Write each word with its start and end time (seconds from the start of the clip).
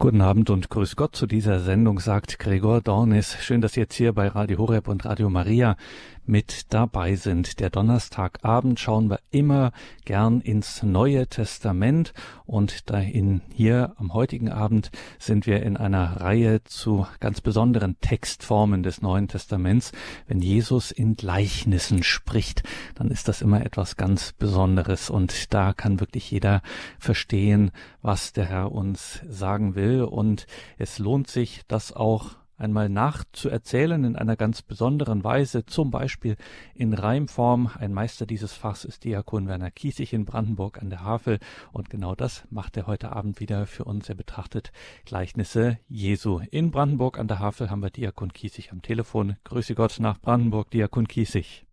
Guten 0.00 0.20
Abend 0.20 0.48
und 0.50 0.70
grüß 0.70 0.94
Gott 0.94 1.16
zu 1.16 1.26
dieser 1.26 1.58
Sendung, 1.58 1.98
sagt 1.98 2.38
Gregor 2.38 2.80
Dornis. 2.80 3.36
Schön, 3.40 3.60
dass 3.60 3.72
Sie 3.72 3.80
jetzt 3.80 3.96
hier 3.96 4.12
bei 4.12 4.28
Radio 4.28 4.58
Horeb 4.58 4.86
und 4.86 5.04
Radio 5.04 5.28
Maria 5.28 5.76
mit 6.24 6.72
dabei 6.72 7.16
sind. 7.16 7.58
Der 7.58 7.70
Donnerstagabend 7.70 8.78
schauen 8.78 9.08
wir 9.08 9.18
immer 9.30 9.72
gern 10.04 10.40
ins 10.40 10.82
Neue 10.84 11.26
Testament 11.26 12.12
und 12.44 12.90
dahin 12.90 13.40
hier 13.52 13.94
am 13.96 14.12
heutigen 14.12 14.50
Abend 14.50 14.90
sind 15.18 15.46
wir 15.46 15.62
in 15.62 15.76
einer 15.76 16.20
Reihe 16.20 16.62
zu 16.64 17.06
ganz 17.18 17.40
besonderen 17.40 17.96
Textformen 18.00 18.82
des 18.82 19.00
Neuen 19.00 19.26
Testaments. 19.26 19.90
Wenn 20.26 20.40
Jesus 20.40 20.92
in 20.92 21.16
Gleichnissen 21.16 22.02
spricht, 22.02 22.62
dann 22.94 23.08
ist 23.08 23.26
das 23.26 23.40
immer 23.40 23.64
etwas 23.64 23.96
ganz 23.96 24.32
Besonderes 24.32 25.10
und 25.10 25.54
da 25.54 25.72
kann 25.72 25.98
wirklich 25.98 26.30
jeder 26.30 26.62
verstehen, 26.98 27.72
was 28.02 28.34
der 28.34 28.44
Herr 28.44 28.70
uns 28.70 29.22
sagen 29.28 29.74
will 29.74 29.87
und 29.96 30.46
es 30.76 30.98
lohnt 30.98 31.28
sich, 31.28 31.62
das 31.68 31.92
auch 31.92 32.36
einmal 32.58 32.88
nachzuerzählen 32.88 34.04
in 34.04 34.16
einer 34.16 34.36
ganz 34.36 34.62
besonderen 34.62 35.24
Weise, 35.24 35.64
zum 35.64 35.90
Beispiel 35.90 36.36
in 36.74 36.92
Reimform. 36.92 37.70
Ein 37.78 37.92
Meister 37.92 38.26
dieses 38.26 38.52
Fachs 38.52 38.84
ist 38.84 39.04
Diakon 39.04 39.48
Werner 39.48 39.70
Kiesig 39.70 40.12
in 40.12 40.24
Brandenburg 40.24 40.82
an 40.82 40.90
der 40.90 41.02
Havel 41.04 41.38
und 41.72 41.88
genau 41.88 42.14
das 42.14 42.46
macht 42.50 42.76
er 42.76 42.86
heute 42.86 43.12
Abend 43.12 43.40
wieder 43.40 43.66
für 43.66 43.84
uns. 43.84 44.08
Er 44.08 44.16
betrachtet 44.16 44.72
Gleichnisse 45.06 45.78
Jesu. 45.88 46.40
In 46.50 46.70
Brandenburg 46.70 47.18
an 47.18 47.28
der 47.28 47.38
Havel 47.38 47.70
haben 47.70 47.82
wir 47.82 47.90
Diakon 47.90 48.32
Kiesig 48.32 48.72
am 48.72 48.82
Telefon. 48.82 49.36
Grüße 49.44 49.74
Gott 49.74 49.98
nach 50.00 50.20
Brandenburg, 50.20 50.70
Diakon 50.70 51.06
Kiesig. 51.06 51.64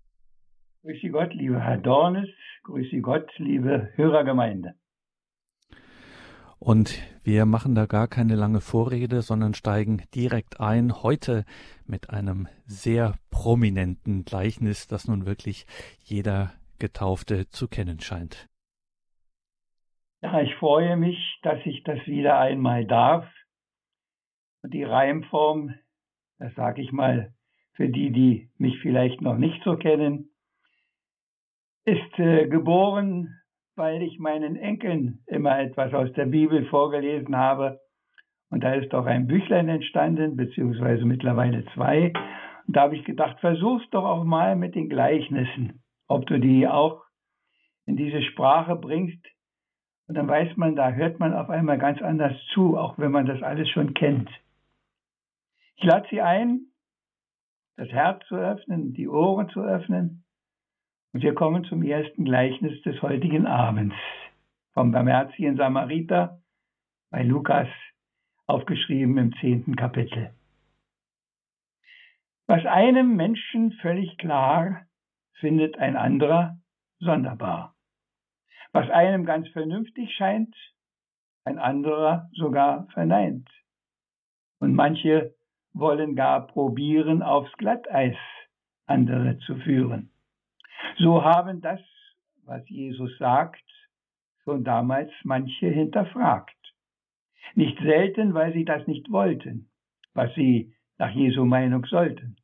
Grüße 0.84 1.09
Gott, 1.09 1.34
lieber 1.34 1.59
Herr 1.59 1.77
Dornes. 1.77 2.29
Grüße 2.63 3.02
Gott, 3.02 3.29
liebe 3.38 3.90
Hörergemeinde. 3.95 4.76
Und 6.66 7.00
wir 7.24 7.46
machen 7.46 7.76
da 7.76 7.86
gar 7.86 8.08
keine 8.08 8.34
lange 8.34 8.60
Vorrede, 8.60 9.22
sondern 9.22 9.54
steigen 9.54 10.02
direkt 10.16 10.60
ein. 10.60 11.04
Heute 11.04 11.46
mit 11.86 12.10
einem 12.10 12.48
sehr 12.66 13.20
prominenten 13.30 14.26
Gleichnis, 14.26 14.88
das 14.88 15.07
nun 15.07 15.27
wirklich 15.27 15.68
jeder 15.99 16.54
Getaufte 16.80 17.48
zu 17.49 17.68
kennen 17.68 17.99
scheint. 17.99 18.49
Ja, 20.24 20.41
ich 20.41 20.55
freue 20.55 20.98
mich, 20.98 21.38
dass 21.44 21.60
ich 21.66 21.84
das 21.84 21.99
wieder 22.07 22.40
einmal 22.40 22.84
darf. 22.85 23.27
Die 24.63 24.84
Reimform, 24.84 25.76
das 26.40 26.52
sage 26.55 26.82
ich 26.82 26.91
mal 26.91 27.32
für 27.74 27.90
die, 27.90 28.10
die 28.10 28.50
mich 28.57 28.79
vielleicht 28.82 29.22
noch 29.22 29.38
nicht 29.38 29.63
so 29.63 29.77
kennen, 29.77 30.32
ist 31.84 32.18
äh, 32.18 32.48
geboren 32.48 33.40
weil 33.76 34.01
ich 34.01 34.20
meinen 34.20 34.55
Enkeln 34.55 35.20
immer 35.27 35.59
etwas 35.59 35.93
aus 35.93 36.12
der 36.13 36.26
Bibel 36.26 36.65
vorgelesen 36.68 37.35
habe. 37.35 37.79
Und 38.49 38.63
da 38.63 38.73
ist 38.73 38.93
auch 38.93 39.05
ein 39.05 39.27
Büchlein 39.27 39.70
entstanden, 39.70 40.35
beziehungsweise 40.35 41.05
mittlerweile 41.05 41.65
zwei. 41.73 42.13
Und 42.67 42.76
da 42.76 42.82
habe 42.82 42.95
ich 42.95 43.04
gedacht, 43.04 43.40
versuch's 43.40 43.90
doch 43.91 44.05
auch 44.05 44.23
mal 44.23 44.55
mit 44.55 44.76
den 44.76 44.90
Gleichnissen, 44.90 45.84
ob 46.07 46.26
du 46.27 46.40
die 46.40 46.67
auch 46.67 47.04
in 47.85 47.95
diese 47.95 48.21
Sprache 48.21 48.76
bringst. 48.76 49.23
Und 50.07 50.15
dann 50.15 50.27
weiß 50.27 50.55
man, 50.57 50.76
da 50.76 50.91
hört 50.91 51.20
man 51.20 51.34
auf 51.34 51.49
einmal 51.49 51.77
ganz 51.77 52.01
anders 52.01 52.34
zu, 52.54 52.77
auch 52.77 52.98
wenn 52.98 53.12
man 53.12 53.26
das 53.26 53.41
alles 53.41 53.70
schon 53.70 53.93
kennt. 53.93 54.29
Ich 55.77 55.84
lade 55.84 56.07
Sie 56.10 56.21
ein, 56.21 56.67
das 57.76 57.89
Herz 57.89 58.26
zu 58.27 58.35
öffnen, 58.35 58.93
die 58.93 59.10
Ohren 59.10 59.49
zu 59.49 59.62
öffnen 59.62 60.24
und 61.16 61.21
wir 61.21 61.34
kommen 61.34 61.63
zum 61.63 61.82
ersten 61.82 62.26
Gleichnis 62.26 62.82
des 62.82 63.02
heutigen 63.02 63.48
Abends 63.48 63.96
vom 64.74 64.91
barmherzigen 64.91 65.56
Samariter 65.56 66.41
bei 67.09 67.24
Lukas, 67.24 67.69
aufgeschrieben 68.47 69.18
im 69.18 69.34
zehnten 69.40 69.78
Kapitel. 69.78 70.31
Was 72.47 72.66
einem 72.66 73.16
Menschen 73.16 73.72
völlig 73.81 74.18
klar, 74.18 74.88
findet 75.40 75.78
ein 75.78 75.95
anderer 75.95 76.57
sonderbar. 77.00 77.75
Was 78.73 78.89
einem 78.89 79.25
ganz 79.25 79.47
vernünftig 79.53 80.13
scheint, 80.18 80.53
ein 81.45 81.59
anderer 81.59 82.29
sogar 82.34 82.88
verneint. 82.88 83.50
Und 84.59 84.75
manche 84.75 85.34
wollen 85.72 86.18
gar 86.18 86.45
probieren, 86.45 87.23
aufs 87.23 87.53
Glatteis 87.53 88.18
andere 88.85 89.38
zu 89.45 89.56
führen. 89.56 90.12
So 90.97 91.24
haben 91.24 91.62
das, 91.62 91.81
was 92.46 92.68
Jesus 92.69 93.18
sagt, 93.18 93.63
schon 94.44 94.63
damals 94.63 95.12
manche 95.24 95.68
hinterfragt. 95.68 96.56
Nicht 97.56 97.78
selten, 97.80 98.34
weil 98.34 98.53
sie 98.53 98.66
das 98.66 98.86
nicht 98.88 99.12
wollten, 99.12 99.69
was 100.13 100.34
sie 100.36 100.74
nach 100.97 101.12
Jesu 101.12 101.46
Meinung 101.46 101.86
sollten. 101.86 102.38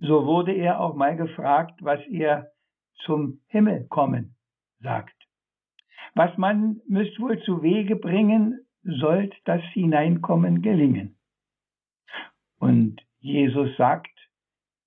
So 0.00 0.26
wurde 0.26 0.52
er 0.52 0.80
auch 0.80 0.94
mal 0.94 1.16
gefragt, 1.16 1.80
was 1.82 2.00
er 2.06 2.52
zum 3.04 3.40
Himmel 3.48 3.86
kommen 3.88 4.36
sagt. 4.80 5.14
Was 6.14 6.36
man 6.38 6.80
müsst 6.88 7.18
wohl 7.20 7.40
zu 7.42 7.62
Wege 7.62 7.96
bringen, 7.96 8.60
sollt 8.82 9.34
das 9.44 9.62
Hineinkommen 9.72 10.62
gelingen. 10.62 11.16
Und 12.58 13.00
Jesus 13.20 13.76
sagt, 13.76 14.17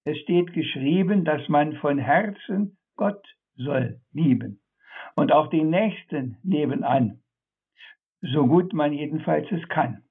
es 0.04 0.18
steht 0.20 0.54
geschrieben, 0.54 1.26
dass 1.26 1.48
man 1.48 1.76
von 1.78 1.98
Herzen 1.98 2.78
Gott 2.96 3.24
soll 3.56 4.00
lieben 4.12 4.62
und 5.16 5.32
auch 5.32 5.48
den 5.48 5.70
Nächsten 5.70 6.38
nebenan, 6.44 7.22
so 8.22 8.48
gut 8.48 8.74
man 8.74 8.94
jedenfalls 8.94 9.52
es 9.52 9.68
kann. 9.70 10.04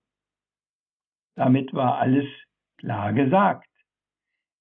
Damit 1.37 1.73
war 1.73 1.99
alles 1.99 2.27
klar 2.79 3.13
gesagt. 3.13 3.69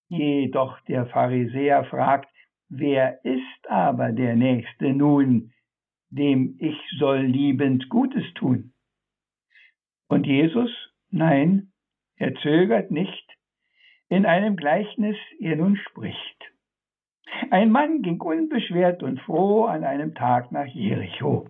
Jedoch 0.07 0.79
der 0.81 1.05
Pharisäer 1.07 1.83
fragt, 1.85 2.29
wer 2.69 3.23
ist 3.23 3.69
aber 3.69 4.11
der 4.11 4.35
Nächste 4.35 4.93
nun, 4.93 5.51
dem 6.09 6.55
ich 6.59 6.77
soll 6.97 7.19
liebend 7.19 7.89
Gutes 7.89 8.23
tun? 8.33 8.73
Und 10.07 10.25
Jesus, 10.25 10.71
nein, 11.11 11.71
er 12.15 12.33
zögert 12.35 12.89
nicht, 12.89 13.28
in 14.09 14.25
einem 14.25 14.55
Gleichnis 14.55 15.15
er 15.39 15.55
nun 15.55 15.77
spricht. 15.77 16.51
Ein 17.51 17.71
Mann 17.71 18.01
ging 18.01 18.19
unbeschwert 18.19 19.03
und 19.03 19.21
froh 19.21 19.65
an 19.65 19.83
einem 19.83 20.15
Tag 20.15 20.51
nach 20.51 20.65
Jericho. 20.65 21.47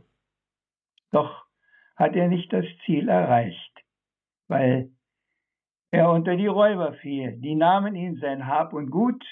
Doch 1.12 1.46
hat 1.96 2.16
er 2.16 2.28
nicht 2.28 2.52
das 2.52 2.66
Ziel 2.86 3.09
erreicht, 3.09 3.84
weil 4.48 4.92
er 5.92 6.12
unter 6.12 6.36
die 6.36 6.48
Räuber 6.48 6.94
fiel. 6.94 7.38
Die 7.38 7.56
nahmen 7.56 7.96
ihn 7.96 8.18
sein 8.18 8.46
Hab 8.46 8.74
und 8.74 8.90
Gut 8.90 9.24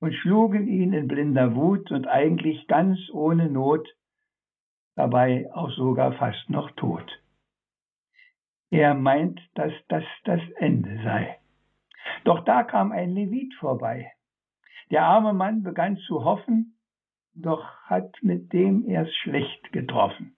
und 0.00 0.14
schlugen 0.14 0.68
ihn 0.68 0.92
in 0.92 1.08
blinder 1.08 1.54
Wut 1.54 1.90
und 1.90 2.06
eigentlich 2.06 2.66
ganz 2.68 2.98
ohne 3.12 3.50
Not, 3.50 3.88
dabei 4.94 5.50
auch 5.52 5.70
sogar 5.72 6.12
fast 6.12 6.48
noch 6.48 6.70
tot. 6.72 7.22
Er 8.70 8.94
meint, 8.94 9.40
dass 9.54 9.72
das 9.88 10.04
das 10.24 10.40
Ende 10.56 11.00
sei. 11.02 11.38
Doch 12.24 12.44
da 12.44 12.62
kam 12.62 12.92
ein 12.92 13.14
Levit 13.14 13.54
vorbei. 13.54 14.12
Der 14.90 15.04
arme 15.04 15.32
Mann 15.32 15.62
begann 15.62 15.96
zu 15.98 16.24
hoffen, 16.24 16.78
doch 17.34 17.64
hat 17.84 18.14
mit 18.22 18.52
dem 18.52 18.88
erst 18.88 19.14
schlecht 19.18 19.72
getroffen. 19.72 20.36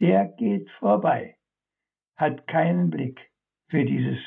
Der 0.00 0.26
geht 0.26 0.68
vorbei, 0.78 1.36
hat 2.16 2.46
keinen 2.46 2.90
Blick 2.90 3.20
für 3.68 3.84
dieses 3.84 4.18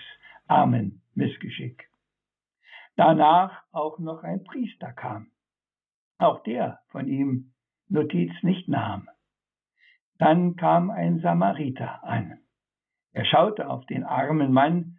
armen 0.48 1.02
Missgeschick. 1.14 1.90
Danach 2.96 3.64
auch 3.72 4.00
noch 4.00 4.24
ein 4.24 4.44
Priester 4.44 4.94
kam, 4.94 5.32
auch 6.18 6.42
der 6.44 6.80
von 6.88 7.08
ihm 7.08 7.52
Notiz 7.90 8.32
nicht 8.42 8.68
nahm. 8.68 9.10
Dann 10.18 10.56
kam 10.56 10.90
ein 10.90 11.20
Samariter 11.20 12.04
an. 12.04 12.40
Er 13.12 13.26
schaute 13.26 13.70
auf 13.70 13.86
den 13.86 14.04
armen 14.04 14.52
Mann, 14.52 14.95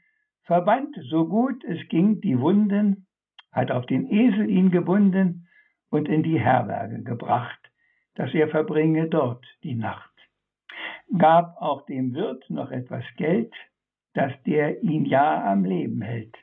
verband 0.47 0.97
so 1.11 1.27
gut 1.27 1.63
es 1.65 1.89
ging 1.89 2.21
die 2.21 2.41
Wunden, 2.41 3.07
hat 3.53 3.71
auf 3.71 3.87
den 3.87 4.11
Esel 4.11 4.49
ihn 4.49 4.71
gebunden 4.71 5.49
und 5.91 6.09
in 6.09 6.23
die 6.23 6.39
Herberge 6.39 7.03
gebracht, 7.03 7.59
dass 8.15 8.33
er 8.33 8.49
verbringe 8.49 9.09
dort 9.09 9.45
die 9.63 9.75
Nacht. 9.75 10.11
Gab 11.19 11.57
auch 11.61 11.85
dem 11.87 12.15
Wirt 12.15 12.49
noch 12.49 12.71
etwas 12.71 13.05
Geld, 13.17 13.53
dass 14.15 14.33
der 14.45 14.83
ihn 14.83 15.05
ja 15.05 15.45
am 15.51 15.65
Leben 15.65 16.01
hält. 16.01 16.37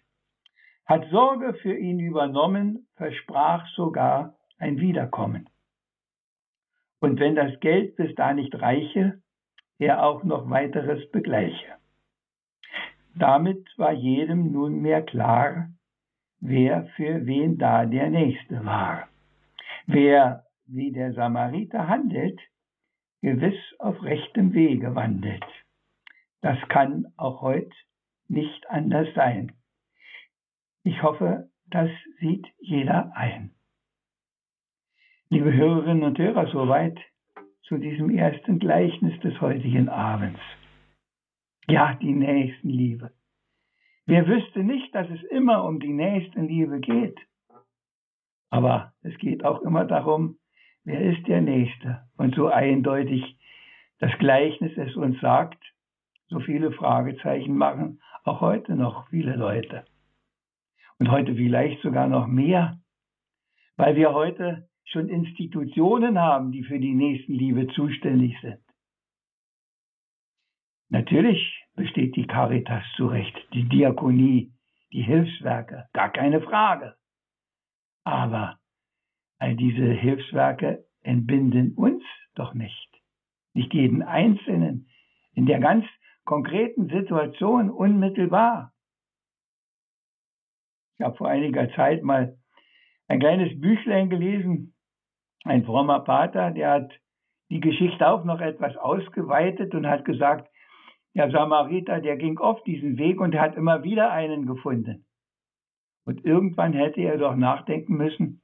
Hat 0.85 1.09
Sorge 1.09 1.53
für 1.55 1.75
ihn 1.75 1.99
übernommen, 1.99 2.87
versprach 2.95 3.67
sogar 3.75 4.35
ein 4.57 4.79
Wiederkommen. 4.79 5.49
Und 6.99 7.19
wenn 7.19 7.35
das 7.35 7.59
Geld 7.59 7.95
bis 7.95 8.13
da 8.15 8.33
nicht 8.33 8.55
reiche, 8.61 9.21
er 9.79 10.05
auch 10.05 10.23
noch 10.23 10.49
weiteres 10.49 11.09
begleiche. 11.11 11.82
Damit 13.15 13.67
war 13.77 13.91
jedem 13.91 14.51
nunmehr 14.51 15.03
klar, 15.03 15.69
wer 16.39 16.85
für 16.95 17.25
wen 17.25 17.57
da 17.57 17.85
der 17.85 18.09
Nächste 18.09 18.65
war. 18.65 19.07
Wer 19.85 20.43
wie 20.65 20.91
der 20.91 21.13
Samariter 21.13 21.87
handelt, 21.87 22.39
gewiss 23.21 23.59
auf 23.79 24.01
rechtem 24.03 24.53
Wege 24.53 24.95
wandelt. 24.95 25.45
Das 26.41 26.57
kann 26.69 27.05
auch 27.15 27.41
heute 27.41 27.71
nicht 28.27 28.69
anders 28.69 29.07
sein. 29.15 29.53
Ich 30.83 31.01
hoffe, 31.03 31.49
das 31.67 31.89
sieht 32.19 32.45
jeder 32.59 33.11
ein. 33.15 33.51
Liebe 35.29 35.53
Hörerinnen 35.53 36.03
und 36.03 36.17
Hörer, 36.17 36.47
soweit 36.51 36.99
zu 37.63 37.77
diesem 37.77 38.09
ersten 38.09 38.59
Gleichnis 38.59 39.17
des 39.21 39.39
heutigen 39.39 39.87
Abends. 39.87 40.39
Ja, 41.67 41.95
die 41.95 42.13
Nächstenliebe. 42.13 43.11
Wer 44.05 44.27
wüsste 44.27 44.63
nicht, 44.63 44.93
dass 44.93 45.09
es 45.09 45.23
immer 45.23 45.63
um 45.63 45.79
die 45.79 45.93
Nächstenliebe 45.93 46.79
geht? 46.79 47.17
Aber 48.49 48.93
es 49.01 49.17
geht 49.17 49.45
auch 49.45 49.61
immer 49.61 49.85
darum, 49.85 50.37
wer 50.83 51.01
ist 51.01 51.25
der 51.27 51.41
Nächste? 51.41 52.03
Und 52.17 52.35
so 52.35 52.47
eindeutig 52.47 53.37
das 53.99 54.11
Gleichnis 54.19 54.73
es 54.77 54.95
uns 54.95 55.19
sagt, 55.21 55.63
so 56.27 56.39
viele 56.39 56.71
Fragezeichen 56.73 57.55
machen 57.55 58.01
auch 58.25 58.41
heute 58.41 58.75
noch 58.75 59.07
viele 59.09 59.35
Leute. 59.35 59.85
Und 60.99 61.11
heute 61.11 61.35
vielleicht 61.35 61.81
sogar 61.81 62.07
noch 62.07 62.27
mehr, 62.27 62.79
weil 63.77 63.95
wir 63.95 64.13
heute 64.13 64.67
schon 64.85 65.09
Institutionen 65.09 66.19
haben, 66.19 66.51
die 66.51 66.63
für 66.63 66.79
die 66.79 66.93
Nächstenliebe 66.93 67.67
zuständig 67.67 68.39
sind. 68.41 68.62
Natürlich 70.89 71.65
besteht 71.75 72.15
die 72.15 72.27
Caritas 72.27 72.83
zu 72.95 73.07
Recht, 73.07 73.35
die 73.53 73.67
Diakonie, 73.67 74.53
die 74.91 75.01
Hilfswerke, 75.01 75.87
gar 75.93 76.11
keine 76.11 76.41
Frage. 76.41 76.95
Aber 78.03 78.59
all 79.39 79.55
diese 79.55 79.85
Hilfswerke 79.85 80.85
entbinden 81.01 81.73
uns 81.75 82.03
doch 82.35 82.53
nicht, 82.53 82.89
nicht 83.53 83.73
jeden 83.73 84.03
Einzelnen 84.03 84.89
in 85.33 85.45
der 85.45 85.59
ganz 85.59 85.85
konkreten 86.25 86.87
Situation 86.87 87.69
unmittelbar. 87.69 88.73
Ich 90.97 91.05
habe 91.05 91.17
vor 91.17 91.27
einiger 91.27 91.69
Zeit 91.73 92.03
mal 92.03 92.37
ein 93.07 93.19
kleines 93.19 93.59
Büchlein 93.59 94.09
gelesen, 94.09 94.73
ein 95.43 95.65
frommer 95.65 96.01
Pater, 96.01 96.51
der 96.51 96.71
hat 96.71 96.91
die 97.49 97.59
Geschichte 97.59 98.07
auch 98.07 98.23
noch 98.23 98.39
etwas 98.39 98.77
ausgeweitet 98.77 99.75
und 99.75 99.87
hat 99.87 100.05
gesagt, 100.05 100.49
der 101.15 101.31
Samariter, 101.31 101.99
der 102.01 102.17
ging 102.17 102.39
oft 102.39 102.65
diesen 102.65 102.97
Weg 102.97 103.19
und 103.19 103.35
hat 103.35 103.55
immer 103.55 103.83
wieder 103.83 104.11
einen 104.11 104.45
gefunden. 104.45 105.05
Und 106.05 106.25
irgendwann 106.25 106.73
hätte 106.73 107.01
er 107.01 107.17
doch 107.17 107.35
nachdenken 107.35 107.95
müssen 107.95 108.41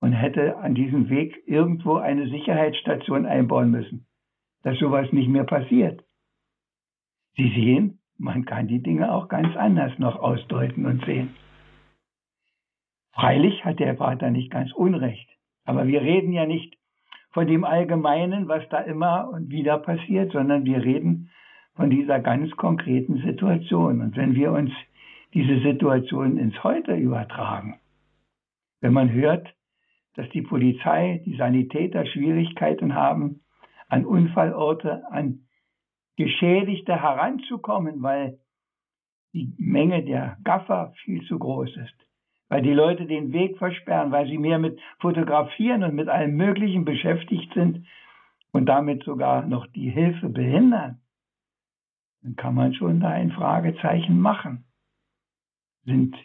und 0.00 0.12
hätte 0.12 0.58
an 0.58 0.74
diesem 0.74 1.08
Weg 1.08 1.42
irgendwo 1.46 1.96
eine 1.96 2.28
Sicherheitsstation 2.28 3.24
einbauen 3.24 3.70
müssen, 3.70 4.06
dass 4.62 4.78
sowas 4.78 5.10
nicht 5.12 5.28
mehr 5.28 5.44
passiert. 5.44 6.04
Sie 7.36 7.48
sehen, 7.50 8.00
man 8.18 8.44
kann 8.44 8.66
die 8.66 8.82
Dinge 8.82 9.12
auch 9.12 9.28
ganz 9.28 9.56
anders 9.56 9.98
noch 9.98 10.16
ausdeuten 10.16 10.86
und 10.86 11.04
sehen. 11.04 11.34
Freilich 13.14 13.64
hat 13.64 13.78
der 13.78 13.96
Vater 13.96 14.30
nicht 14.30 14.50
ganz 14.50 14.72
Unrecht, 14.72 15.28
aber 15.64 15.86
wir 15.86 16.02
reden 16.02 16.32
ja 16.32 16.46
nicht 16.46 16.76
von 17.30 17.46
dem 17.46 17.64
Allgemeinen, 17.64 18.48
was 18.48 18.68
da 18.68 18.80
immer 18.80 19.30
und 19.30 19.50
wieder 19.50 19.78
passiert, 19.78 20.32
sondern 20.32 20.64
wir 20.64 20.82
reden 20.82 21.30
von 21.74 21.90
dieser 21.90 22.20
ganz 22.20 22.50
konkreten 22.52 23.18
Situation. 23.18 24.00
Und 24.00 24.16
wenn 24.16 24.34
wir 24.34 24.52
uns 24.52 24.70
diese 25.34 25.60
Situation 25.60 26.38
ins 26.38 26.62
Heute 26.62 26.94
übertragen, 26.94 27.80
wenn 28.80 28.92
man 28.92 29.12
hört, 29.12 29.48
dass 30.14 30.28
die 30.30 30.42
Polizei, 30.42 31.22
die 31.24 31.36
Sanitäter 31.36 32.04
Schwierigkeiten 32.04 32.94
haben, 32.94 33.40
an 33.88 34.04
Unfallorte, 34.04 35.04
an 35.10 35.46
Geschädigte 36.16 37.00
heranzukommen, 37.00 38.02
weil 38.02 38.38
die 39.32 39.54
Menge 39.56 40.02
der 40.02 40.36
Gaffer 40.44 40.92
viel 41.04 41.22
zu 41.26 41.38
groß 41.38 41.76
ist, 41.78 41.94
weil 42.48 42.60
die 42.60 42.74
Leute 42.74 43.06
den 43.06 43.32
Weg 43.32 43.56
versperren, 43.56 44.12
weil 44.12 44.26
sie 44.26 44.36
mehr 44.36 44.58
mit 44.58 44.78
Fotografieren 44.98 45.84
und 45.84 45.94
mit 45.94 46.08
allem 46.08 46.36
Möglichen 46.36 46.84
beschäftigt 46.84 47.54
sind 47.54 47.86
und 48.50 48.66
damit 48.66 49.04
sogar 49.04 49.46
noch 49.46 49.66
die 49.68 49.88
Hilfe 49.88 50.28
behindern 50.28 51.01
dann 52.22 52.36
kann 52.36 52.54
man 52.54 52.74
schon 52.74 53.00
da 53.00 53.08
ein 53.10 53.32
Fragezeichen 53.32 54.20
machen. 54.20 54.64
Sind 55.84 56.16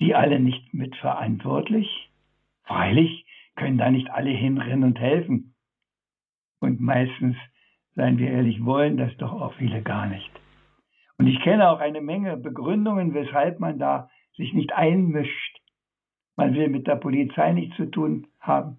die 0.00 0.14
alle 0.14 0.38
nicht 0.38 0.72
mitverantwortlich? 0.72 2.10
Freilich 2.64 3.26
können 3.56 3.78
da 3.78 3.90
nicht 3.90 4.10
alle 4.10 4.30
hinrennen 4.30 4.84
und 4.84 5.00
helfen. 5.00 5.54
Und 6.60 6.80
meistens, 6.80 7.36
seien 7.94 8.18
wir 8.18 8.30
ehrlich, 8.30 8.64
wollen 8.64 8.96
das 8.96 9.16
doch 9.16 9.32
auch 9.32 9.54
viele 9.54 9.82
gar 9.82 10.06
nicht. 10.06 10.30
Und 11.18 11.26
ich 11.26 11.40
kenne 11.40 11.70
auch 11.70 11.80
eine 11.80 12.00
Menge 12.00 12.36
Begründungen, 12.36 13.14
weshalb 13.14 13.58
man 13.58 13.78
da 13.78 14.10
sich 14.36 14.52
nicht 14.52 14.72
einmischt. 14.72 15.60
Man 16.36 16.54
will 16.54 16.68
mit 16.68 16.86
der 16.86 16.96
Polizei 16.96 17.52
nichts 17.52 17.76
zu 17.76 17.86
tun 17.86 18.26
haben. 18.38 18.78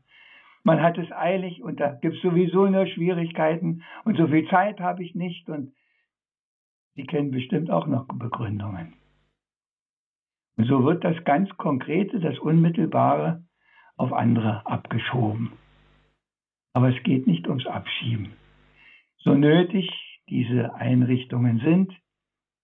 Man 0.64 0.82
hat 0.82 0.98
es 0.98 1.12
eilig 1.12 1.64
und 1.64 1.80
da 1.80 1.94
gibt 1.94 2.18
es 2.18 2.22
sowieso 2.22 2.68
nur 2.68 2.86
Schwierigkeiten 2.88 3.84
und 4.04 4.18
so 4.18 4.28
viel 4.28 4.48
Zeit 4.50 4.80
habe 4.80 5.04
ich 5.04 5.16
nicht 5.16 5.50
und 5.50 5.74
Sie 6.98 7.06
kennen 7.06 7.30
bestimmt 7.30 7.70
auch 7.70 7.86
noch 7.86 8.08
Begründungen. 8.08 8.94
Und 10.58 10.66
so 10.66 10.84
wird 10.84 11.04
das 11.04 11.24
ganz 11.26 11.48
Konkrete, 11.58 12.20
das 12.20 12.40
Unmittelbare 12.40 13.44
auf 13.98 14.12
andere 14.12 14.66
abgeschoben. 14.66 15.52
Aber 16.74 16.90
es 16.90 17.04
geht 17.04 17.28
nicht 17.28 17.48
ums 17.48 17.68
Abschieben. 17.68 18.34
So 19.20 19.36
nötig 19.36 19.92
diese 20.28 20.74
Einrichtungen 20.74 21.60
sind, 21.60 21.94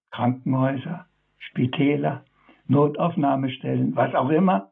Krankenhäuser, 0.09 1.05
Spitäler, 1.37 2.25
Notaufnahmestellen, 2.65 3.95
was 3.95 4.15
auch 4.15 4.29
immer, 4.29 4.71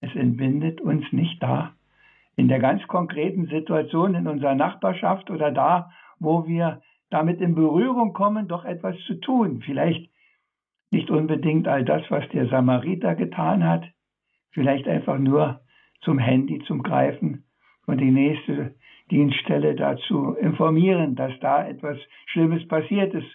es 0.00 0.14
entbindet 0.14 0.80
uns 0.80 1.04
nicht 1.10 1.42
da, 1.42 1.74
in 2.36 2.46
der 2.46 2.60
ganz 2.60 2.86
konkreten 2.86 3.46
Situation 3.46 4.14
in 4.14 4.28
unserer 4.28 4.54
Nachbarschaft 4.54 5.28
oder 5.28 5.50
da, 5.50 5.90
wo 6.20 6.46
wir 6.46 6.80
damit 7.10 7.40
in 7.40 7.54
Berührung 7.54 8.12
kommen, 8.12 8.48
doch 8.48 8.64
etwas 8.64 8.96
zu 9.06 9.14
tun. 9.20 9.62
Vielleicht 9.64 10.10
nicht 10.90 11.10
unbedingt 11.10 11.68
all 11.68 11.84
das, 11.84 12.02
was 12.10 12.28
der 12.30 12.48
Samariter 12.48 13.14
getan 13.14 13.64
hat, 13.64 13.84
vielleicht 14.50 14.88
einfach 14.88 15.18
nur 15.18 15.60
zum 16.02 16.18
Handy 16.18 16.62
zum 16.66 16.82
Greifen 16.82 17.44
und 17.86 17.98
die 17.98 18.10
nächste 18.10 18.74
Dienststelle 19.10 19.74
dazu 19.74 20.34
informieren, 20.34 21.16
dass 21.16 21.32
da 21.40 21.66
etwas 21.66 21.98
Schlimmes 22.26 22.66
passiert 22.68 23.12
ist 23.14 23.28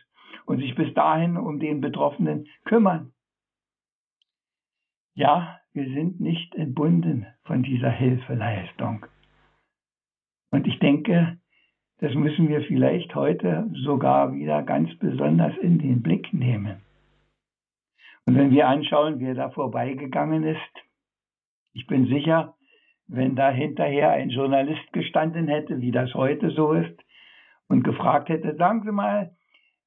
und 0.45 0.60
sich 0.60 0.75
bis 0.75 0.94
dahin 0.94 1.38
um 1.38 1.60
den 1.60 1.81
Betroffenen 1.81 2.47
kümmern. 2.64 3.11
Ja, 5.16 5.59
wir 5.73 5.85
sind 5.85 6.19
nicht 6.19 6.56
entbunden 6.56 7.26
von 7.44 7.64
dieser 7.64 7.90
Hilfeleistung. 7.90 9.06
Und 10.52 10.68
ich 10.68 10.80
denke, 10.80 11.38
das 11.99 12.14
müssen 12.14 12.49
wir 12.49 12.61
vielleicht 12.61 13.16
heute 13.16 13.69
sogar 13.73 14.33
wieder 14.33 14.64
ganz 14.64 14.94
besonders 14.97 15.57
in 15.57 15.80
den 15.80 16.02
Blick 16.02 16.33
nehmen. 16.33 16.81
Und 18.25 18.35
wenn 18.35 18.52
wir 18.52 18.68
anschauen, 18.68 19.19
wer 19.19 19.35
da 19.35 19.49
vorbeigegangen 19.49 20.44
ist, 20.44 20.59
ich 21.73 21.87
bin 21.87 22.07
sicher, 22.07 22.56
wenn 23.07 23.35
da 23.35 23.52
hinterher 23.52 24.11
ein 24.11 24.30
Journalist 24.30 24.92
gestanden 24.94 25.47
hätte, 25.47 25.80
wie 25.80 25.92
das 25.92 26.14
heute 26.14 26.49
so 26.52 26.73
ist, 26.73 26.99
und 27.68 27.83
gefragt 27.83 28.30
hätte, 28.30 28.56
sagen 28.56 28.83
Sie 28.83 28.92
mal, 28.92 29.31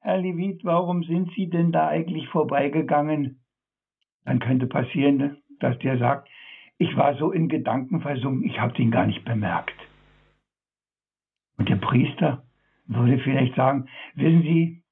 Herr 0.00 0.19
Levit, 0.19 0.65
warum 0.65 1.03
sind 1.03 1.31
Sie 1.35 1.49
denn 1.49 1.73
da 1.73 1.88
eigentlich 1.88 2.29
vorbeigegangen? 2.29 3.41
Dann 4.25 4.41
könnte 4.41 4.67
passieren, 4.67 5.38
dass 5.61 5.79
der 5.79 5.99
sagt, 5.99 6.29
ich 6.79 6.97
war 6.97 7.17
so 7.17 7.33
in 7.33 7.49
Gedanken 7.49 8.00
versunken, 8.00 8.45
ich 8.45 8.61
habe 8.61 8.73
den 8.75 8.91
gar 8.91 9.07
nicht 9.07 9.25
bemerkt. 9.25 9.75
Und 11.59 11.69
der 11.69 11.77
Priester 11.77 12.45
würde 12.87 13.19
vielleicht 13.19 13.55
sagen, 13.55 13.88
wissen 14.15 14.43
Sie, 14.43 14.83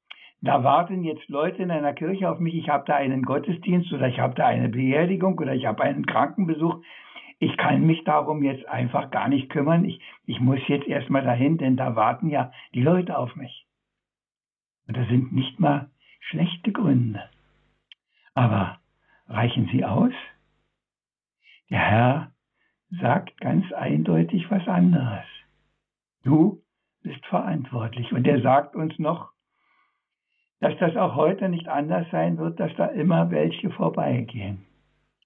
da 0.42 0.62
warten 0.62 1.02
jetzt 1.02 1.28
Leute 1.28 1.62
in 1.62 1.70
einer 1.70 1.94
Kirche 1.94 2.30
auf 2.30 2.38
mich, 2.38 2.54
ich 2.54 2.68
habe 2.68 2.84
da 2.86 2.96
einen 2.96 3.22
Gottesdienst 3.22 3.92
oder 3.92 4.08
ich 4.08 4.20
habe 4.20 4.34
da 4.34 4.46
eine 4.46 4.68
Beerdigung 4.68 5.38
oder 5.38 5.54
ich 5.54 5.64
habe 5.64 5.82
einen 5.82 6.04
Krankenbesuch. 6.04 6.82
Ich 7.38 7.56
kann 7.56 7.86
mich 7.86 8.02
darum 8.04 8.42
jetzt 8.42 8.66
einfach 8.68 9.10
gar 9.10 9.28
nicht 9.28 9.50
kümmern. 9.50 9.84
Ich, 9.84 10.00
ich 10.24 10.40
muss 10.40 10.60
jetzt 10.68 10.86
erstmal 10.86 11.22
dahin, 11.22 11.58
denn 11.58 11.76
da 11.76 11.96
warten 11.96 12.28
ja 12.28 12.52
die 12.74 12.82
Leute 12.82 13.16
auf 13.16 13.34
mich. 13.36 13.66
Und 14.86 14.96
das 14.96 15.08
sind 15.08 15.32
nicht 15.32 15.58
mal 15.58 15.90
schlechte 16.20 16.72
Gründe. 16.72 17.22
Aber 18.34 18.78
reichen 19.28 19.68
sie 19.72 19.84
aus? 19.84 20.12
Der 21.70 21.78
Herr 21.78 22.32
sagt 22.90 23.40
ganz 23.40 23.70
eindeutig 23.72 24.50
was 24.50 24.66
anderes. 24.68 25.24
Du 26.26 26.60
bist 27.02 27.24
verantwortlich. 27.26 28.12
Und 28.12 28.26
er 28.26 28.42
sagt 28.42 28.74
uns 28.74 28.98
noch, 28.98 29.30
dass 30.58 30.76
das 30.78 30.96
auch 30.96 31.14
heute 31.14 31.48
nicht 31.48 31.68
anders 31.68 32.06
sein 32.10 32.36
wird, 32.36 32.58
dass 32.58 32.74
da 32.76 32.86
immer 32.86 33.30
welche 33.30 33.70
vorbeigehen. 33.70 34.66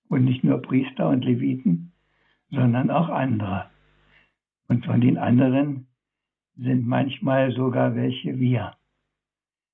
Und 0.08 0.24
nicht 0.26 0.44
nur 0.44 0.60
Priester 0.60 1.08
und 1.08 1.24
Leviten, 1.24 1.92
sondern 2.50 2.90
auch 2.90 3.08
andere. 3.08 3.70
Und 4.68 4.84
von 4.84 5.00
den 5.00 5.16
anderen 5.16 5.86
sind 6.56 6.86
manchmal 6.86 7.52
sogar 7.52 7.94
welche 7.94 8.38
wir. 8.38 8.74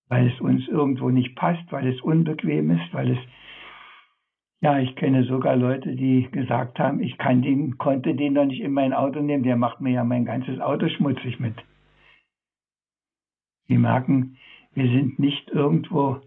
weil 0.08 0.28
es 0.28 0.40
uns 0.40 0.66
irgendwo 0.68 1.10
nicht 1.10 1.34
passt, 1.34 1.70
weil 1.72 1.86
es 1.88 2.00
unbequem 2.00 2.70
ist, 2.70 2.92
weil 2.92 3.12
es 3.12 3.18
ja, 4.66 4.80
ich 4.80 4.96
kenne 4.96 5.22
sogar 5.22 5.54
Leute, 5.54 5.94
die 5.94 6.28
gesagt 6.32 6.80
haben, 6.80 7.00
ich 7.00 7.16
kann 7.18 7.40
den, 7.40 7.78
konnte 7.78 8.16
den 8.16 8.34
doch 8.34 8.46
nicht 8.46 8.60
in 8.60 8.72
mein 8.72 8.92
Auto 8.92 9.20
nehmen, 9.20 9.44
der 9.44 9.54
macht 9.54 9.80
mir 9.80 9.92
ja 9.92 10.02
mein 10.02 10.24
ganzes 10.24 10.58
Auto 10.58 10.88
schmutzig 10.88 11.38
mit. 11.38 11.54
Sie 13.68 13.78
merken, 13.78 14.38
wir 14.74 14.90
sind 14.90 15.20
nicht 15.20 15.48
irgendwo 15.50 16.20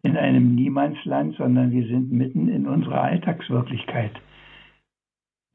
in 0.00 0.16
einem 0.16 0.54
Niemandsland, 0.54 1.36
sondern 1.36 1.70
wir 1.70 1.86
sind 1.86 2.10
mitten 2.10 2.48
in 2.48 2.66
unserer 2.66 3.02
Alltagswirklichkeit. 3.02 4.12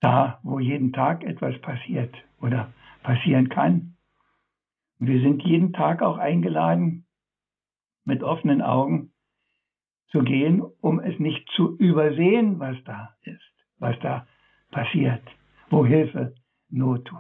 Da, 0.02 0.40
wo 0.44 0.60
jeden 0.60 0.94
Tag 0.94 1.24
etwas 1.24 1.60
passiert 1.62 2.14
oder 2.40 2.72
passieren 3.02 3.50
kann. 3.50 3.96
wir 5.00 5.22
sind 5.22 5.42
jeden 5.42 5.74
Tag 5.74 6.04
auch 6.04 6.20
eingeladen, 6.20 7.08
mit 8.06 8.22
offenen 8.22 8.62
Augen 8.62 9.12
zu 10.12 10.20
gehen, 10.24 10.62
um 10.82 11.00
es 11.00 11.18
nicht 11.20 11.48
zu 11.56 11.78
übersehen, 11.78 12.60
was 12.60 12.78
da 12.86 13.16
ist, 13.24 13.42
was 13.80 13.98
da 14.00 14.28
passiert, 14.72 15.24
wo 15.70 15.86
Hilfe 15.86 16.36
Not 16.70 17.06
tut. 17.06 17.20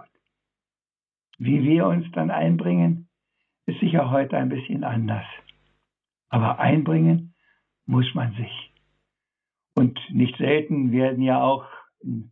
Wie 1.38 1.63
wir 1.63 1.88
uns 1.88 2.10
dann 2.12 2.31
einbringen, 2.31 3.10
ist 3.65 3.79
sicher 3.79 4.12
heute 4.12 4.38
ein 4.38 4.50
bisschen 4.50 4.83
anders. 4.83 5.25
Aber 6.29 6.60
einbringen 6.60 7.33
muss 7.86 8.13
man 8.13 8.33
sich. 8.33 8.71
Und 9.75 10.00
nicht 10.10 10.38
selten 10.38 10.91
werden 10.91 11.24
ja 11.24 11.41
auch 11.41 11.65
in 12.01 12.31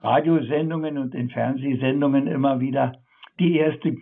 Radiosendungen 0.00 0.98
und 0.98 1.14
in 1.14 1.30
Fernsehsendungen 1.30 2.26
immer 2.26 2.60
wieder 2.60 3.02
die 3.38 3.56
erste, 3.56 3.96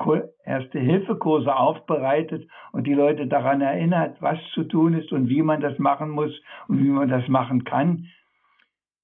erste 0.45 0.79
Hilfekurse 0.79 1.55
aufbereitet 1.55 2.49
und 2.73 2.87
die 2.87 2.95
Leute 2.95 3.27
daran 3.27 3.61
erinnert, 3.61 4.21
was 4.21 4.39
zu 4.55 4.65
tun 4.65 4.95
ist 4.95 5.13
und 5.13 5.29
wie 5.29 5.43
man 5.43 5.61
das 5.61 5.79
machen 5.79 6.11
muss 6.11 6.33
und 6.69 6.83
wie 6.83 6.89
man 6.89 7.09
das 7.09 7.27
machen 7.29 7.65
kann. 7.65 8.09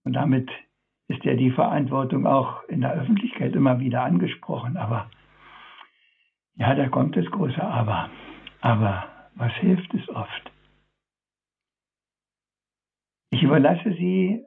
Und 0.04 0.14
damit 0.14 0.50
ist 1.08 1.24
ja 1.24 1.34
die 1.34 1.50
Verantwortung 1.50 2.26
auch 2.26 2.64
in 2.68 2.80
der 2.80 2.94
Öffentlichkeit 2.94 3.54
immer 3.54 3.78
wieder 3.78 4.02
angesprochen. 4.02 4.76
Aber 4.76 5.08
ja, 6.56 6.74
da 6.74 6.88
kommt 6.88 7.16
das 7.16 7.26
große 7.26 7.62
Aber. 7.62 8.10
Aber 8.60 9.04
was 9.36 9.52
hilft 9.54 9.92
es 9.94 10.08
oft? 10.08 10.52
Ich 13.30 13.42
überlasse 13.42 13.92
Sie 13.92 14.44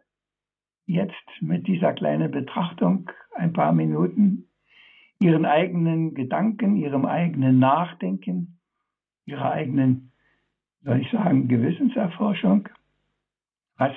jetzt 0.85 1.13
mit 1.41 1.67
dieser 1.67 1.93
kleinen 1.93 2.31
Betrachtung 2.31 3.09
ein 3.35 3.53
paar 3.53 3.71
Minuten 3.71 4.48
ihren 5.19 5.45
eigenen 5.45 6.13
Gedanken, 6.13 6.77
ihrem 6.77 7.05
eigenen 7.05 7.59
Nachdenken, 7.59 8.59
ihrer 9.25 9.51
eigenen, 9.51 10.11
soll 10.81 11.01
ich 11.01 11.11
sagen, 11.11 11.47
Gewissenserforschung. 11.47 12.69
Was 13.77 13.95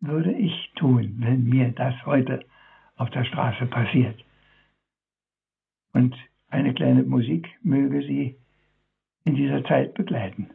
würde 0.00 0.32
ich 0.32 0.72
tun, 0.76 1.16
wenn 1.18 1.44
mir 1.44 1.70
das 1.72 1.94
heute 2.04 2.44
auf 2.96 3.10
der 3.10 3.24
Straße 3.24 3.66
passiert? 3.66 4.22
Und 5.92 6.14
eine 6.48 6.74
kleine 6.74 7.04
Musik 7.04 7.48
möge 7.62 8.02
Sie 8.02 8.36
in 9.24 9.34
dieser 9.34 9.64
Zeit 9.64 9.94
begleiten. 9.94 10.50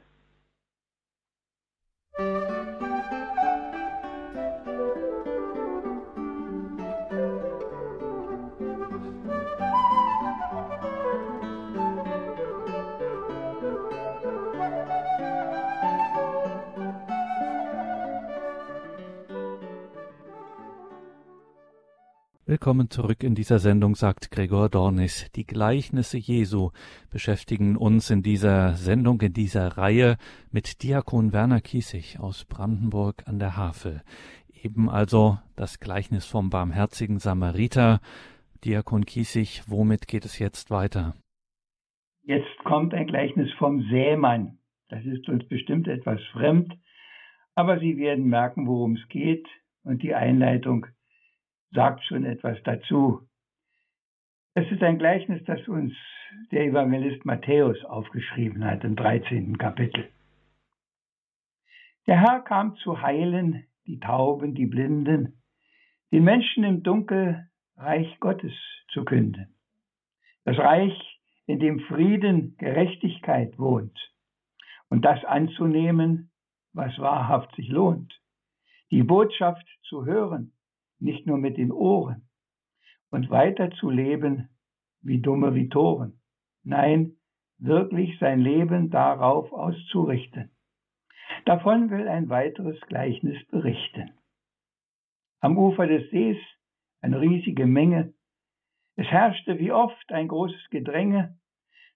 Willkommen 22.63 22.89
zurück 22.89 23.23
in 23.23 23.35
dieser 23.35 23.59
Sendung, 23.59 23.93
sagt 23.93 24.31
Gregor 24.31 24.69
Dornis. 24.69 25.29
Die 25.35 25.45
Gleichnisse 25.45 26.17
Jesu 26.17 26.71
beschäftigen 27.11 27.75
uns 27.75 28.09
in 28.09 28.23
dieser 28.23 28.75
Sendung, 28.75 29.19
in 29.19 29.33
dieser 29.33 29.77
Reihe 29.77 30.15
mit 30.49 30.81
Diakon 30.81 31.33
Werner 31.33 31.59
Kiesig 31.59 32.21
aus 32.21 32.45
Brandenburg 32.45 33.27
an 33.27 33.37
der 33.37 33.57
Havel. 33.57 34.01
Eben 34.63 34.89
also 34.89 35.39
das 35.57 35.81
Gleichnis 35.81 36.25
vom 36.25 36.49
barmherzigen 36.49 37.19
Samariter. 37.19 37.99
Diakon 38.63 39.03
Kiesig, 39.03 39.63
womit 39.67 40.07
geht 40.07 40.23
es 40.23 40.39
jetzt 40.39 40.71
weiter? 40.71 41.15
Jetzt 42.21 42.57
kommt 42.63 42.93
ein 42.93 43.07
Gleichnis 43.07 43.51
vom 43.57 43.81
Sämann. 43.89 44.57
Das 44.87 45.03
ist 45.03 45.27
uns 45.27 45.45
bestimmt 45.49 45.89
etwas 45.89 46.21
fremd, 46.31 46.73
aber 47.55 47.79
Sie 47.79 47.97
werden 47.97 48.23
merken, 48.23 48.67
worum 48.67 48.93
es 48.93 49.05
geht 49.09 49.45
und 49.83 50.01
die 50.01 50.15
Einleitung 50.15 50.87
sagt 51.73 52.03
schon 52.05 52.25
etwas 52.25 52.57
dazu. 52.63 53.27
Es 54.53 54.69
ist 54.71 54.83
ein 54.83 54.99
Gleichnis, 54.99 55.43
das 55.45 55.67
uns 55.67 55.93
der 56.51 56.65
Evangelist 56.65 57.25
Matthäus 57.25 57.83
aufgeschrieben 57.85 58.63
hat 58.65 58.83
im 58.83 58.95
13. 58.95 59.57
Kapitel. 59.57 60.09
Der 62.07 62.19
Herr 62.19 62.41
kam 62.41 62.75
zu 62.77 63.01
heilen 63.01 63.65
die 63.85 63.99
Tauben, 63.99 64.55
die 64.55 64.65
Blinden, 64.65 65.41
den 66.11 66.23
Menschen 66.23 66.63
im 66.63 66.83
Dunkel 66.83 67.47
Reich 67.75 68.19
Gottes 68.19 68.53
zu 68.89 69.03
künden. 69.03 69.55
Das 70.45 70.57
Reich, 70.57 70.93
in 71.45 71.59
dem 71.59 71.79
Frieden, 71.81 72.55
Gerechtigkeit 72.57 73.57
wohnt 73.57 73.97
und 74.89 75.03
das 75.03 75.23
anzunehmen, 75.25 76.31
was 76.73 76.97
wahrhaft 76.99 77.55
sich 77.55 77.69
lohnt. 77.69 78.13
Die 78.91 79.03
Botschaft 79.03 79.67
zu 79.83 80.05
hören, 80.05 80.52
nicht 81.03 81.27
nur 81.27 81.37
mit 81.37 81.57
den 81.57 81.71
Ohren 81.71 82.27
und 83.11 83.29
weiter 83.29 83.69
zu 83.71 83.89
leben 83.89 84.49
wie 85.01 85.19
dumme 85.19 85.53
wie 85.53 85.69
Toren. 85.69 86.21
Nein, 86.63 87.17
wirklich 87.59 88.17
sein 88.19 88.39
Leben 88.39 88.89
darauf 88.89 89.51
auszurichten. 89.51 90.49
Davon 91.45 91.89
will 91.89 92.07
ein 92.07 92.29
weiteres 92.29 92.79
Gleichnis 92.81 93.37
berichten. 93.47 94.11
Am 95.41 95.57
Ufer 95.57 95.87
des 95.87 96.09
Sees 96.09 96.37
eine 97.01 97.19
riesige 97.19 97.65
Menge. 97.65 98.13
Es 98.95 99.07
herrschte 99.07 99.59
wie 99.59 99.73
oft 99.73 100.11
ein 100.11 100.29
großes 100.29 100.69
Gedränge. 100.69 101.37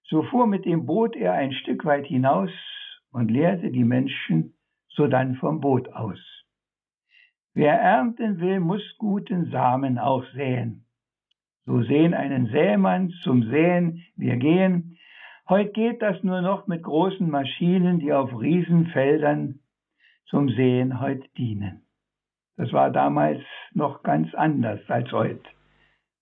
So 0.03 0.23
fuhr 0.23 0.47
mit 0.47 0.65
dem 0.65 0.85
Boot 0.85 1.15
er 1.15 1.33
ein 1.33 1.53
Stück 1.53 1.85
weit 1.85 2.05
hinaus 2.05 2.51
und 3.11 3.31
lehrte 3.31 3.71
die 3.71 3.85
Menschen 3.85 4.57
sodann 4.89 5.35
vom 5.35 5.61
Boot 5.61 5.87
aus. 5.89 6.19
Wer 7.57 7.73
ernten 7.73 8.39
will, 8.39 8.59
muss 8.59 8.83
guten 8.99 9.49
Samen 9.49 9.97
auch 9.97 10.23
säen. 10.35 10.85
So 11.65 11.81
sehen 11.81 12.13
einen 12.13 12.45
Sämann 12.51 13.09
zum 13.23 13.41
Säen 13.49 14.03
wir 14.15 14.35
gehen. 14.35 14.99
Heute 15.49 15.71
geht 15.71 16.03
das 16.03 16.21
nur 16.21 16.41
noch 16.41 16.67
mit 16.67 16.83
großen 16.83 17.27
Maschinen, 17.27 17.97
die 17.97 18.13
auf 18.13 18.29
Riesenfeldern 18.39 19.57
zum 20.27 20.49
Säen 20.49 21.01
heute 21.01 21.27
dienen. 21.35 21.81
Das 22.57 22.71
war 22.73 22.91
damals 22.91 23.41
noch 23.73 24.03
ganz 24.03 24.35
anders 24.35 24.79
als 24.87 25.11
heute. 25.11 25.49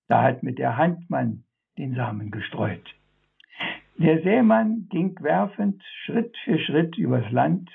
Da 0.08 0.24
hat 0.24 0.42
mit 0.42 0.58
der 0.58 0.78
Hand 0.78 1.10
man 1.10 1.44
den 1.78 1.96
Samen 1.96 2.32
gestreut. 2.32 2.96
Der 3.98 4.22
Sämann 4.22 4.88
ging 4.90 5.18
werfend 5.20 5.84
Schritt 6.06 6.34
für 6.46 6.60
Schritt 6.60 6.98
übers 6.98 7.30
Land, 7.30 7.70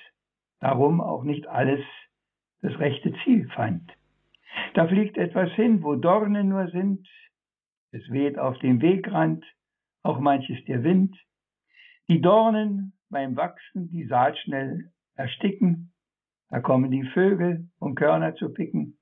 darum 0.61 1.03
auch 1.03 1.25
nicht 1.25 1.47
alles 1.47 1.83
das 2.63 2.79
rechte 2.79 3.13
Ziel 3.25 3.49
fand. 3.55 3.93
Da 4.75 4.87
fliegt 4.87 5.17
etwas 5.17 5.51
hin, 5.53 5.83
wo 5.83 5.95
Dornen 5.97 6.49
nur 6.49 6.69
sind. 6.71 7.09
Es 7.93 8.09
weht 8.11 8.39
auf 8.39 8.59
dem 8.59 8.81
Wegrand, 8.81 9.45
auch 10.03 10.21
manches 10.21 10.65
der 10.65 10.85
Wind. 10.85 11.17
Die 12.09 12.21
Dornen 12.21 12.93
beim 13.09 13.37
Wachsen 13.37 13.89
die 13.89 14.07
Saat 14.07 14.39
schnell 14.39 14.93
ersticken. 15.15 15.93
Da 16.49 16.61
kommen 16.61 16.91
die 16.91 17.05
Vögel, 17.05 17.69
um 17.79 17.95
Körner 17.95 18.35
zu 18.35 18.53
picken. 18.53 18.99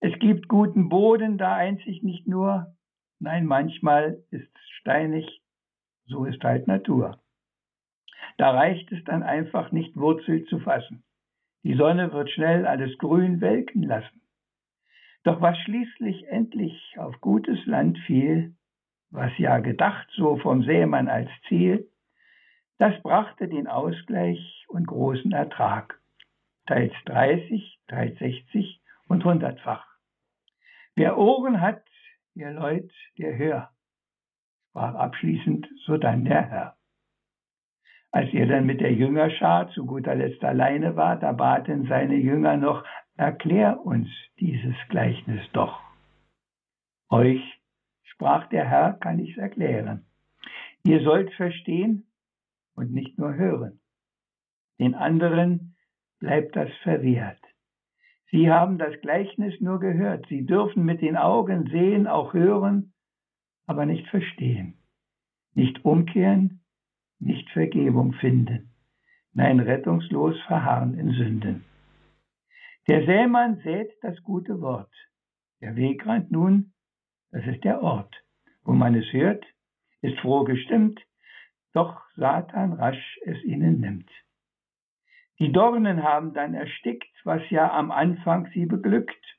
Es 0.00 0.18
gibt 0.18 0.48
guten 0.48 0.88
Boden, 0.88 1.38
da 1.38 1.54
einzig 1.54 2.02
nicht 2.02 2.26
nur. 2.26 2.74
Nein, 3.20 3.46
manchmal 3.46 4.22
ist 4.30 4.50
es 4.52 4.70
steinig. 4.80 5.42
So 6.06 6.24
ist 6.24 6.42
halt 6.42 6.66
Natur. 6.66 7.20
Da 8.36 8.50
reicht 8.50 8.90
es 8.90 9.02
dann 9.04 9.22
einfach 9.22 9.70
nicht 9.70 9.96
Wurzel 9.96 10.44
zu 10.46 10.58
fassen. 10.58 11.04
Die 11.64 11.74
Sonne 11.74 12.12
wird 12.12 12.30
schnell 12.30 12.66
alles 12.66 12.96
grün 12.98 13.40
welken 13.40 13.82
lassen. 13.82 14.20
Doch 15.22 15.40
was 15.40 15.56
schließlich 15.58 16.26
endlich 16.28 16.96
auf 16.98 17.20
gutes 17.20 17.64
Land 17.66 17.98
fiel, 18.06 18.54
was 19.10 19.30
ja 19.38 19.58
gedacht 19.58 20.08
so 20.16 20.36
vom 20.36 20.64
Sämann 20.64 21.08
als 21.08 21.30
Ziel, 21.48 21.88
das 22.78 23.00
brachte 23.02 23.46
den 23.46 23.68
Ausgleich 23.68 24.64
und 24.66 24.86
großen 24.86 25.30
Ertrag, 25.30 26.00
teils 26.66 26.94
30, 27.04 27.78
teils 27.86 28.18
60 28.18 28.80
und 29.06 29.24
hundertfach. 29.24 29.86
Wer 30.96 31.16
Ohren 31.16 31.60
hat, 31.60 31.84
ihr 32.34 32.50
Leut, 32.50 32.90
der 33.18 33.36
hör, 33.36 33.70
sprach 34.70 34.94
abschließend 34.94 35.68
sodann 35.84 36.24
der 36.24 36.50
Herr. 36.50 36.76
Als 38.12 38.32
er 38.34 38.46
dann 38.46 38.66
mit 38.66 38.82
der 38.82 38.92
Jüngerschar 38.92 39.70
zu 39.70 39.86
guter 39.86 40.14
Letzt 40.14 40.44
alleine 40.44 40.96
war, 40.96 41.16
da 41.16 41.32
baten 41.32 41.86
seine 41.88 42.16
Jünger 42.16 42.58
noch, 42.58 42.84
erklär 43.16 43.84
uns 43.84 44.08
dieses 44.38 44.74
Gleichnis 44.90 45.40
doch. 45.54 45.80
Euch, 47.08 47.42
sprach 48.04 48.48
der 48.50 48.68
Herr, 48.68 48.92
kann 48.94 49.18
ich's 49.18 49.38
erklären. 49.38 50.04
Ihr 50.84 51.02
sollt 51.02 51.32
verstehen 51.34 52.06
und 52.74 52.92
nicht 52.92 53.18
nur 53.18 53.34
hören. 53.34 53.80
Den 54.78 54.94
anderen 54.94 55.74
bleibt 56.18 56.54
das 56.54 56.70
verwehrt. 56.82 57.38
Sie 58.30 58.50
haben 58.50 58.78
das 58.78 58.98
Gleichnis 59.00 59.58
nur 59.60 59.80
gehört. 59.80 60.26
Sie 60.28 60.44
dürfen 60.44 60.84
mit 60.84 61.00
den 61.00 61.16
Augen 61.16 61.68
sehen, 61.70 62.06
auch 62.06 62.34
hören, 62.34 62.92
aber 63.66 63.86
nicht 63.86 64.06
verstehen, 64.08 64.74
nicht 65.54 65.84
umkehren, 65.84 66.61
nicht 67.22 67.48
Vergebung 67.50 68.12
finden, 68.14 68.72
nein, 69.32 69.60
rettungslos 69.60 70.38
verharren 70.42 70.98
in 70.98 71.12
Sünden. 71.12 71.64
Der 72.88 73.06
Sämann 73.06 73.60
sät 73.62 73.90
das 74.02 74.20
gute 74.22 74.60
Wort. 74.60 74.92
Der 75.60 75.76
Wegrand 75.76 76.32
nun, 76.32 76.72
das 77.30 77.46
ist 77.46 77.62
der 77.64 77.80
Ort, 77.82 78.14
wo 78.64 78.72
man 78.72 78.94
es 78.94 79.12
hört, 79.12 79.44
ist 80.00 80.18
froh 80.18 80.44
gestimmt, 80.44 81.00
doch 81.72 82.02
Satan 82.16 82.72
rasch 82.72 83.18
es 83.24 83.42
ihnen 83.44 83.80
nimmt. 83.80 84.10
Die 85.38 85.52
Dornen 85.52 86.02
haben 86.02 86.34
dann 86.34 86.54
erstickt, 86.54 87.14
was 87.24 87.42
ja 87.50 87.72
am 87.72 87.90
Anfang 87.90 88.48
sie 88.52 88.66
beglückt. 88.66 89.38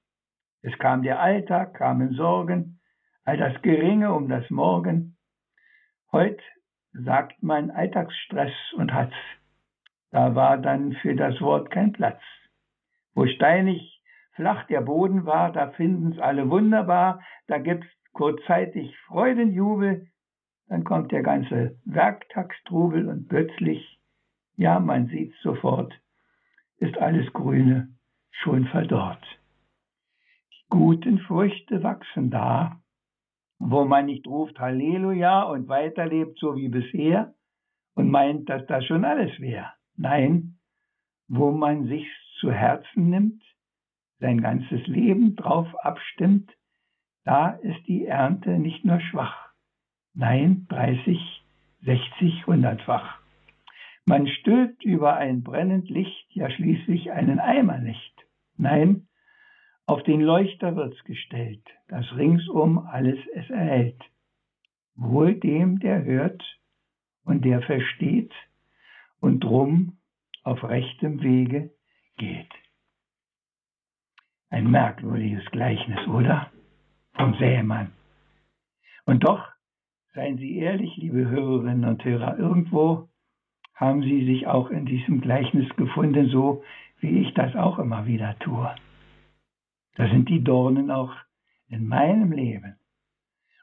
Es 0.62 0.78
kam 0.80 1.04
der 1.04 1.20
Alltag, 1.20 1.74
kamen 1.76 2.14
Sorgen, 2.14 2.80
all 3.26 3.38
das 3.38 3.62
Geringe 3.62 4.14
um 4.14 4.30
das 4.30 4.50
Morgen. 4.50 5.18
Heut 6.12 6.42
sagt 6.94 7.42
man 7.42 7.72
Alltagsstress 7.72 8.54
und 8.78 8.94
Hatz. 8.94 9.14
Da 10.12 10.36
war 10.36 10.58
dann 10.58 10.94
für 10.94 11.16
das 11.16 11.42
Wort 11.42 11.72
kein 11.72 11.92
Platz. 11.92 12.22
Wo 13.16 13.26
steinig 13.26 14.02
flach 14.36 14.66
der 14.68 14.82
Boden 14.82 15.26
war, 15.26 15.52
da 15.52 15.72
finden's 15.72 16.20
alle 16.20 16.50
wunderbar, 16.50 17.22
da 17.48 17.58
gibt's 17.58 17.88
kurzzeitig 18.14 18.96
Freudenjubel, 19.08 20.08
dann 20.68 20.84
kommt 20.84 21.12
der 21.12 21.24
ganze 21.24 21.80
Werktagstrubel 21.86 23.08
und 23.10 23.28
plötzlich, 23.28 24.00
ja, 24.56 24.80
man 24.80 25.08
sieht's 25.08 25.40
sofort, 25.42 25.94
ist 26.78 26.98
alles 26.98 27.32
Grüne 27.34 27.90
schon 28.32 28.66
verdorrt. 28.66 29.24
Die 30.52 30.66
guten 30.70 31.20
Früchte 31.20 31.84
wachsen 31.84 32.30
da, 32.30 32.83
wo 33.70 33.86
man 33.86 34.08
nicht 34.08 34.28
ruft 34.28 34.60
Halleluja 34.60 35.44
und 35.44 35.68
weiterlebt 35.70 36.38
so 36.40 36.56
wie 36.56 36.68
bisher 36.68 37.34
und 37.96 38.10
meint, 38.10 38.50
dass 38.50 38.66
das 38.68 38.86
schon 38.86 39.06
alles 39.06 39.40
wäre. 39.40 39.72
Nein, 39.96 40.58
wo 41.28 41.52
man 41.52 41.86
sich's 41.86 42.12
zu 42.40 42.52
Herzen 42.52 43.10
nimmt, 43.10 43.42
sein 44.20 44.42
ganzes 44.42 44.86
Leben 44.88 45.36
drauf 45.36 45.68
abstimmt, 45.84 46.52
da 47.24 47.52
ist 47.52 47.88
die 47.88 48.06
Ernte 48.06 48.60
nicht 48.60 48.84
nur 48.84 49.00
schwach, 49.00 49.50
nein, 50.14 50.66
30, 50.70 51.18
60, 51.84 52.48
hundertfach. 52.48 53.20
Man 54.06 54.28
stülpt 54.28 54.84
über 54.84 55.16
ein 55.16 55.44
brennend 55.44 55.90
Licht 55.90 56.28
ja 56.32 56.50
schließlich 56.50 57.12
einen 57.12 57.40
Eimer 57.40 57.78
nicht. 57.78 58.14
Nein, 58.58 59.03
auf 59.86 60.02
den 60.04 60.22
Leuchter 60.22 60.76
wird's 60.76 61.04
gestellt, 61.04 61.64
das 61.88 62.06
ringsum 62.16 62.78
alles 62.78 63.20
es 63.34 63.50
erhält. 63.50 64.02
Wohl 64.96 65.36
dem, 65.36 65.80
der 65.80 66.04
hört 66.04 66.42
und 67.26 67.44
der 67.44 67.62
versteht 67.62 68.34
und 69.20 69.44
drum 69.44 69.98
auf 70.44 70.64
rechtem 70.64 71.22
Wege 71.22 71.72
geht. 72.18 72.50
Ein 74.50 74.70
merkwürdiges 74.70 75.46
Gleichnis, 75.52 76.08
oder? 76.08 76.52
Vom 77.14 77.34
Sämann. 77.36 77.92
Und 79.06 79.24
doch, 79.24 79.44
seien 80.14 80.38
Sie 80.38 80.58
ehrlich, 80.58 80.96
liebe 80.98 81.28
Hörerinnen 81.28 81.86
und 81.86 82.04
Hörer, 82.06 82.38
irgendwo 82.38 83.10
haben 83.74 84.04
Sie 84.04 84.26
sich 84.26 84.48
auch 84.48 84.70
in 84.70 84.86
diesem 84.86 85.22
Gleichnis 85.22 85.68
gefunden, 85.76 86.30
so 86.30 86.64
wie 87.00 87.20
ich 87.20 87.34
das 87.34 87.56
auch 87.56 87.80
immer 87.80 88.06
wieder 88.06 88.38
tue. 88.40 88.74
Da 89.96 90.08
sind 90.08 90.30
die 90.30 90.44
Dornen 90.44 90.92
auch 90.92 91.14
in 91.70 91.88
meinem 91.88 92.32
Leben. 92.32 92.76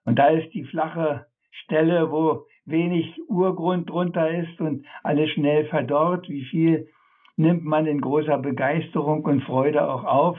Und 0.05 0.19
da 0.19 0.29
ist 0.29 0.53
die 0.55 0.65
flache 0.65 1.27
Stelle, 1.51 2.11
wo 2.11 2.47
wenig 2.65 3.21
Urgrund 3.29 3.91
drunter 3.91 4.31
ist 4.31 4.61
und 4.61 4.87
alles 5.03 5.31
schnell 5.31 5.67
verdorrt. 5.67 6.29
Wie 6.29 6.45
viel 6.45 6.89
nimmt 7.37 7.65
man 7.65 7.87
in 7.87 8.01
großer 8.01 8.39
Begeisterung 8.39 9.25
und 9.25 9.43
Freude 9.43 9.89
auch 9.89 10.05
auf? 10.05 10.39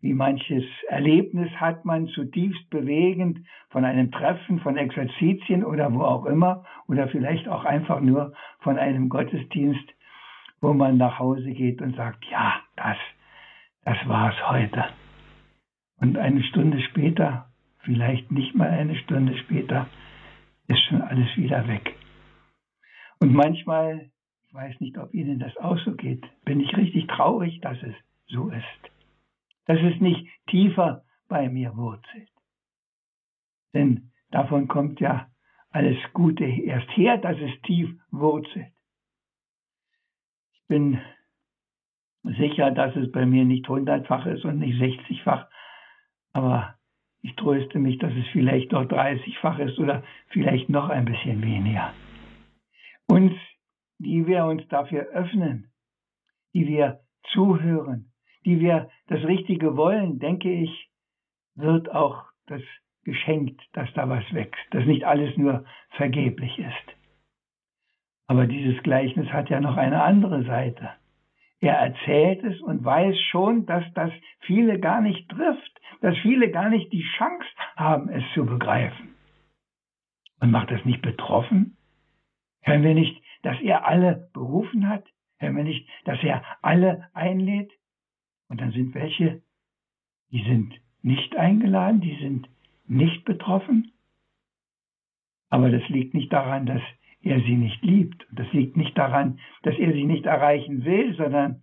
Wie 0.00 0.14
manches 0.14 0.64
Erlebnis 0.88 1.48
hat 1.52 1.84
man 1.84 2.08
zutiefst 2.08 2.68
bewegend 2.70 3.46
von 3.70 3.84
einem 3.84 4.10
Treffen, 4.10 4.58
von 4.58 4.76
Exerzitien 4.76 5.64
oder 5.64 5.94
wo 5.94 6.02
auch 6.02 6.26
immer 6.26 6.64
oder 6.88 7.06
vielleicht 7.06 7.48
auch 7.48 7.64
einfach 7.64 8.00
nur 8.00 8.32
von 8.60 8.78
einem 8.78 9.08
Gottesdienst, 9.08 9.88
wo 10.60 10.72
man 10.72 10.96
nach 10.96 11.20
Hause 11.20 11.52
geht 11.52 11.80
und 11.80 11.94
sagt, 11.94 12.24
ja, 12.24 12.60
das, 12.74 12.96
das 13.84 13.96
war's 14.08 14.34
heute. 14.50 14.84
Und 16.02 16.18
eine 16.18 16.42
Stunde 16.42 16.82
später, 16.82 17.50
vielleicht 17.78 18.30
nicht 18.30 18.54
mal 18.54 18.68
eine 18.68 18.96
Stunde 18.96 19.38
später, 19.38 19.88
ist 20.68 20.82
schon 20.82 21.00
alles 21.00 21.34
wieder 21.36 21.66
weg. 21.68 21.94
Und 23.20 23.32
manchmal, 23.32 24.10
ich 24.46 24.52
weiß 24.52 24.80
nicht, 24.80 24.98
ob 24.98 25.14
Ihnen 25.14 25.38
das 25.38 25.56
auch 25.56 25.78
so 25.78 25.94
geht, 25.94 26.22
bin 26.44 26.60
ich 26.60 26.76
richtig 26.76 27.06
traurig, 27.06 27.60
dass 27.62 27.82
es 27.82 27.94
so 28.26 28.50
ist 28.50 28.92
dass 29.66 29.78
es 29.80 30.00
nicht 30.00 30.26
tiefer 30.48 31.04
bei 31.28 31.48
mir 31.48 31.76
wurzelt. 31.76 32.28
Denn 33.74 34.10
davon 34.30 34.68
kommt 34.68 35.00
ja 35.00 35.28
alles 35.70 35.96
Gute 36.12 36.44
erst 36.44 36.88
her, 36.96 37.18
dass 37.18 37.38
es 37.38 37.60
tief 37.62 37.90
wurzelt. 38.10 38.72
Ich 40.52 40.66
bin 40.68 41.00
sicher, 42.22 42.70
dass 42.70 42.94
es 42.96 43.10
bei 43.10 43.24
mir 43.24 43.44
nicht 43.44 43.68
hundertfach 43.68 44.26
ist 44.26 44.44
und 44.44 44.58
nicht 44.58 44.78
sechzigfach, 44.78 45.48
aber 46.32 46.74
ich 47.22 47.36
tröste 47.36 47.78
mich, 47.78 47.98
dass 47.98 48.12
es 48.14 48.26
vielleicht 48.32 48.72
doch 48.72 48.84
dreißigfach 48.84 49.58
ist 49.60 49.78
oder 49.78 50.02
vielleicht 50.28 50.68
noch 50.68 50.88
ein 50.88 51.04
bisschen 51.04 51.42
weniger. 51.42 51.92
Uns, 53.06 53.32
die 53.98 54.26
wir 54.26 54.44
uns 54.46 54.66
dafür 54.68 55.02
öffnen, 55.12 55.70
die 56.54 56.66
wir 56.66 57.00
zuhören, 57.32 58.12
die 58.44 58.58
wir 58.58 58.90
das 59.06 59.22
Richtige 59.24 59.76
wollen, 59.76 60.18
denke 60.18 60.50
ich, 60.50 60.90
wird 61.54 61.90
auch 61.92 62.24
das 62.46 62.62
geschenkt, 63.04 63.60
dass 63.72 63.92
da 63.94 64.08
was 64.08 64.24
wächst, 64.32 64.62
dass 64.70 64.84
nicht 64.84 65.04
alles 65.04 65.36
nur 65.36 65.64
vergeblich 65.90 66.58
ist. 66.58 66.96
Aber 68.26 68.46
dieses 68.46 68.82
Gleichnis 68.82 69.28
hat 69.32 69.50
ja 69.50 69.60
noch 69.60 69.76
eine 69.76 70.02
andere 70.02 70.44
Seite. 70.44 70.90
Er 71.62 71.76
erzählt 71.76 72.42
es 72.42 72.60
und 72.60 72.84
weiß 72.84 73.16
schon, 73.30 73.66
dass 73.66 73.84
das 73.94 74.10
viele 74.40 74.80
gar 74.80 75.00
nicht 75.00 75.28
trifft, 75.28 75.80
dass 76.00 76.18
viele 76.18 76.50
gar 76.50 76.68
nicht 76.68 76.92
die 76.92 77.04
Chance 77.16 77.46
haben, 77.76 78.08
es 78.08 78.24
zu 78.34 78.44
begreifen. 78.44 79.14
Und 80.40 80.50
macht 80.50 80.72
das 80.72 80.84
nicht 80.84 81.02
betroffen? 81.02 81.76
Hören 82.62 82.82
wir 82.82 82.94
nicht, 82.94 83.22
dass 83.42 83.60
er 83.60 83.86
alle 83.86 84.28
berufen 84.32 84.88
hat? 84.88 85.04
Hören 85.38 85.56
wir 85.56 85.62
nicht, 85.62 85.88
dass 86.04 86.20
er 86.24 86.42
alle 86.62 87.08
einlädt? 87.14 87.70
Und 88.48 88.60
dann 88.60 88.72
sind 88.72 88.92
welche, 88.96 89.40
die 90.32 90.42
sind 90.42 90.74
nicht 91.02 91.36
eingeladen, 91.36 92.00
die 92.00 92.16
sind 92.16 92.48
nicht 92.86 93.24
betroffen. 93.24 93.92
Aber 95.48 95.70
das 95.70 95.88
liegt 95.88 96.12
nicht 96.12 96.32
daran, 96.32 96.66
dass 96.66 96.82
er 97.22 97.40
sie 97.40 97.56
nicht 97.56 97.82
liebt. 97.82 98.26
Das 98.32 98.50
liegt 98.52 98.76
nicht 98.76 98.96
daran, 98.96 99.38
dass 99.62 99.76
er 99.76 99.92
sie 99.92 100.04
nicht 100.04 100.26
erreichen 100.26 100.84
will, 100.84 101.14
sondern 101.16 101.62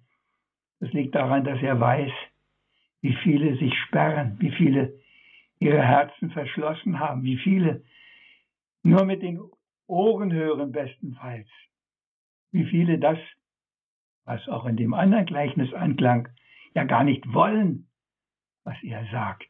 das 0.79 0.91
liegt 0.93 1.15
daran, 1.15 1.43
dass 1.43 1.61
er 1.61 1.79
weiß, 1.79 2.11
wie 3.01 3.13
viele 3.23 3.57
sich 3.57 3.73
sperren, 3.87 4.37
wie 4.39 4.51
viele 4.51 4.99
ihre 5.59 5.81
Herzen 5.81 6.31
verschlossen 6.31 6.99
haben, 6.99 7.23
wie 7.23 7.37
viele 7.37 7.83
nur 8.83 9.05
mit 9.05 9.21
den 9.21 9.39
Ohren 9.87 10.31
hören 10.31 10.71
bestenfalls, 10.71 11.49
wie 12.51 12.65
viele 12.65 12.97
das, 12.97 13.17
was 14.25 14.47
auch 14.47 14.65
in 14.65 14.77
dem 14.77 14.93
anderen 14.93 15.25
Gleichnis 15.25 15.73
anklang, 15.73 16.29
ja 16.73 16.83
gar 16.83 17.03
nicht 17.03 17.33
wollen, 17.33 17.87
was 18.63 18.77
er 18.83 19.05
sagt. 19.11 19.49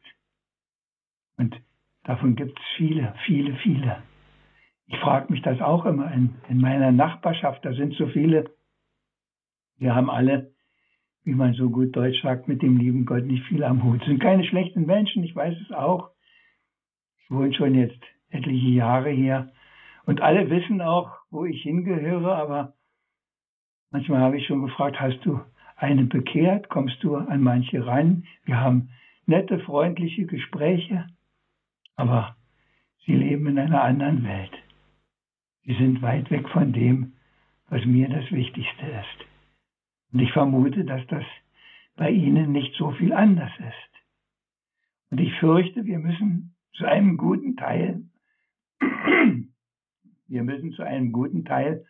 Und 1.36 1.60
davon 2.04 2.34
gibt 2.34 2.58
es 2.58 2.64
viele, 2.76 3.14
viele, 3.26 3.54
viele. 3.56 4.02
Ich 4.90 4.98
frage 4.98 5.32
mich 5.32 5.40
das 5.42 5.60
auch 5.60 5.86
immer 5.86 6.12
in, 6.12 6.34
in 6.48 6.60
meiner 6.60 6.92
Nachbarschaft. 6.92 7.64
Da 7.64 7.72
sind 7.72 7.94
so 7.94 8.06
viele. 8.08 8.50
Wir 9.78 9.94
haben 9.94 10.10
alle, 10.10 10.52
wie 11.24 11.34
man 11.34 11.54
so 11.54 11.70
gut 11.70 11.96
Deutsch 11.96 12.20
sagt, 12.22 12.48
mit 12.48 12.60
dem 12.60 12.76
lieben 12.76 13.06
Gott 13.06 13.24
nicht 13.24 13.44
viel 13.46 13.64
am 13.64 13.82
Hut. 13.82 14.04
Sind 14.04 14.20
keine 14.20 14.44
schlechten 14.44 14.84
Menschen, 14.84 15.24
ich 15.24 15.34
weiß 15.34 15.56
es 15.62 15.72
auch. 15.72 16.10
Ich 17.22 17.30
wohne 17.30 17.54
schon 17.54 17.74
jetzt 17.74 18.00
etliche 18.28 18.68
Jahre 18.68 19.10
hier. 19.10 19.52
Und 20.04 20.20
alle 20.20 20.50
wissen 20.50 20.82
auch, 20.82 21.12
wo 21.30 21.46
ich 21.46 21.62
hingehöre, 21.62 22.36
aber 22.36 22.74
Manchmal 23.92 24.20
habe 24.20 24.38
ich 24.38 24.46
schon 24.46 24.62
gefragt, 24.62 25.00
hast 25.00 25.18
du 25.24 25.40
einen 25.76 26.08
bekehrt? 26.08 26.68
Kommst 26.68 27.02
du 27.02 27.16
an 27.16 27.42
manche 27.42 27.84
ran? 27.84 28.24
Wir 28.44 28.60
haben 28.60 28.90
nette, 29.26 29.58
freundliche 29.60 30.26
Gespräche, 30.26 31.08
aber 31.96 32.36
sie 33.04 33.14
leben 33.14 33.48
in 33.48 33.58
einer 33.58 33.82
anderen 33.82 34.22
Welt. 34.22 34.52
Sie 35.64 35.74
sind 35.74 36.02
weit 36.02 36.30
weg 36.30 36.48
von 36.48 36.72
dem, 36.72 37.12
was 37.68 37.84
mir 37.84 38.08
das 38.08 38.30
Wichtigste 38.30 38.86
ist. 38.86 39.26
Und 40.12 40.20
ich 40.20 40.32
vermute, 40.32 40.84
dass 40.84 41.06
das 41.06 41.24
bei 41.96 42.10
Ihnen 42.10 42.52
nicht 42.52 42.74
so 42.76 42.90
viel 42.92 43.12
anders 43.12 43.52
ist. 43.58 43.90
Und 45.10 45.20
ich 45.20 45.32
fürchte, 45.38 45.84
wir 45.84 45.98
müssen 45.98 46.54
zu 46.72 46.86
einem 46.86 47.16
guten 47.16 47.56
Teil, 47.56 48.02
wir 50.28 50.42
müssen 50.42 50.72
zu 50.72 50.82
einem 50.82 51.12
guten 51.12 51.44
Teil 51.44 51.84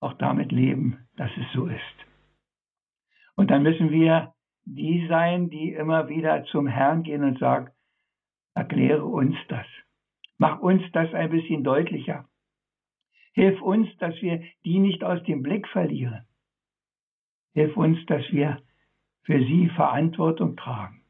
auch 0.00 0.14
damit 0.14 0.52
leben, 0.52 0.98
dass 1.16 1.30
es 1.36 1.52
so 1.52 1.66
ist. 1.66 1.80
Und 3.36 3.50
dann 3.50 3.62
müssen 3.62 3.90
wir 3.90 4.34
die 4.64 5.06
sein, 5.08 5.50
die 5.50 5.72
immer 5.72 6.08
wieder 6.08 6.44
zum 6.46 6.66
Herrn 6.66 7.02
gehen 7.02 7.22
und 7.22 7.38
sagen, 7.38 7.70
erkläre 8.54 9.04
uns 9.04 9.36
das. 9.48 9.66
Mach 10.36 10.60
uns 10.60 10.82
das 10.92 11.12
ein 11.14 11.30
bisschen 11.30 11.64
deutlicher. 11.64 12.28
Hilf 13.38 13.62
uns, 13.62 13.88
dass 13.98 14.20
wir 14.20 14.42
die 14.64 14.80
nicht 14.80 15.04
aus 15.04 15.22
dem 15.22 15.44
Blick 15.44 15.68
verlieren. 15.68 16.26
Hilf 17.54 17.76
uns, 17.76 18.04
dass 18.06 18.24
wir 18.32 18.60
für 19.22 19.38
sie 19.38 19.68
Verantwortung 19.76 20.56
tragen, 20.56 21.02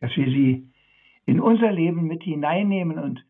dass 0.00 0.16
wir 0.16 0.24
sie 0.24 0.72
in 1.26 1.40
unser 1.40 1.70
Leben 1.70 2.06
mit 2.06 2.22
hineinnehmen 2.22 2.98
und 2.98 3.22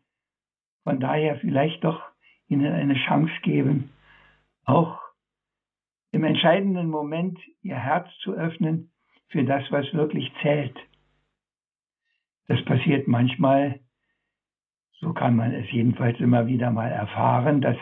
von 0.85 1.01
daher 1.01 1.35
vielleicht 1.41 1.83
doch 1.83 2.01
ihnen 2.47 2.71
eine 2.71 2.95
Chance 2.95 3.33
geben, 3.41 3.89
auch 4.63 5.01
im 6.13 6.23
entscheidenden 6.23 6.89
Moment 6.89 7.37
ihr 7.61 7.75
Herz 7.75 8.07
zu 8.19 8.31
öffnen 8.31 8.89
für 9.27 9.43
das, 9.43 9.69
was 9.69 9.93
wirklich 9.93 10.31
zählt. 10.41 10.79
Das 12.47 12.63
passiert 12.63 13.05
manchmal, 13.05 13.81
so 15.01 15.11
kann 15.11 15.35
man 15.35 15.51
es 15.51 15.69
jedenfalls 15.73 16.17
immer 16.21 16.47
wieder 16.47 16.71
mal 16.71 16.89
erfahren, 16.89 17.59
dass 17.59 17.75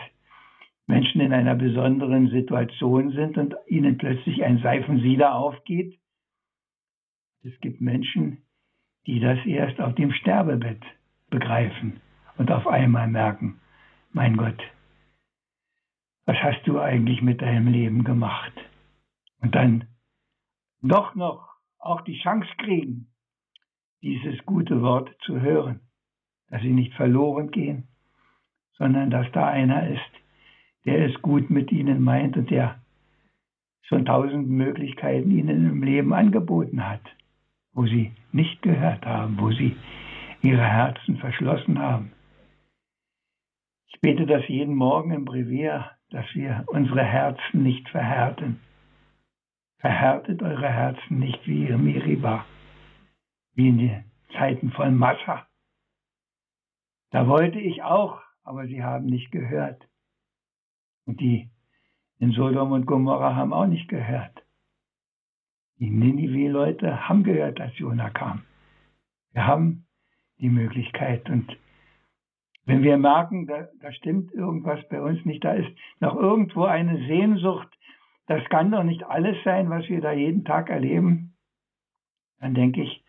Menschen 0.86 1.20
in 1.20 1.32
einer 1.32 1.54
besonderen 1.54 2.28
Situation 2.28 3.12
sind 3.12 3.38
und 3.38 3.54
ihnen 3.66 3.98
plötzlich 3.98 4.42
ein 4.44 4.58
Seifensieder 4.58 5.34
aufgeht. 5.34 5.98
Es 7.44 7.58
gibt 7.60 7.80
Menschen, 7.80 8.42
die 9.06 9.20
das 9.20 9.38
erst 9.46 9.80
auf 9.80 9.94
dem 9.94 10.12
Sterbebett 10.12 10.82
begreifen 11.30 12.00
und 12.36 12.50
auf 12.50 12.66
einmal 12.66 13.08
merken, 13.08 13.60
mein 14.12 14.36
Gott, 14.36 14.60
was 16.24 16.36
hast 16.36 16.66
du 16.66 16.78
eigentlich 16.78 17.22
mit 17.22 17.40
deinem 17.40 17.68
Leben 17.68 18.04
gemacht? 18.04 18.52
Und 19.40 19.54
dann 19.54 19.88
doch 20.82 21.14
noch 21.14 21.48
auch 21.78 22.02
die 22.02 22.18
Chance 22.20 22.48
kriegen, 22.58 23.12
dieses 24.02 24.44
gute 24.46 24.82
Wort 24.82 25.10
zu 25.22 25.40
hören, 25.40 25.80
dass 26.48 26.62
sie 26.62 26.72
nicht 26.72 26.94
verloren 26.94 27.50
gehen, 27.50 27.88
sondern 28.74 29.10
dass 29.10 29.30
da 29.32 29.48
einer 29.48 29.88
ist, 29.88 30.21
der 30.84 31.06
es 31.06 31.22
gut 31.22 31.50
mit 31.50 31.70
ihnen 31.72 32.02
meint 32.02 32.36
und 32.36 32.50
der 32.50 32.80
schon 33.82 34.04
tausend 34.04 34.48
Möglichkeiten 34.48 35.30
ihnen 35.30 35.70
im 35.70 35.82
Leben 35.82 36.12
angeboten 36.12 36.88
hat, 36.88 37.02
wo 37.72 37.86
sie 37.86 38.12
nicht 38.32 38.62
gehört 38.62 39.04
haben, 39.04 39.38
wo 39.38 39.50
sie 39.50 39.76
ihre 40.42 40.64
Herzen 40.64 41.18
verschlossen 41.18 41.78
haben. 41.78 42.12
Ich 43.88 44.00
bete 44.00 44.26
das 44.26 44.46
jeden 44.48 44.74
Morgen 44.74 45.12
im 45.12 45.24
Brevier, 45.24 45.90
dass 46.10 46.26
wir 46.34 46.64
unsere 46.68 47.04
Herzen 47.04 47.62
nicht 47.62 47.88
verhärten. 47.88 48.60
Verhärtet 49.78 50.42
eure 50.42 50.68
Herzen 50.68 51.18
nicht 51.18 51.46
wie 51.46 51.66
ihr 51.68 51.78
Meriba, 51.78 52.44
wie 53.54 53.68
in 53.68 53.78
den 53.78 54.04
Zeiten 54.32 54.70
von 54.70 54.96
Massa. 54.96 55.46
Da 57.10 57.26
wollte 57.28 57.60
ich 57.60 57.82
auch, 57.82 58.22
aber 58.42 58.66
sie 58.66 58.82
haben 58.82 59.06
nicht 59.06 59.30
gehört. 59.30 59.86
Und 61.06 61.20
die 61.20 61.50
in 62.18 62.32
Sodom 62.32 62.72
und 62.72 62.86
Gomorra 62.86 63.34
haben 63.34 63.52
auch 63.52 63.66
nicht 63.66 63.88
gehört. 63.88 64.42
Die 65.78 65.90
Ninive-Leute 65.90 67.08
haben 67.08 67.24
gehört, 67.24 67.60
als 67.60 67.76
Jona 67.78 68.10
kam. 68.10 68.44
Wir 69.32 69.46
haben 69.46 69.86
die 70.38 70.48
Möglichkeit. 70.48 71.28
Und 71.28 71.56
wenn 72.64 72.82
wir 72.82 72.96
merken, 72.96 73.46
da, 73.46 73.68
da 73.80 73.92
stimmt 73.92 74.32
irgendwas 74.32 74.86
bei 74.88 75.02
uns 75.02 75.24
nicht, 75.24 75.42
da 75.42 75.54
ist 75.54 75.70
noch 75.98 76.14
irgendwo 76.14 76.64
eine 76.64 76.98
Sehnsucht, 77.08 77.68
das 78.26 78.44
kann 78.50 78.70
doch 78.70 78.84
nicht 78.84 79.02
alles 79.04 79.36
sein, 79.42 79.68
was 79.70 79.88
wir 79.88 80.00
da 80.00 80.12
jeden 80.12 80.44
Tag 80.44 80.70
erleben, 80.70 81.34
dann 82.38 82.54
denke 82.54 82.82
ich, 82.82 83.04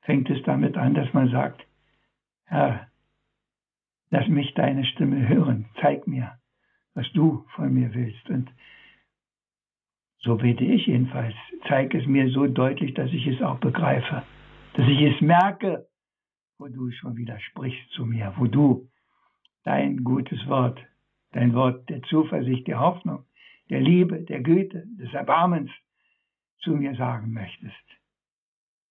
fängt 0.00 0.30
es 0.30 0.42
damit 0.44 0.76
an, 0.76 0.94
dass 0.94 1.12
man 1.12 1.30
sagt, 1.30 1.66
Herr, 2.46 2.88
lass 4.10 4.28
mich 4.28 4.54
deine 4.54 4.84
Stimme 4.84 5.28
hören, 5.28 5.66
zeig 5.80 6.06
mir, 6.06 6.38
was 6.94 7.10
du 7.12 7.44
von 7.54 7.72
mir 7.72 7.92
willst. 7.94 8.28
Und 8.30 8.50
so 10.20 10.36
bete 10.36 10.64
ich 10.64 10.86
jedenfalls. 10.86 11.34
Zeig 11.68 11.94
es 11.94 12.06
mir 12.06 12.30
so 12.30 12.46
deutlich, 12.46 12.94
dass 12.94 13.12
ich 13.12 13.26
es 13.26 13.42
auch 13.42 13.58
begreife. 13.58 14.22
Dass 14.74 14.88
ich 14.88 15.00
es 15.00 15.20
merke, 15.20 15.86
wo 16.58 16.68
du 16.68 16.90
schon 16.92 17.16
wieder 17.16 17.38
sprichst 17.40 17.90
zu 17.90 18.06
mir, 18.06 18.32
wo 18.36 18.46
du 18.46 18.88
dein 19.64 20.04
gutes 20.04 20.46
Wort, 20.48 20.80
dein 21.32 21.54
Wort 21.54 21.88
der 21.88 22.02
Zuversicht, 22.02 22.66
der 22.66 22.80
Hoffnung, 22.80 23.24
der 23.70 23.80
Liebe, 23.80 24.22
der 24.22 24.40
Güte, 24.40 24.84
des 24.98 25.12
Erbarmens 25.12 25.70
zu 26.58 26.70
mir 26.70 26.94
sagen 26.96 27.32
möchtest. 27.32 27.74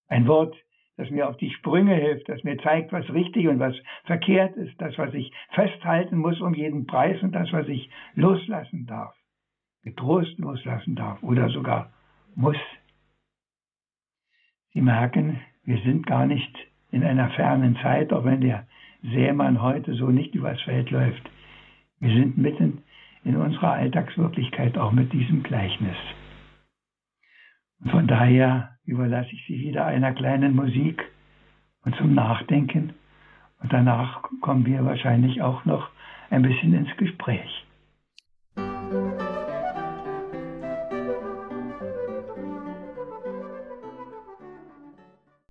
Ein 0.07 0.27
Wort, 0.27 0.55
das 0.97 1.09
mir 1.09 1.27
auf 1.27 1.37
die 1.37 1.49
Sprünge 1.51 1.95
hilft, 1.95 2.29
das 2.29 2.43
mir 2.43 2.57
zeigt, 2.57 2.91
was 2.91 3.11
richtig 3.13 3.47
und 3.47 3.59
was 3.59 3.75
verkehrt 4.05 4.55
ist, 4.55 4.79
das, 4.79 4.97
was 4.97 5.13
ich 5.13 5.31
festhalten 5.51 6.17
muss 6.17 6.39
um 6.41 6.53
jeden 6.53 6.85
Preis 6.85 7.21
und 7.23 7.33
das, 7.33 7.51
was 7.51 7.67
ich 7.67 7.89
loslassen 8.15 8.85
darf, 8.85 9.15
getrost 9.83 10.37
loslassen 10.37 10.95
darf 10.95 11.21
oder 11.23 11.49
sogar 11.49 11.91
muss. 12.35 12.57
Sie 14.73 14.81
merken, 14.81 15.41
wir 15.63 15.79
sind 15.81 16.05
gar 16.05 16.25
nicht 16.25 16.55
in 16.91 17.03
einer 17.03 17.29
fernen 17.31 17.75
Zeit, 17.77 18.13
auch 18.13 18.25
wenn 18.25 18.41
der 18.41 18.67
Sämann 19.01 19.61
heute 19.61 19.93
so 19.95 20.09
nicht 20.09 20.35
übers 20.35 20.61
Feld 20.61 20.91
läuft. 20.91 21.29
Wir 21.99 22.13
sind 22.13 22.37
mitten 22.37 22.83
in 23.23 23.35
unserer 23.35 23.73
Alltagswirklichkeit 23.73 24.77
auch 24.77 24.91
mit 24.91 25.11
diesem 25.13 25.43
Gleichnis. 25.43 25.95
Von 27.89 28.07
daher 28.07 28.77
überlasse 28.85 29.29
ich 29.33 29.45
Sie 29.47 29.59
wieder 29.59 29.85
einer 29.85 30.13
kleinen 30.13 30.55
Musik 30.55 31.03
und 31.85 31.95
zum 31.95 32.13
Nachdenken. 32.13 32.93
Und 33.61 33.71
danach 33.71 34.23
kommen 34.41 34.65
wir 34.65 34.85
wahrscheinlich 34.85 35.41
auch 35.41 35.65
noch 35.65 35.89
ein 36.29 36.41
bisschen 36.41 36.73
ins 36.73 36.95
Gespräch. 36.97 37.65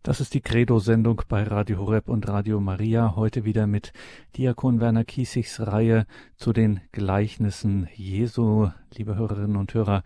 Das 0.04 0.20
ist 0.20 0.34
die 0.34 0.40
Credo-Sendung 0.40 1.22
bei 1.28 1.44
Radio 1.44 1.78
Horeb 1.78 2.08
und 2.08 2.26
Radio 2.26 2.60
Maria. 2.60 3.14
Heute 3.14 3.44
wieder 3.44 3.68
mit 3.68 3.92
Diakon 4.36 4.80
Werner 4.80 5.04
Kiesigs 5.04 5.60
Reihe 5.60 6.06
zu 6.36 6.52
den 6.52 6.80
Gleichnissen 6.90 7.88
Jesu. 7.94 8.70
Liebe 8.96 9.14
Hörerinnen 9.14 9.56
und 9.56 9.74
Hörer, 9.74 10.02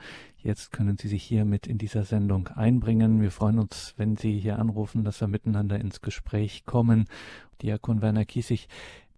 Jetzt 0.47 0.71
können 0.71 0.97
Sie 0.97 1.09
sich 1.09 1.25
hier 1.25 1.45
mit 1.45 1.67
in 1.67 1.79
dieser 1.79 2.05
Sendung 2.05 2.47
einbringen. 2.49 3.21
Wir 3.21 3.33
freuen 3.33 3.59
uns, 3.59 3.95
wenn 3.97 4.17
Sie 4.17 4.39
hier 4.39 4.59
anrufen, 4.59 5.03
dass 5.03 5.21
wir 5.21 5.27
miteinander 5.29 5.81
ins 5.81 6.03
Gespräch 6.03 6.65
kommen. 6.67 7.07
Diakon 7.63 8.01
Werner 8.03 8.27
Kiesig, 8.27 8.69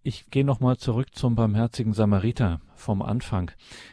ich 0.01 0.31
gehe 0.31 0.45
nochmal 0.45 0.77
zurück 0.77 1.13
zum 1.13 1.35
barmherzigen 1.35 1.93
Samariter 1.93 2.61
vom 2.73 3.01
Anfang. 3.01 3.51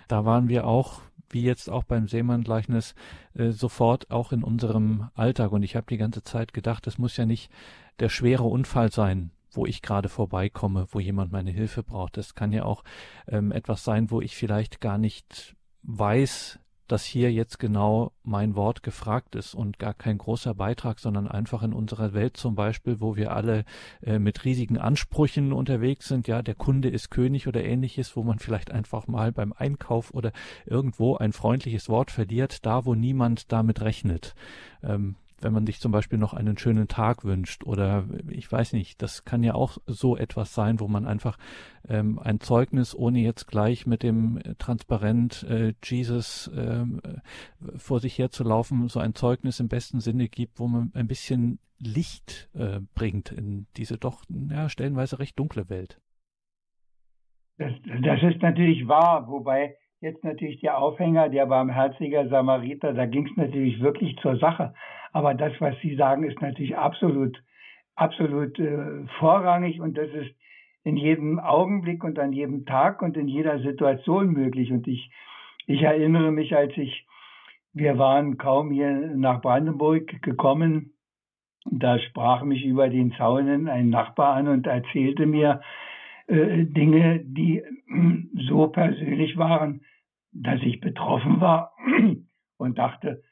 Da 0.09 0.25
waren 0.25 0.49
wir 0.49 0.67
auch 0.67 1.03
wie 1.31 1.43
jetzt 1.43 1.71
auch 1.71 1.85
beim 1.85 2.09
Seemann-Gleichnis, 2.09 2.95
äh, 3.35 3.51
sofort 3.51 4.11
auch 4.11 4.33
in 4.33 4.43
unserem 4.43 5.09
Alltag. 5.15 5.53
Und 5.53 5.63
ich 5.63 5.77
habe 5.77 5.87
die 5.89 5.97
ganze 5.97 6.23
Zeit 6.23 6.53
gedacht, 6.53 6.87
es 6.87 6.99
muss 6.99 7.17
ja 7.17 7.27
nicht 7.27 7.51
der 7.99 8.09
schwere 8.09 8.45
Unfall 8.45 8.93
sein, 8.93 9.31
wo 9.51 9.67
ich 9.67 9.83
gerade 9.83 10.09
vorbeikomme, 10.09 10.87
wo 10.91 11.01
jemand 11.01 11.33
meine 11.33 11.51
Hilfe 11.51 11.83
braucht. 11.83 12.19
Es 12.19 12.35
kann 12.35 12.53
ja 12.53 12.65
auch 12.65 12.85
ähm, 13.27 13.53
etwas 13.53 13.85
sein, 13.85 14.11
wo 14.11 14.21
ich 14.21 14.37
vielleicht 14.37 14.81
gar 14.81 14.99
nicht 14.99 15.57
weiß, 15.83 16.59
dass 16.87 17.05
hier 17.05 17.33
jetzt 17.33 17.59
genau 17.59 18.13
mein 18.23 18.55
Wort 18.55 18.83
gefragt 18.83 19.35
ist 19.35 19.55
und 19.55 19.79
gar 19.79 19.95
kein 19.95 20.19
großer 20.19 20.55
Beitrag, 20.55 20.99
sondern 20.99 21.29
einfach 21.29 21.63
in 21.63 21.73
unserer 21.73 22.13
Welt 22.15 22.37
zum 22.37 22.55
Beispiel, 22.55 23.01
wo 23.01 23.17
wir 23.17 23.33
alle 23.33 23.65
äh, 24.03 24.19
mit 24.19 24.45
riesigen 24.45 24.79
Ansprüchen 24.79 25.53
unterwegs 25.53 26.09
sind, 26.09 26.29
ja, 26.29 26.43
der 26.43 26.55
Kunde 26.55 26.89
ist 26.89 27.11
König 27.11 27.49
oder 27.49 27.65
ähnliches, 27.65 28.17
wo 28.17 28.23
man 28.23 28.39
vielleicht 28.39 28.71
einfach 28.71 29.07
mal 29.07 29.33
beim 29.33 29.53
Einkauf 29.53 30.13
oder 30.13 30.33
irgendwo 30.65 31.17
ein 31.17 31.33
freundliches 31.33 31.89
Wort 31.89 32.11
verliert, 32.11 32.65
da 32.67 32.85
wo 32.85 32.95
niemand 32.95 33.53
damit 33.53 33.81
rechnet. 33.81 34.35
Ähm, 34.83 35.17
wenn 35.41 35.53
man 35.53 35.67
sich 35.67 35.81
zum 35.81 35.93
Beispiel 35.93 36.19
noch 36.19 36.35
einen 36.35 36.59
schönen 36.59 36.89
Tag 36.89 37.25
wünscht 37.25 37.65
oder 37.65 38.05
ich 38.29 38.51
weiß 38.51 38.73
nicht, 38.73 39.03
das 39.03 39.25
kann 39.25 39.43
ja 39.43 39.55
auch 39.55 39.79
so 39.87 40.17
etwas 40.17 40.55
sein, 40.55 40.81
wo 40.81 40.89
man 40.89 41.07
einfach 41.07 41.39
ähm, 41.89 42.19
ein 42.19 42.41
Zeugnis, 42.41 42.95
ohne 42.95 43.21
jetzt 43.21 43.47
gleich 43.47 43.87
mit 43.87 44.03
dem 44.03 44.41
Transparent 44.59 45.43
äh, 45.45 45.75
Jesus 45.83 46.51
ähm, 46.57 47.01
äh, 47.05 47.79
vor 47.79 48.01
sich 48.01 48.19
herzulaufen, 48.19 48.89
so 48.89 49.01
ein 49.01 49.15
Zeugnis 49.15 49.61
im 49.61 49.69
besten 49.69 50.01
Sinne 50.01 50.29
gibt, 50.29 50.59
wo 50.59 50.69
man 50.69 50.91
ein 50.95 51.07
bisschen 51.07 51.59
Licht 51.79 52.49
äh, 52.55 52.81
bringt 52.95 53.33
in 53.33 53.67
diese 53.77 53.99
doch 53.99 54.25
ja, 54.51 54.69
stellenweise 54.69 55.19
recht 55.19 55.39
dunkle 55.39 55.69
Welt. 55.69 56.01
Das, 57.59 57.73
das 58.03 58.23
ist 58.23 58.43
natürlich 58.43 58.87
wahr, 58.87 59.29
wobei 59.29 59.77
jetzt 60.01 60.25
natürlich 60.25 60.61
der 60.61 60.79
Aufhänger, 60.79 61.29
der 61.29 61.47
barmherziger 61.47 62.29
Samariter, 62.29 62.93
da 62.93 63.07
ging 63.07 63.27
es 63.27 63.37
natürlich 63.37 63.81
wirklich 63.81 64.17
zur 64.19 64.37
Sache. 64.37 64.75
Aber 65.13 65.35
das, 65.35 65.53
was 65.61 65.75
Sie 65.81 65.97
sagen, 65.97 66.25
ist 66.25 66.41
natürlich 66.43 66.77
absolut, 66.77 67.43
absolut 67.95 68.59
äh, 68.59 69.07
vorrangig 69.19 69.81
und 69.81 69.97
das 69.97 70.11
ist 70.11 70.35
in 70.85 70.97
jedem 70.97 71.41
Augenblick 71.41 72.05
und 72.05 72.19
an 72.19 72.33
jedem 72.33 72.65
Tag 72.65 73.03
und 73.03 73.17
in 73.17 73.27
jeder 73.27 73.59
Situation 73.59 74.33
möglich. 74.33 74.71
Und 74.71 74.87
ich, 74.87 75.11
ich 75.67 75.83
erinnere 75.83 76.31
mich, 76.31 76.55
als 76.55 76.77
ich, 76.77 77.07
wir 77.73 77.99
waren 77.99 78.39
kaum 78.39 78.71
hier 78.71 78.93
nach 79.17 79.41
Brandenburg 79.41 80.23
gekommen, 80.23 80.93
da 81.69 81.99
sprach 81.99 82.45
mich 82.45 82.65
über 82.65 82.89
den 82.89 83.13
Zaunen 83.15 83.69
ein 83.69 83.91
Nachbar 83.91 84.35
an 84.35 84.47
und 84.47 84.67
erzählte 84.69 85.27
mir, 85.27 85.61
äh, 86.29 86.65
Dinge, 86.65 87.21
die 87.25 87.63
persönlich 88.69 89.37
waren, 89.37 89.83
dass 90.33 90.61
ich 90.63 90.81
betroffen 90.81 91.41
war 91.41 91.73
und 92.59 92.79
dachte, 92.79 93.23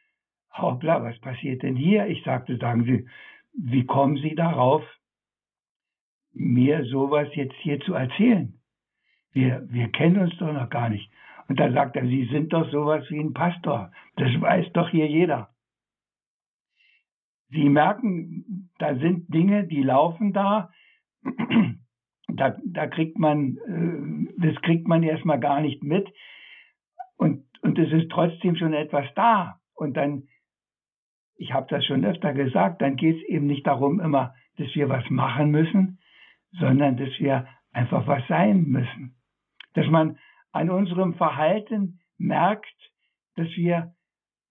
hoppla, 0.52 1.02
was 1.02 1.18
passiert 1.20 1.62
denn 1.62 1.76
hier? 1.76 2.06
Ich 2.06 2.22
sagte, 2.24 2.56
sagen 2.56 2.84
Sie, 2.84 3.08
wie 3.52 3.84
kommen 3.86 4.16
Sie 4.16 4.34
darauf, 4.34 4.82
mir 6.32 6.84
sowas 6.86 7.28
jetzt 7.34 7.54
hier 7.62 7.80
zu 7.80 7.94
erzählen? 7.94 8.58
Wir, 9.32 9.66
wir 9.68 9.88
kennen 9.90 10.18
uns 10.18 10.36
doch 10.38 10.52
noch 10.52 10.70
gar 10.70 10.88
nicht. 10.88 11.10
Und 11.48 11.60
da 11.60 11.70
sagt 11.72 11.96
er, 11.96 12.06
Sie 12.06 12.26
sind 12.26 12.52
doch 12.52 12.70
sowas 12.70 13.04
wie 13.10 13.20
ein 13.20 13.34
Pastor. 13.34 13.90
Das 14.16 14.30
weiß 14.40 14.72
doch 14.72 14.88
hier 14.88 15.08
jeder. 15.08 15.50
Sie 17.50 17.68
merken, 17.68 18.70
da 18.78 18.96
sind 18.96 19.32
Dinge, 19.32 19.66
die 19.66 19.82
laufen 19.82 20.32
da. 20.32 20.70
Da, 22.28 22.56
da 22.64 22.86
kriegt 22.86 23.18
man, 23.18 23.58
äh, 23.66 24.46
das 24.46 24.60
kriegt 24.62 24.88
man 24.88 25.02
erstmal 25.02 25.38
gar 25.40 25.60
nicht 25.60 25.82
mit. 25.82 26.08
Und, 27.16 27.44
und 27.62 27.78
es 27.78 27.92
ist 27.92 28.10
trotzdem 28.10 28.56
schon 28.56 28.72
etwas 28.72 29.06
da. 29.14 29.60
Und 29.74 29.96
dann, 29.96 30.24
ich 31.36 31.52
habe 31.52 31.66
das 31.68 31.84
schon 31.84 32.04
öfter 32.04 32.32
gesagt, 32.32 32.82
dann 32.82 32.96
geht 32.96 33.16
es 33.16 33.28
eben 33.28 33.46
nicht 33.46 33.66
darum 33.66 34.00
immer, 34.00 34.34
dass 34.56 34.74
wir 34.74 34.88
was 34.88 35.08
machen 35.10 35.50
müssen, 35.50 35.98
sondern 36.58 36.96
dass 36.96 37.10
wir 37.18 37.46
einfach 37.72 38.06
was 38.06 38.26
sein 38.28 38.64
müssen. 38.64 39.16
Dass 39.74 39.86
man 39.88 40.18
an 40.52 40.70
unserem 40.70 41.14
Verhalten 41.14 42.00
merkt, 42.16 42.74
dass 43.36 43.48
wir 43.56 43.94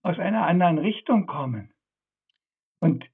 aus 0.01 0.19
einer 0.19 0.45
anderen 0.45 0.77
Richtung 0.77 1.25
kommen. 1.25 1.71
Und 2.79 3.05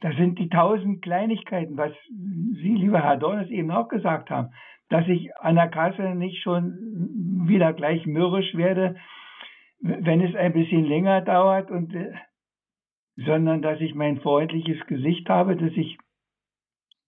das 0.00 0.16
sind 0.16 0.38
die 0.38 0.48
tausend 0.48 1.02
Kleinigkeiten, 1.02 1.76
was 1.76 1.92
Sie, 2.08 2.74
lieber 2.74 3.02
Herr 3.02 3.16
Dornes, 3.16 3.48
eben 3.50 3.70
auch 3.70 3.88
gesagt 3.88 4.30
haben, 4.30 4.52
dass 4.88 5.06
ich 5.08 5.34
an 5.36 5.54
der 5.54 5.68
Kasse 5.68 6.14
nicht 6.14 6.42
schon 6.42 7.46
wieder 7.46 7.72
gleich 7.72 8.06
mürrisch 8.06 8.54
werde, 8.54 8.96
wenn 9.80 10.20
es 10.20 10.34
ein 10.34 10.52
bisschen 10.52 10.84
länger 10.84 11.20
dauert 11.22 11.70
und 11.70 11.94
äh, 11.94 12.12
sondern 13.16 13.60
dass 13.62 13.80
ich 13.80 13.94
mein 13.94 14.20
freundliches 14.20 14.84
Gesicht 14.86 15.28
habe, 15.28 15.56
dass 15.56 15.72
ich 15.72 15.98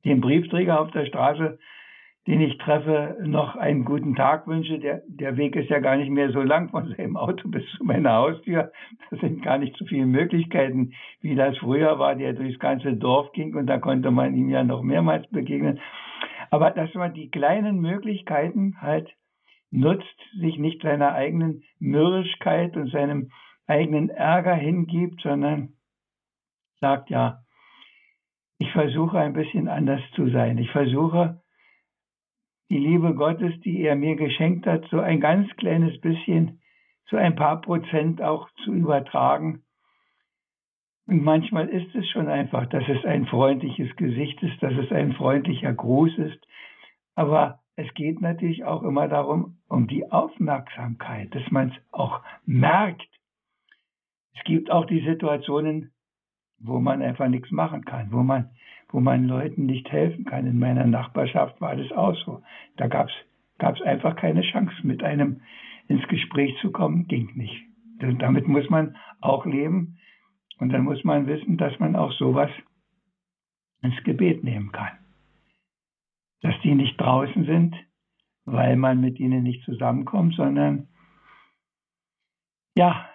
dem 0.04 0.20
Briefträger 0.20 0.80
auf 0.80 0.90
der 0.90 1.06
Straße 1.06 1.58
den 2.26 2.40
ich 2.40 2.56
treffe, 2.58 3.16
noch 3.24 3.56
einen 3.56 3.84
guten 3.84 4.14
Tag 4.14 4.46
wünsche. 4.46 4.78
Der, 4.78 5.02
der 5.08 5.36
Weg 5.36 5.56
ist 5.56 5.70
ja 5.70 5.80
gar 5.80 5.96
nicht 5.96 6.10
mehr 6.10 6.30
so 6.30 6.40
lang 6.40 6.70
von 6.70 6.94
seinem 6.94 7.16
Auto 7.16 7.48
bis 7.48 7.64
zu 7.76 7.84
meiner 7.84 8.14
Haustür. 8.14 8.70
Das 9.10 9.20
sind 9.20 9.42
gar 9.42 9.58
nicht 9.58 9.76
so 9.76 9.84
viele 9.86 10.06
Möglichkeiten, 10.06 10.92
wie 11.20 11.34
das 11.34 11.58
früher 11.58 11.98
war, 11.98 12.14
der 12.14 12.32
durchs 12.32 12.60
ganze 12.60 12.94
Dorf 12.94 13.32
ging 13.32 13.56
und 13.56 13.66
da 13.66 13.78
konnte 13.78 14.10
man 14.12 14.34
ihm 14.34 14.48
ja 14.48 14.62
noch 14.62 14.82
mehrmals 14.82 15.28
begegnen. 15.30 15.80
Aber 16.50 16.70
dass 16.70 16.94
man 16.94 17.12
die 17.12 17.30
kleinen 17.30 17.80
Möglichkeiten 17.80 18.76
halt 18.80 19.10
nutzt, 19.72 20.04
sich 20.38 20.58
nicht 20.58 20.82
seiner 20.82 21.14
eigenen 21.14 21.64
Mürrischkeit 21.80 22.76
und 22.76 22.90
seinem 22.90 23.30
eigenen 23.66 24.10
Ärger 24.10 24.54
hingibt, 24.54 25.22
sondern 25.22 25.70
sagt 26.80 27.10
ja, 27.10 27.40
ich 28.58 28.70
versuche 28.70 29.18
ein 29.18 29.32
bisschen 29.32 29.66
anders 29.66 30.02
zu 30.14 30.28
sein. 30.30 30.58
Ich 30.58 30.70
versuche 30.70 31.41
die 32.72 32.78
Liebe 32.78 33.14
Gottes, 33.14 33.52
die 33.60 33.82
er 33.82 33.96
mir 33.96 34.16
geschenkt 34.16 34.66
hat, 34.66 34.86
so 34.90 34.98
ein 34.98 35.20
ganz 35.20 35.46
kleines 35.58 36.00
bisschen, 36.00 36.62
so 37.10 37.18
ein 37.18 37.36
paar 37.36 37.60
Prozent 37.60 38.22
auch 38.22 38.48
zu 38.64 38.72
übertragen. 38.72 39.62
Und 41.06 41.22
manchmal 41.22 41.68
ist 41.68 41.94
es 41.94 42.08
schon 42.08 42.28
einfach, 42.28 42.64
dass 42.70 42.84
es 42.88 43.04
ein 43.04 43.26
freundliches 43.26 43.94
Gesicht 43.96 44.42
ist, 44.42 44.62
dass 44.62 44.72
es 44.72 44.90
ein 44.90 45.12
freundlicher 45.12 45.74
Gruß 45.74 46.16
ist. 46.16 46.48
Aber 47.14 47.60
es 47.76 47.92
geht 47.92 48.22
natürlich 48.22 48.64
auch 48.64 48.82
immer 48.84 49.06
darum, 49.06 49.58
um 49.68 49.86
die 49.86 50.10
Aufmerksamkeit, 50.10 51.34
dass 51.34 51.50
man 51.50 51.72
es 51.72 51.74
auch 51.92 52.22
merkt. 52.46 53.06
Es 54.34 54.44
gibt 54.44 54.70
auch 54.70 54.86
die 54.86 55.04
Situationen, 55.04 55.92
wo 56.58 56.80
man 56.80 57.02
einfach 57.02 57.28
nichts 57.28 57.50
machen 57.50 57.84
kann, 57.84 58.12
wo 58.12 58.22
man 58.22 58.48
wo 58.92 59.00
man 59.00 59.26
Leuten 59.26 59.66
nicht 59.66 59.90
helfen 59.90 60.24
kann. 60.24 60.46
In 60.46 60.58
meiner 60.58 60.86
Nachbarschaft 60.86 61.60
war 61.60 61.74
das 61.74 61.90
auch 61.92 62.16
so. 62.24 62.42
Da 62.76 62.86
gab 62.86 63.08
es 63.58 63.82
einfach 63.82 64.16
keine 64.16 64.42
Chance, 64.42 64.74
mit 64.82 65.02
einem 65.02 65.40
ins 65.88 66.06
Gespräch 66.08 66.54
zu 66.60 66.70
kommen, 66.70 67.08
ging 67.08 67.30
nicht. 67.34 67.64
Damit 68.18 68.46
muss 68.48 68.68
man 68.68 68.96
auch 69.20 69.46
leben 69.46 69.98
und 70.58 70.70
dann 70.70 70.84
muss 70.84 71.02
man 71.04 71.26
wissen, 71.26 71.56
dass 71.56 71.78
man 71.78 71.96
auch 71.96 72.12
sowas 72.12 72.50
ins 73.82 74.00
Gebet 74.04 74.44
nehmen 74.44 74.72
kann. 74.72 74.98
Dass 76.40 76.54
die 76.62 76.74
nicht 76.74 77.00
draußen 77.00 77.44
sind, 77.44 77.76
weil 78.44 78.76
man 78.76 79.00
mit 79.00 79.20
ihnen 79.20 79.42
nicht 79.42 79.64
zusammenkommt, 79.64 80.34
sondern 80.34 80.88
ja, 82.74 83.08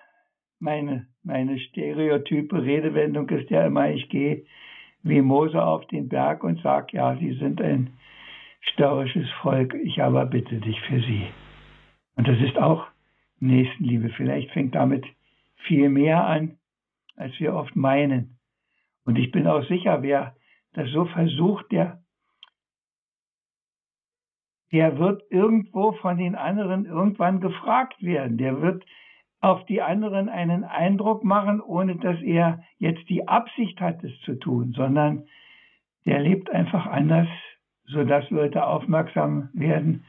meine, 0.60 1.08
meine 1.24 1.60
stereotype 1.60 2.64
Redewendung 2.64 3.30
ist 3.30 3.50
ja 3.50 3.66
immer, 3.66 3.90
ich 3.92 4.08
gehe 4.10 4.46
wie 5.04 5.22
Mose 5.22 5.64
auf 5.64 5.86
den 5.88 6.10
Berg 6.10 6.44
und 6.44 6.62
sagt, 6.62 6.92
ja, 6.92 7.16
sie 7.18 7.34
sind 7.34 7.62
ein 7.62 7.92
störrisches 8.62 9.30
Volk, 9.42 9.74
ich 9.74 10.02
aber 10.02 10.26
bitte 10.26 10.60
dich 10.60 10.80
für 10.82 11.00
sie. 11.00 11.28
Und 12.16 12.28
das 12.28 12.40
ist 12.40 12.58
auch 12.58 12.88
Nächstenliebe. 13.40 14.10
Vielleicht 14.10 14.52
fängt 14.52 14.76
damit 14.76 15.06
viel 15.68 15.90
mehr 15.90 16.26
an, 16.26 16.58
als 17.16 17.40
wir 17.40 17.54
oft 17.54 17.76
meinen. 17.76 18.38
Und 19.06 19.18
ich 19.18 19.32
bin 19.32 19.48
auch 19.48 19.64
sicher, 19.68 20.02
wer 20.02 20.36
das 20.74 20.90
so 20.92 21.06
versucht, 21.06 21.72
der, 21.72 22.04
der 24.72 24.98
wird 24.98 25.24
irgendwo 25.30 25.94
von 25.94 26.18
den 26.18 26.36
anderen 26.36 26.86
irgendwann 26.86 27.40
gefragt 27.40 28.04
werden. 28.04 28.38
Der 28.38 28.62
wird 28.62 28.84
auf 29.40 29.66
die 29.66 29.82
anderen 29.82 30.30
einen 30.30 30.64
Eindruck 30.64 31.24
machen, 31.24 31.62
ohne 31.62 31.96
dass 31.98 32.22
er 32.22 32.64
jetzt 32.80 33.08
die 33.10 33.28
Absicht 33.28 33.80
hat, 33.80 34.04
es 34.04 34.20
zu 34.22 34.36
tun, 34.36 34.74
sondern 34.76 35.28
der 36.06 36.20
lebt 36.20 36.50
einfach 36.50 36.86
anders, 36.88 37.28
sodass 37.86 38.30
Leute 38.30 38.66
aufmerksam 38.66 39.50
werden 39.54 40.06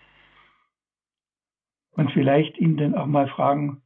und 1.99 2.13
vielleicht 2.13 2.57
ihn 2.59 2.77
dann 2.77 2.95
auch 2.95 3.07
mal 3.07 3.29
fragen, 3.29 3.83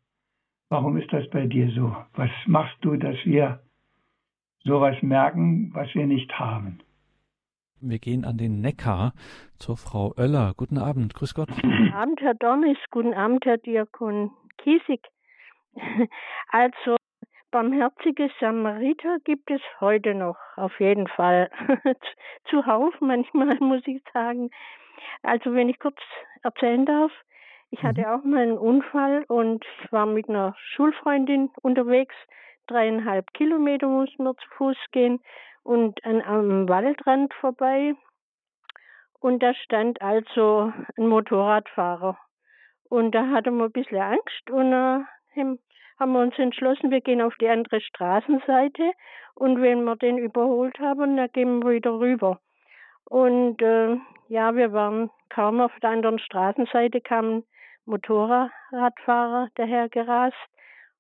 warum 0.69 0.99
ist 0.99 1.13
das 1.13 1.29
bei 1.31 1.47
dir 1.47 1.71
so? 1.71 1.97
Was 2.15 2.31
machst 2.47 2.77
du, 2.83 2.97
dass 2.97 3.17
wir 3.25 3.61
sowas 4.65 4.97
merken, 5.01 5.71
was 5.75 5.93
wir 5.95 6.07
nicht 6.07 6.31
haben? 6.39 6.81
Wir 7.81 7.99
gehen 7.99 8.25
an 8.25 8.37
den 8.37 8.61
Neckar 8.61 9.13
zur 9.57 9.77
Frau 9.77 10.13
Oeller. 10.17 10.53
Guten 10.57 10.79
Abend, 10.79 11.15
grüß 11.15 11.35
Gott. 11.35 11.49
Guten 11.49 11.93
Abend, 11.93 12.21
Herr 12.21 12.35
Dornis. 12.35 12.77
Guten 12.91 13.15
Abend, 13.15 13.45
Herr 13.45 13.59
Diakon 13.59 14.31
Kiesig. 14.59 15.01
Also 16.49 16.97
barmherzige 17.51 18.31
Samariter 18.41 19.19
gibt 19.25 19.51
es 19.51 19.61
heute 19.81 20.15
noch, 20.15 20.37
auf 20.57 20.79
jeden 20.81 21.07
Fall. 21.07 21.51
Zuhauf 22.51 22.95
manchmal, 23.01 23.57
muss 23.61 23.87
ich 23.87 24.03
sagen. 24.13 24.51
Also 25.23 25.55
wenn 25.55 25.69
ich 25.69 25.79
kurz 25.79 25.99
erzählen 26.43 26.85
darf, 26.85 27.13
ich 27.71 27.83
hatte 27.83 28.03
mhm. 28.03 28.07
auch 28.07 28.25
mal 28.25 28.43
einen 28.43 28.59
Unfall 28.59 29.25
und 29.29 29.65
ich 29.83 29.93
war 29.93 30.07
mit 30.07 30.29
einer 30.29 30.55
Schulfreundin 30.59 31.51
unterwegs. 31.63 32.15
Dreieinhalb 32.67 33.33
Kilometer 33.35 33.89
mussten 33.89 34.25
wir 34.25 34.35
zu 34.37 34.49
Fuß 34.57 34.77
gehen 34.93 35.21
und 35.63 36.05
an 36.05 36.21
einem 36.21 36.69
Waldrand 36.69 37.33
vorbei. 37.35 37.95
Und 39.21 39.43
da 39.43 39.55
stand 39.55 40.01
also 40.03 40.73
ein 40.97 41.07
Motorradfahrer. 41.07 42.19
Und 42.89 43.15
da 43.15 43.29
hatte 43.29 43.51
man 43.51 43.67
ein 43.67 43.73
bisschen 43.73 44.01
Angst 44.01 44.51
und 44.51 44.73
äh, 44.73 45.01
haben 45.37 46.13
wir 46.13 46.21
uns 46.21 46.39
entschlossen, 46.39 46.91
wir 46.91 47.01
gehen 47.01 47.21
auf 47.21 47.35
die 47.37 47.49
andere 47.49 47.81
Straßenseite 47.81 48.93
und 49.35 49.61
wenn 49.63 49.85
wir 49.85 49.97
den 49.97 50.19
überholt 50.19 50.79
haben, 50.79 51.17
dann 51.17 51.31
gehen 51.33 51.63
wir 51.63 51.73
wieder 51.73 51.99
rüber. 51.99 52.41
Und 53.05 53.61
äh, 53.63 53.97
ja, 54.29 54.55
wir 54.55 54.73
waren 54.73 55.11
kaum 55.29 55.61
auf 55.61 55.73
der 55.83 55.91
anderen 55.91 56.19
Straßenseite, 56.19 57.01
kam 57.01 57.39
ein 57.39 57.45
Motorradfahrer 57.85 59.49
dahergerast 59.57 60.37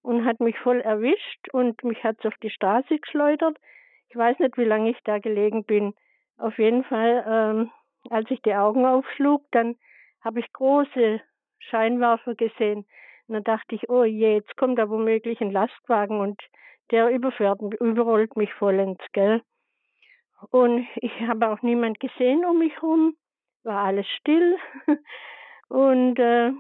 und 0.03 0.25
hat 0.25 0.41
mich 0.41 0.59
voll 0.59 0.81
erwischt 0.81 1.49
und 1.53 1.83
mich 1.85 2.03
hat 2.05 2.25
auf 2.27 2.35
die 2.43 2.51
Straße 2.51 2.99
geschleudert. 2.99 3.57
Ich 4.09 4.17
weiß 4.17 4.39
nicht, 4.41 4.59
wie 4.59 4.65
lange 4.65 4.91
ich 4.91 4.99
da 5.05 5.19
gelegen 5.19 5.65
bin. 5.65 5.95
Auf 6.39 6.59
jeden 6.59 6.85
Fall, 6.85 7.25
ähm, 7.27 7.71
als 8.11 8.31
ich 8.31 8.43
die 8.43 8.55
Augen 8.55 8.85
aufschlug, 8.85 9.43
dann 9.53 9.77
habe 10.23 10.41
ich 10.41 10.53
große 10.53 11.21
Scheinwerfer 11.59 12.35
gesehen. 12.35 12.85
Und 13.33 13.47
dann 13.47 13.57
dachte 13.57 13.75
ich, 13.75 13.89
oh 13.89 14.05
je, 14.05 14.35
jetzt 14.35 14.55
kommt 14.59 14.79
da 14.79 14.91
womöglich 14.91 15.41
ein 15.41 15.51
Lastwagen 15.51 16.21
und 16.21 16.39
der 16.91 17.09
überfährt, 17.09 17.63
überrollt 17.81 18.37
mich 18.37 18.53
vollends, 18.53 19.03
gell? 19.13 19.41
Und 20.51 20.87
ich 20.97 21.19
habe 21.23 21.49
auch 21.49 21.63
niemand 21.63 21.99
gesehen 21.99 22.45
um 22.45 22.59
mich 22.59 22.75
herum, 22.75 23.17
war 23.63 23.85
alles 23.85 24.07
still. 24.19 24.59
und 25.69 26.19
äh, 26.19 26.53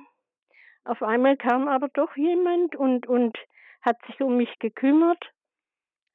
auf 0.84 1.02
einmal 1.02 1.36
kam 1.36 1.68
aber 1.68 1.88
doch 1.92 2.16
jemand 2.16 2.74
und, 2.74 3.06
und 3.06 3.36
hat 3.82 3.98
sich 4.06 4.22
um 4.22 4.38
mich 4.38 4.58
gekümmert, 4.58 5.22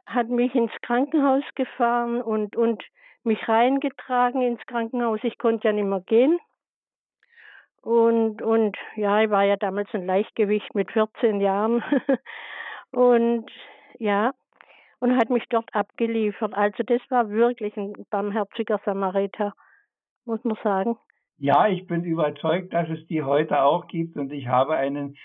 hat 0.08 0.28
mich 0.30 0.56
ins 0.56 0.74
Krankenhaus 0.82 1.44
gefahren 1.54 2.20
und, 2.20 2.56
und 2.56 2.84
mich 3.24 3.48
reingetragen 3.48 4.42
ins 4.42 4.66
Krankenhaus. 4.66 5.20
Ich 5.22 5.38
konnte 5.38 5.68
ja 5.68 5.72
nicht 5.72 5.86
mehr 5.86 6.02
gehen. 6.02 6.40
Und, 7.88 8.42
und 8.42 8.76
ja, 8.98 9.22
ich 9.22 9.30
war 9.30 9.46
ja 9.46 9.56
damals 9.56 9.88
ein 9.94 10.06
Leichtgewicht 10.06 10.76
mit 10.76 10.92
14 10.92 11.40
Jahren. 11.40 11.82
und 12.92 13.50
ja, 13.98 14.34
und 15.00 15.16
hat 15.16 15.30
mich 15.30 15.46
dort 15.50 15.74
abgeliefert. 15.74 16.54
Also 16.54 16.84
das 16.84 17.00
war 17.08 17.30
wirklich 17.30 17.78
ein 17.78 17.94
barmherziger 18.10 18.82
Samariter, 18.84 19.54
muss 20.26 20.44
man 20.44 20.58
sagen. 20.62 20.98
Ja, 21.38 21.70
ich 21.70 21.88
bin 21.88 22.04
überzeugt, 22.04 22.74
dass 22.74 22.90
es 22.90 23.08
die 23.08 23.24
heute 23.24 23.64
auch 23.64 23.88
gibt 23.88 24.18
und 24.18 24.34
ich 24.34 24.48
habe 24.48 24.76
einen 24.76 25.16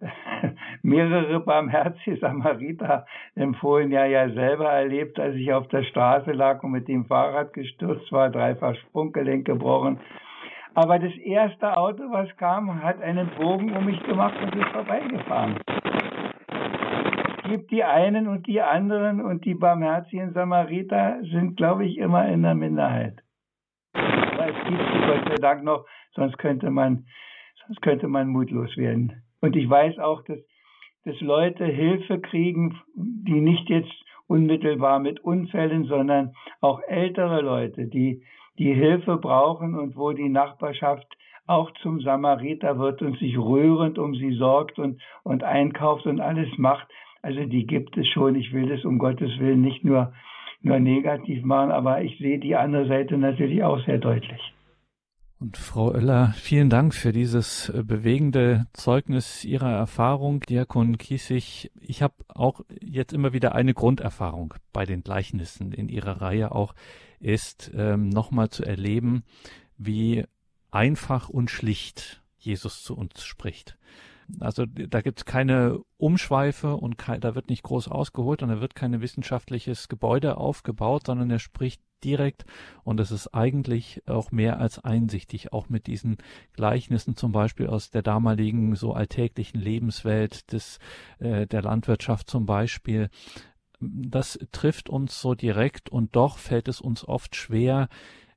mehrere 0.82 1.40
barmherzige 1.40 2.18
Samariter 2.18 3.04
im 3.34 3.54
vorigen 3.54 3.90
Jahr 3.90 4.06
ja 4.06 4.30
selber 4.30 4.70
erlebt, 4.70 5.18
als 5.18 5.34
ich 5.34 5.52
auf 5.52 5.66
der 5.66 5.82
Straße 5.82 6.30
lag 6.30 6.62
und 6.62 6.70
mit 6.70 6.86
dem 6.86 7.04
Fahrrad 7.04 7.52
gestürzt 7.52 8.12
war, 8.12 8.30
dreifach 8.30 8.76
Sprunggelenk 8.76 9.44
gebrochen 9.44 9.98
aber 10.74 10.98
das 10.98 11.14
erste 11.16 11.76
Auto, 11.76 12.04
was 12.10 12.34
kam, 12.36 12.82
hat 12.82 13.00
einen 13.02 13.28
Bogen 13.38 13.76
um 13.76 13.84
mich 13.84 14.02
gemacht 14.04 14.34
und 14.42 14.54
ist 14.54 14.68
vorbeigefahren. 14.68 15.58
Es 17.44 17.50
gibt 17.50 17.70
die 17.70 17.84
einen 17.84 18.28
und 18.28 18.46
die 18.46 18.62
anderen 18.62 19.20
und 19.20 19.44
die 19.44 19.54
barmherzigen 19.54 20.32
Samariter 20.32 21.18
sind, 21.30 21.56
glaube 21.56 21.84
ich, 21.84 21.98
immer 21.98 22.26
in 22.28 22.42
der 22.42 22.54
Minderheit. 22.54 23.20
Aber 23.92 24.48
es 24.48 24.66
gibt 24.66 24.80
sie 24.80 25.06
Gott 25.06 25.28
sei 25.28 25.34
Dank 25.36 25.64
noch, 25.64 25.84
sonst 26.14 26.38
könnte 26.38 26.70
man, 26.70 27.04
sonst 27.66 27.82
könnte 27.82 28.08
man 28.08 28.28
mutlos 28.28 28.74
werden. 28.76 29.22
Und 29.40 29.56
ich 29.56 29.68
weiß 29.68 29.98
auch, 29.98 30.22
dass, 30.24 30.38
dass 31.04 31.20
Leute 31.20 31.66
Hilfe 31.66 32.20
kriegen, 32.20 32.80
die 32.94 33.40
nicht 33.40 33.68
jetzt 33.68 33.92
unmittelbar 34.28 34.98
mit 35.00 35.20
Unfällen, 35.20 35.84
sondern 35.84 36.32
auch 36.60 36.80
ältere 36.86 37.42
Leute, 37.42 37.86
die 37.86 38.22
die 38.58 38.74
Hilfe 38.74 39.16
brauchen 39.16 39.74
und 39.74 39.96
wo 39.96 40.12
die 40.12 40.28
Nachbarschaft 40.28 41.06
auch 41.46 41.70
zum 41.82 42.00
Samariter 42.00 42.78
wird 42.78 43.02
und 43.02 43.18
sich 43.18 43.36
rührend 43.36 43.98
um 43.98 44.14
sie 44.14 44.32
sorgt 44.36 44.78
und, 44.78 45.00
und 45.22 45.42
einkauft 45.42 46.06
und 46.06 46.20
alles 46.20 46.48
macht. 46.56 46.86
Also 47.22 47.44
die 47.44 47.66
gibt 47.66 47.96
es 47.96 48.06
schon. 48.08 48.36
Ich 48.36 48.52
will 48.52 48.68
das 48.68 48.84
um 48.84 48.98
Gottes 48.98 49.38
Willen 49.38 49.60
nicht 49.60 49.84
nur, 49.84 50.12
nur 50.60 50.78
negativ 50.78 51.42
machen, 51.44 51.70
aber 51.70 52.02
ich 52.02 52.18
sehe 52.18 52.38
die 52.38 52.56
andere 52.56 52.86
Seite 52.86 53.16
natürlich 53.18 53.62
auch 53.64 53.84
sehr 53.84 53.98
deutlich. 53.98 54.40
Und 55.42 55.56
Frau 55.56 55.88
Oeller, 55.88 56.34
vielen 56.36 56.70
Dank 56.70 56.94
für 56.94 57.10
dieses 57.10 57.68
äh, 57.68 57.82
bewegende 57.82 58.66
Zeugnis 58.74 59.44
Ihrer 59.44 59.72
Erfahrung, 59.72 60.38
Diakon 60.48 60.98
Kiesig. 60.98 61.72
Ich 61.80 62.00
habe 62.00 62.14
auch 62.28 62.60
jetzt 62.80 63.12
immer 63.12 63.32
wieder 63.32 63.52
eine 63.52 63.74
Grunderfahrung 63.74 64.54
bei 64.72 64.84
den 64.84 65.02
Gleichnissen 65.02 65.72
in 65.72 65.88
Ihrer 65.88 66.22
Reihe 66.22 66.52
auch 66.52 66.74
ist 67.22 67.70
ähm, 67.74 68.08
nochmal 68.08 68.50
zu 68.50 68.64
erleben, 68.64 69.22
wie 69.78 70.24
einfach 70.70 71.28
und 71.28 71.50
schlicht 71.50 72.22
Jesus 72.38 72.82
zu 72.82 72.96
uns 72.96 73.24
spricht. 73.24 73.78
Also 74.40 74.64
da 74.66 75.00
gibt 75.02 75.20
es 75.20 75.24
keine 75.24 75.80
Umschweife 75.98 76.76
und 76.76 76.96
ke 76.96 77.18
da 77.20 77.34
wird 77.34 77.50
nicht 77.50 77.62
groß 77.62 77.88
ausgeholt 77.88 78.42
und 78.42 78.48
da 78.48 78.60
wird 78.60 78.74
kein 78.74 79.00
wissenschaftliches 79.00 79.88
Gebäude 79.88 80.36
aufgebaut, 80.36 81.06
sondern 81.06 81.30
er 81.30 81.38
spricht 81.38 81.82
direkt 82.02 82.44
und 82.82 82.98
es 82.98 83.10
ist 83.10 83.28
eigentlich 83.28 84.02
auch 84.06 84.32
mehr 84.32 84.58
als 84.58 84.78
einsichtig, 84.78 85.52
auch 85.52 85.68
mit 85.68 85.86
diesen 85.86 86.16
Gleichnissen 86.54 87.16
zum 87.16 87.32
Beispiel 87.32 87.68
aus 87.68 87.90
der 87.90 88.02
damaligen 88.02 88.74
so 88.74 88.92
alltäglichen 88.92 89.60
Lebenswelt 89.60 90.52
des 90.52 90.78
äh, 91.18 91.46
der 91.46 91.62
Landwirtschaft 91.62 92.28
zum 92.28 92.46
Beispiel 92.46 93.08
das 93.82 94.38
trifft 94.52 94.88
uns 94.88 95.20
so 95.20 95.34
direkt 95.34 95.90
und 95.90 96.16
doch 96.16 96.38
fällt 96.38 96.68
es 96.68 96.80
uns 96.80 97.06
oft 97.06 97.36
schwer, 97.36 97.88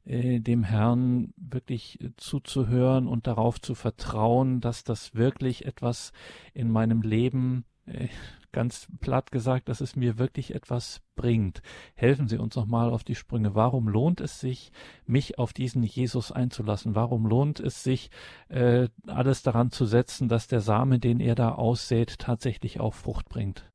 äh, 0.05 0.39
dem 0.39 0.63
Herrn 0.63 1.33
wirklich 1.37 1.99
zuzuhören 2.17 3.07
und 3.07 3.27
darauf 3.27 3.59
zu 3.59 3.75
vertrauen, 3.75 4.61
dass 4.61 4.83
das 4.83 5.15
wirklich 5.15 5.65
etwas 5.65 6.11
in 6.53 6.69
meinem 6.69 7.01
Leben, 7.01 7.65
äh, 7.85 8.07
ganz 8.51 8.87
platt 9.01 9.31
gesagt, 9.31 9.67
dass 9.67 9.81
es 9.81 9.97
mir 9.97 10.17
wirklich 10.17 10.55
etwas 10.55 11.01
bringt. 11.15 11.61
Helfen 11.95 12.29
Sie 12.29 12.37
uns 12.37 12.55
noch 12.55 12.67
mal 12.67 12.89
auf 12.89 13.03
die 13.03 13.15
Sprünge. 13.15 13.53
Warum 13.53 13.89
lohnt 13.89 14.21
es 14.21 14.39
sich, 14.39 14.71
mich 15.05 15.37
auf 15.39 15.51
diesen 15.51 15.83
Jesus 15.83 16.31
einzulassen? 16.31 16.95
Warum 16.95 17.25
lohnt 17.25 17.59
es 17.59 17.83
sich, 17.83 18.11
äh, 18.47 18.87
alles 19.07 19.43
daran 19.43 19.71
zu 19.71 19.85
setzen, 19.85 20.29
dass 20.29 20.47
der 20.47 20.61
Same, 20.61 20.99
den 20.99 21.19
er 21.19 21.35
da 21.35 21.51
aussät, 21.51 22.17
tatsächlich 22.19 22.79
auch 22.79 22.93
Frucht 22.93 23.27
bringt? 23.27 23.69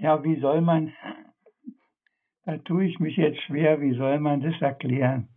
Ja, 0.00 0.24
wie 0.24 0.40
soll 0.40 0.62
man, 0.62 0.92
da 2.44 2.56
tue 2.58 2.86
ich 2.86 2.98
mich 3.00 3.16
jetzt 3.16 3.40
schwer, 3.42 3.80
wie 3.80 3.94
soll 3.94 4.18
man 4.18 4.40
das 4.40 4.60
erklären? 4.60 5.28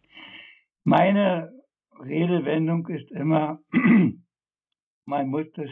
Meine 0.86 1.52
Redewendung 2.00 2.88
ist 2.88 3.12
immer, 3.12 3.60
man 5.06 5.28
muss 5.28 5.52
das, 5.56 5.70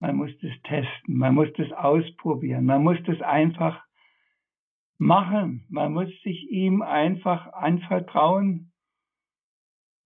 man 0.00 0.16
muss 0.16 0.30
das 0.40 0.50
testen, 0.64 1.16
man 1.16 1.34
muss 1.34 1.52
das 1.56 1.70
ausprobieren, 1.72 2.64
man 2.64 2.82
muss 2.82 2.98
das 3.06 3.20
einfach 3.22 3.80
machen, 4.98 5.64
man 5.68 5.92
muss 5.92 6.10
sich 6.22 6.50
ihm 6.50 6.82
einfach 6.82 7.52
anvertrauen 7.52 8.72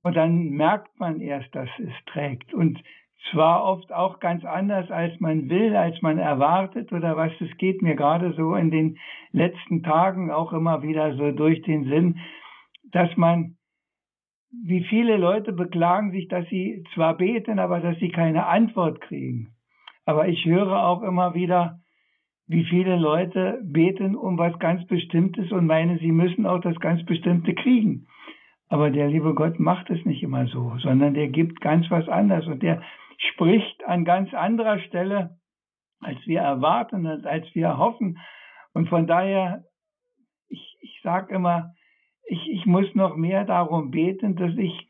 und 0.03 0.15
dann 0.15 0.51
merkt 0.51 0.99
man 0.99 1.21
erst, 1.21 1.55
dass 1.55 1.71
es 1.79 1.93
trägt. 2.07 2.53
Und 2.53 2.83
zwar 3.31 3.65
oft 3.65 3.93
auch 3.93 4.21
ganz 4.21 4.45
anders, 4.45 4.91
als 4.91 5.19
man 5.21 5.49
will, 5.49 5.77
als 5.77 6.01
man 6.03 6.19
erwartet 6.19 6.93
oder 6.93 7.17
was. 7.17 7.33
Es 7.41 7.57
geht 7.57 7.83
mir 7.83 7.95
gerade 7.95 8.33
so 8.33 8.55
in 8.55 8.71
den 8.71 8.99
letzten 9.33 9.83
Tagen 9.83 10.31
auch 10.31 10.53
immer 10.53 10.83
wieder 10.83 11.15
so 11.15 11.31
durch 11.31 11.63
den 11.63 11.85
Sinn, 11.85 12.19
dass 12.91 13.17
man, 13.17 13.57
wie 14.51 14.85
viele 14.85 15.17
Leute 15.17 15.53
beklagen 15.53 16.13
sich, 16.13 16.29
dass 16.29 16.47
sie 16.49 16.85
zwar 16.95 17.17
beten, 17.17 17.59
aber 17.59 17.81
dass 17.81 17.99
sie 17.99 18.11
keine 18.11 18.47
Antwort 18.47 19.01
kriegen. 19.01 19.55
Aber 20.05 20.29
ich 20.29 20.45
höre 20.45 20.85
auch 20.85 21.03
immer 21.03 21.35
wieder, 21.35 21.79
wie 22.49 22.65
viele 22.65 22.97
Leute 22.97 23.61
beten 23.63 24.17
um 24.17 24.37
was 24.37 24.59
ganz 24.59 24.87
Bestimmtes 24.87 25.53
und 25.53 25.67
meinen, 25.67 25.99
sie 25.99 26.13
müssen 26.13 26.45
auch 26.45 26.61
das 26.61 26.79
ganz 26.81 27.05
Bestimmte 27.05 27.55
kriegen. 27.55 28.07
Aber 28.69 28.91
der 28.91 29.09
liebe 29.09 29.35
Gott 29.35 29.61
macht 29.61 29.91
es 29.91 30.05
nicht 30.05 30.23
immer 30.23 30.47
so, 30.47 30.75
sondern 30.79 31.15
der 31.15 31.29
gibt 31.29 31.61
ganz 31.61 31.91
was 31.91 32.09
anderes 32.09 32.47
und 32.47 32.63
der 32.63 32.83
spricht 33.19 33.85
an 33.85 34.05
ganz 34.05 34.33
anderer 34.35 34.79
Stelle, 34.81 35.39
als 36.01 36.19
wir 36.27 36.41
erwarten 36.41 37.07
als 37.07 37.47
wir 37.55 37.79
hoffen. 37.79 38.19
Und 38.75 38.89
von 38.89 39.07
daher, 39.07 39.65
ich, 40.49 40.77
ich 40.81 41.01
sage 41.03 41.35
immer, 41.35 41.75
ich, 42.27 42.49
ich 42.51 42.67
muss 42.67 42.95
noch 42.95 43.17
mehr 43.17 43.45
darum 43.45 43.91
beten, 43.91 44.37
dass 44.37 44.57
ich 44.57 44.89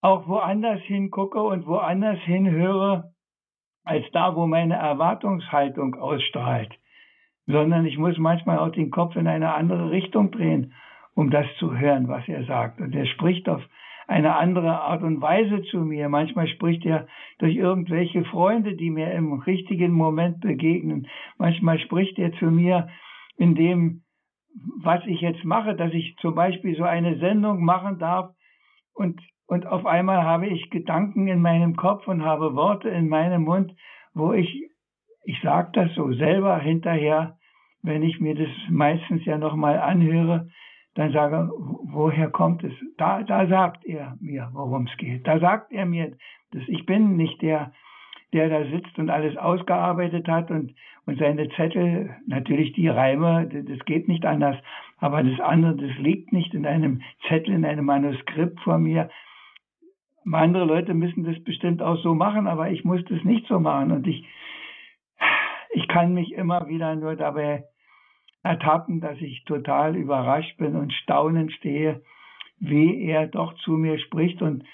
auch 0.00 0.26
woanders 0.26 0.80
hingucke 0.82 1.42
und 1.42 1.66
woanders 1.66 2.18
hinhöre, 2.20 3.12
als 3.84 4.04
da, 4.12 4.34
wo 4.34 4.46
meine 4.46 4.74
Erwartungshaltung 4.74 5.94
ausstrahlt. 5.94 6.72
Sondern 7.46 7.84
ich 7.86 7.98
muss 7.98 8.16
manchmal 8.18 8.58
auch 8.58 8.70
den 8.70 8.90
Kopf 8.90 9.16
in 9.16 9.26
eine 9.26 9.54
andere 9.54 9.90
Richtung 9.90 10.30
drehen, 10.30 10.74
um 11.14 11.30
das 11.30 11.46
zu 11.58 11.76
hören, 11.76 12.08
was 12.08 12.26
er 12.28 12.44
sagt. 12.44 12.80
Und 12.80 12.94
er 12.94 13.06
spricht 13.06 13.48
auf 13.48 13.62
eine 14.10 14.34
andere 14.34 14.80
Art 14.80 15.04
und 15.04 15.22
Weise 15.22 15.62
zu 15.70 15.78
mir. 15.78 16.08
Manchmal 16.08 16.48
spricht 16.48 16.84
er 16.84 17.06
durch 17.38 17.54
irgendwelche 17.54 18.24
Freunde, 18.24 18.74
die 18.74 18.90
mir 18.90 19.12
im 19.12 19.34
richtigen 19.34 19.92
Moment 19.92 20.40
begegnen. 20.40 21.06
Manchmal 21.38 21.78
spricht 21.78 22.18
er 22.18 22.32
zu 22.32 22.46
mir 22.46 22.88
in 23.36 23.54
dem, 23.54 24.02
was 24.82 25.06
ich 25.06 25.20
jetzt 25.20 25.44
mache, 25.44 25.76
dass 25.76 25.92
ich 25.92 26.16
zum 26.16 26.34
Beispiel 26.34 26.76
so 26.76 26.82
eine 26.82 27.18
Sendung 27.18 27.64
machen 27.64 28.00
darf 28.00 28.34
und, 28.94 29.20
und 29.46 29.64
auf 29.66 29.86
einmal 29.86 30.24
habe 30.24 30.48
ich 30.48 30.70
Gedanken 30.70 31.28
in 31.28 31.40
meinem 31.40 31.76
Kopf 31.76 32.08
und 32.08 32.24
habe 32.24 32.56
Worte 32.56 32.88
in 32.88 33.08
meinem 33.08 33.44
Mund, 33.44 33.72
wo 34.12 34.32
ich, 34.32 34.70
ich 35.22 35.40
sage 35.40 35.70
das 35.72 35.94
so 35.94 36.12
selber 36.14 36.58
hinterher, 36.58 37.38
wenn 37.82 38.02
ich 38.02 38.18
mir 38.18 38.34
das 38.34 38.50
meistens 38.68 39.24
ja 39.24 39.38
nochmal 39.38 39.78
anhöre, 39.78 40.48
dann 40.94 41.12
sage, 41.12 41.50
woher 41.84 42.30
kommt 42.30 42.64
es? 42.64 42.72
Da, 42.96 43.22
da 43.22 43.46
sagt 43.46 43.84
er 43.84 44.16
mir, 44.20 44.50
worum 44.52 44.86
es 44.86 44.96
geht. 44.96 45.26
Da 45.26 45.38
sagt 45.38 45.72
er 45.72 45.86
mir, 45.86 46.16
dass 46.52 46.62
ich 46.66 46.84
bin 46.84 47.16
nicht 47.16 47.40
der, 47.42 47.72
der 48.32 48.48
da 48.48 48.64
sitzt 48.70 48.98
und 48.98 49.10
alles 49.10 49.36
ausgearbeitet 49.36 50.26
hat 50.28 50.50
und, 50.50 50.74
und 51.06 51.18
seine 51.18 51.48
Zettel, 51.50 52.16
natürlich 52.26 52.72
die 52.72 52.88
Reime, 52.88 53.48
das 53.48 53.84
geht 53.84 54.08
nicht 54.08 54.24
anders, 54.26 54.56
aber 54.98 55.22
das 55.22 55.38
andere, 55.40 55.76
das 55.76 55.96
liegt 55.98 56.32
nicht 56.32 56.54
in 56.54 56.66
einem 56.66 57.02
Zettel, 57.28 57.54
in 57.54 57.64
einem 57.64 57.86
Manuskript 57.86 58.60
vor 58.60 58.78
mir. 58.78 59.10
Andere 60.30 60.64
Leute 60.64 60.94
müssen 60.94 61.24
das 61.24 61.42
bestimmt 61.42 61.82
auch 61.82 61.96
so 62.02 62.14
machen, 62.14 62.46
aber 62.46 62.70
ich 62.70 62.84
muss 62.84 63.02
das 63.04 63.22
nicht 63.24 63.46
so 63.46 63.58
machen 63.58 63.90
und 63.92 64.06
ich, 64.06 64.24
ich 65.70 65.88
kann 65.88 66.14
mich 66.14 66.32
immer 66.34 66.68
wieder 66.68 66.94
nur 66.96 67.16
dabei 67.16 67.64
ertappen, 68.42 69.00
dass 69.00 69.20
ich 69.20 69.44
total 69.44 69.96
überrascht 69.96 70.56
bin 70.56 70.76
und 70.76 70.92
staunend 70.92 71.52
stehe, 71.52 72.02
wie 72.58 73.02
er 73.04 73.26
doch 73.26 73.54
zu 73.54 73.72
mir 73.72 73.98
spricht 73.98 74.42
und 74.42 74.64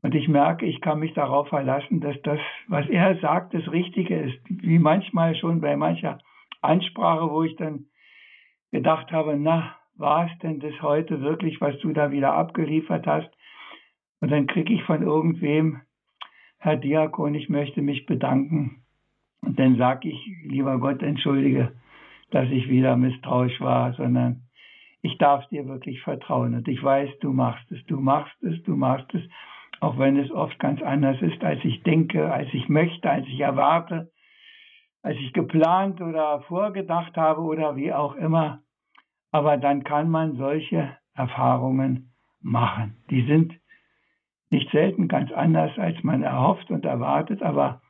und 0.00 0.14
ich 0.14 0.28
merke, 0.28 0.64
ich 0.64 0.80
kann 0.80 1.00
mich 1.00 1.12
darauf 1.14 1.48
verlassen, 1.48 2.00
dass 2.00 2.20
das, 2.22 2.38
was 2.68 2.88
er 2.88 3.18
sagt, 3.18 3.52
das 3.52 3.70
Richtige 3.72 4.16
ist. 4.16 4.38
Wie 4.48 4.78
manchmal 4.78 5.34
schon 5.34 5.60
bei 5.60 5.76
mancher 5.76 6.18
Ansprache, 6.60 7.30
wo 7.30 7.42
ich 7.42 7.56
dann 7.56 7.86
gedacht 8.70 9.10
habe, 9.10 9.36
na, 9.36 9.74
war 9.96 10.30
es 10.30 10.38
denn 10.38 10.60
das 10.60 10.80
heute 10.82 11.20
wirklich, 11.20 11.60
was 11.60 11.76
du 11.80 11.92
da 11.92 12.12
wieder 12.12 12.32
abgeliefert 12.34 13.06
hast? 13.06 13.30
Und 14.20 14.30
dann 14.30 14.46
kriege 14.46 14.72
ich 14.72 14.84
von 14.84 15.02
irgendwem, 15.02 15.80
Herr 16.58 16.76
Diakon, 16.76 17.34
ich 17.34 17.48
möchte 17.48 17.82
mich 17.82 18.06
bedanken. 18.06 18.82
Und 19.40 19.58
dann 19.58 19.76
sage 19.76 20.08
ich, 20.08 20.30
lieber 20.44 20.78
Gott, 20.78 21.02
entschuldige, 21.02 21.72
dass 22.30 22.48
ich 22.50 22.68
wieder 22.68 22.96
misstrauisch 22.96 23.60
war, 23.60 23.92
sondern 23.94 24.42
ich 25.02 25.16
darf 25.18 25.46
dir 25.48 25.66
wirklich 25.66 26.02
vertrauen. 26.02 26.54
Und 26.54 26.68
ich 26.68 26.82
weiß, 26.82 27.10
du 27.20 27.32
machst 27.32 27.70
es, 27.70 27.84
du 27.86 28.00
machst 28.00 28.42
es, 28.42 28.62
du 28.64 28.76
machst 28.76 29.14
es 29.14 29.22
auch 29.80 29.98
wenn 29.98 30.16
es 30.16 30.30
oft 30.30 30.58
ganz 30.58 30.82
anders 30.82 31.20
ist, 31.22 31.42
als 31.44 31.64
ich 31.64 31.82
denke, 31.82 32.32
als 32.32 32.52
ich 32.52 32.68
möchte, 32.68 33.08
als 33.08 33.26
ich 33.28 33.40
erwarte, 33.40 34.10
als 35.02 35.16
ich 35.18 35.32
geplant 35.32 36.00
oder 36.00 36.40
vorgedacht 36.42 37.16
habe 37.16 37.42
oder 37.42 37.76
wie 37.76 37.92
auch 37.92 38.16
immer. 38.16 38.60
Aber 39.30 39.56
dann 39.56 39.84
kann 39.84 40.10
man 40.10 40.36
solche 40.36 40.96
Erfahrungen 41.14 42.12
machen. 42.40 42.96
Die 43.10 43.22
sind 43.26 43.54
nicht 44.50 44.70
selten 44.70 45.08
ganz 45.08 45.30
anders, 45.30 45.76
als 45.78 46.02
man 46.02 46.22
erhofft 46.22 46.70
und 46.70 46.84
erwartet, 46.84 47.42
aber 47.42 47.82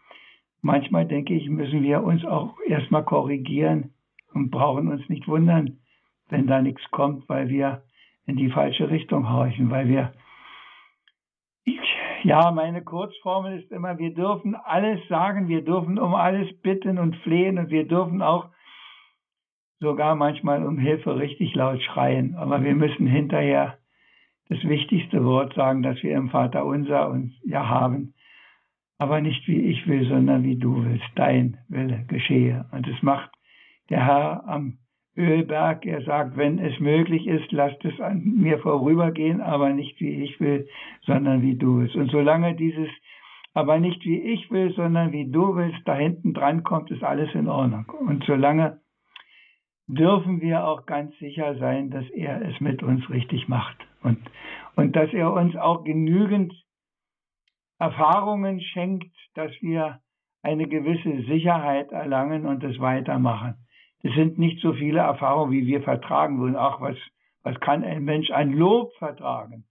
manchmal 0.61 1.07
denke 1.07 1.35
ich, 1.35 1.49
müssen 1.49 1.83
wir 1.83 2.03
uns 2.03 2.25
auch 2.25 2.57
erstmal 2.67 3.05
korrigieren 3.05 3.95
und 4.33 4.51
brauchen 4.51 4.89
uns 4.89 5.09
nicht 5.09 5.27
wundern, 5.29 5.79
wenn 6.29 6.47
da 6.47 6.61
nichts 6.61 6.83
kommt, 6.91 7.29
weil 7.29 7.49
wir 7.49 7.83
in 8.27 8.37
die 8.37 8.51
falsche 8.51 8.91
Richtung 8.91 9.31
horchen, 9.31 9.71
weil 9.71 9.89
wir 9.89 10.13
ja, 12.25 12.51
meine 12.51 12.83
Kurzformel 12.83 13.61
ist 13.61 13.71
immer, 13.71 13.99
wir 13.99 14.13
dürfen 14.13 14.55
alles 14.55 15.07
sagen, 15.09 15.49
wir 15.49 15.65
dürfen 15.65 15.99
um 15.99 16.15
alles 16.15 16.49
bitten 16.63 16.99
und 16.99 17.17
flehen 17.17 17.59
und 17.59 17.71
wir 17.71 17.87
dürfen 17.87 18.23
auch 18.23 18.49
sogar 19.81 20.17
manchmal 20.17 20.67
um 20.67 20.79
Hilfe 20.79 21.17
richtig 21.17 21.55
laut 21.55 21.81
schreien. 21.83 22.35
Aber 22.35 22.65
wir 22.65 22.75
müssen 22.75 23.07
hinterher 23.07 23.79
das 24.49 24.63
wichtigste 24.65 25.25
Wort 25.25 25.55
sagen, 25.55 25.83
das 25.83 26.03
wir 26.03 26.17
im 26.17 26.31
Vater 26.31 26.65
unser 26.65 27.09
und 27.09 27.35
ja 27.45 27.69
haben. 27.69 28.15
Aber 28.99 29.21
nicht 29.21 29.47
wie 29.47 29.61
ich 29.71 29.87
will, 29.87 30.09
sondern 30.09 30.43
wie 30.43 30.57
du 30.57 30.85
willst. 30.85 31.07
Dein 31.15 31.59
Wille 31.69 32.05
geschehe. 32.09 32.67
Und 32.73 32.89
es 32.89 33.01
macht 33.03 33.31
der 33.91 34.05
Herr 34.05 34.49
am 34.49 34.79
Ölberg. 35.17 35.85
Er 35.87 36.03
sagt, 36.03 36.37
wenn 36.37 36.59
es 36.59 36.79
möglich 36.81 37.27
ist, 37.27 37.51
lasst 37.53 37.85
es 37.85 38.01
an 38.01 38.23
mir 38.37 38.59
vorübergehen, 38.59 39.41
aber 39.41 39.71
nicht 39.71 40.01
wie 40.01 40.23
ich 40.23 40.39
will, 40.41 40.69
sondern 41.03 41.43
wie 41.43 41.57
du 41.57 41.81
willst. 41.81 41.97
Und 41.97 42.11
solange 42.11 42.55
dieses 42.55 42.89
aber 43.55 43.81
nicht 43.81 44.05
wie 44.05 44.21
ich 44.21 44.51
will, 44.53 44.73
sondern 44.75 45.11
wie 45.11 45.29
du 45.29 45.57
willst, 45.57 45.81
da 45.85 45.97
hinten 45.97 46.33
dran 46.33 46.63
kommt, 46.63 46.93
ist 46.93 47.03
alles 47.03 47.35
in 47.35 47.49
Ordnung. 47.49 47.87
Und 48.07 48.23
solange 48.25 48.81
dürfen 49.89 50.41
wir 50.41 50.65
auch 50.65 50.87
ganz 50.87 51.17
sicher 51.19 51.57
sein, 51.59 51.91
dass 51.91 52.09
er 52.11 52.43
es 52.43 52.61
mit 52.61 52.83
uns 52.85 53.09
richtig 53.11 53.49
macht 53.49 53.77
und, 54.03 54.19
und 54.77 54.95
dass 54.95 55.13
er 55.13 55.33
uns 55.33 55.57
auch 55.57 55.83
genügend 55.83 56.53
Erfahrungen 57.81 58.61
schenkt, 58.61 59.13
dass 59.35 59.51
wir 59.61 60.01
eine 60.43 60.69
gewisse 60.69 61.23
Sicherheit 61.23 61.91
erlangen 61.91 62.47
und 62.47 62.63
es 62.63 62.79
weitermachen. 62.79 63.55
Es 64.03 64.15
sind 64.15 64.39
nicht 64.39 64.61
so 64.61 64.73
viele 64.73 65.01
Erfahrungen, 65.01 65.53
wie 65.53 65.67
wir 65.67 65.83
vertragen 65.83 66.39
würden. 66.39 66.57
Ach, 66.57 66.81
was, 66.81 66.97
was 67.43 67.59
kann 67.61 67.83
ein 67.83 68.05
Mensch 68.05 68.31
ein 68.31 68.53
Lob 68.53 68.93
vertragen? 68.99 69.65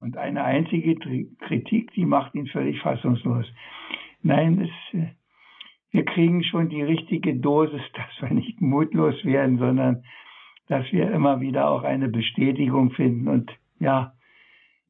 Und 0.00 0.16
eine 0.16 0.42
einzige 0.42 0.96
Kritik, 1.46 1.92
die 1.92 2.04
macht 2.06 2.34
ihn 2.34 2.48
völlig 2.48 2.80
fassungslos. 2.80 3.46
Nein, 4.22 4.68
es, 4.68 5.00
wir 5.92 6.04
kriegen 6.04 6.42
schon 6.42 6.70
die 6.70 6.82
richtige 6.82 7.36
Dosis, 7.36 7.82
dass 7.94 8.28
wir 8.28 8.34
nicht 8.34 8.60
mutlos 8.60 9.24
werden, 9.24 9.58
sondern 9.58 10.04
dass 10.68 10.90
wir 10.92 11.10
immer 11.10 11.40
wieder 11.40 11.70
auch 11.70 11.84
eine 11.84 12.08
Bestätigung 12.08 12.90
finden. 12.92 13.28
Und 13.28 13.52
ja, 13.78 14.14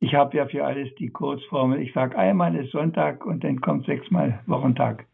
ich 0.00 0.14
habe 0.14 0.36
ja 0.36 0.46
für 0.46 0.64
alles 0.64 0.94
die 0.94 1.10
Kurzformel. 1.10 1.80
Ich 1.80 1.92
sage, 1.92 2.16
einmal 2.16 2.54
ist 2.56 2.72
Sonntag 2.72 3.26
und 3.26 3.44
dann 3.44 3.60
kommt 3.60 3.86
sechsmal 3.86 4.40
Wochentag. 4.46 5.06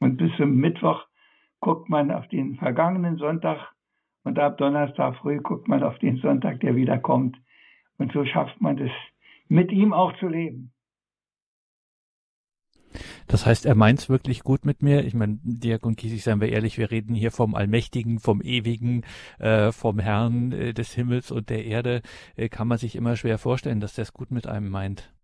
Und 0.00 0.16
bis 0.16 0.34
zum 0.36 0.56
Mittwoch 0.56 1.05
guckt 1.66 1.88
man 1.88 2.12
auf 2.12 2.28
den 2.28 2.54
vergangenen 2.54 3.16
Sonntag 3.16 3.72
und 4.22 4.38
ab 4.38 4.56
Donnerstag 4.56 5.16
früh 5.16 5.38
guckt 5.38 5.66
man 5.66 5.82
auf 5.82 5.98
den 5.98 6.18
Sonntag, 6.18 6.60
der 6.60 6.76
wieder 6.76 6.96
kommt. 6.96 7.36
Und 7.98 8.12
so 8.12 8.24
schafft 8.24 8.60
man 8.60 8.78
es, 8.78 8.92
mit 9.48 9.72
ihm 9.72 9.92
auch 9.92 10.16
zu 10.20 10.28
leben. 10.28 10.72
Das 13.26 13.46
heißt, 13.46 13.66
er 13.66 13.74
meint's 13.74 14.08
wirklich 14.08 14.44
gut 14.44 14.64
mit 14.64 14.80
mir. 14.80 15.04
Ich 15.04 15.14
meine, 15.14 15.40
Diakon 15.42 15.96
Kiesig, 15.96 16.22
seien 16.22 16.40
wir 16.40 16.50
ehrlich, 16.50 16.78
wir 16.78 16.92
reden 16.92 17.16
hier 17.16 17.32
vom 17.32 17.56
Allmächtigen, 17.56 18.20
vom 18.20 18.42
Ewigen, 18.42 19.02
äh, 19.40 19.72
vom 19.72 19.98
Herrn 19.98 20.52
äh, 20.52 20.72
des 20.72 20.94
Himmels 20.94 21.32
und 21.32 21.50
der 21.50 21.64
Erde. 21.64 22.02
Äh, 22.36 22.48
kann 22.48 22.68
man 22.68 22.78
sich 22.78 22.94
immer 22.94 23.16
schwer 23.16 23.38
vorstellen, 23.38 23.80
dass 23.80 23.94
der 23.96 24.02
es 24.02 24.12
gut 24.12 24.30
mit 24.30 24.46
einem 24.46 24.68
meint. 24.68 25.15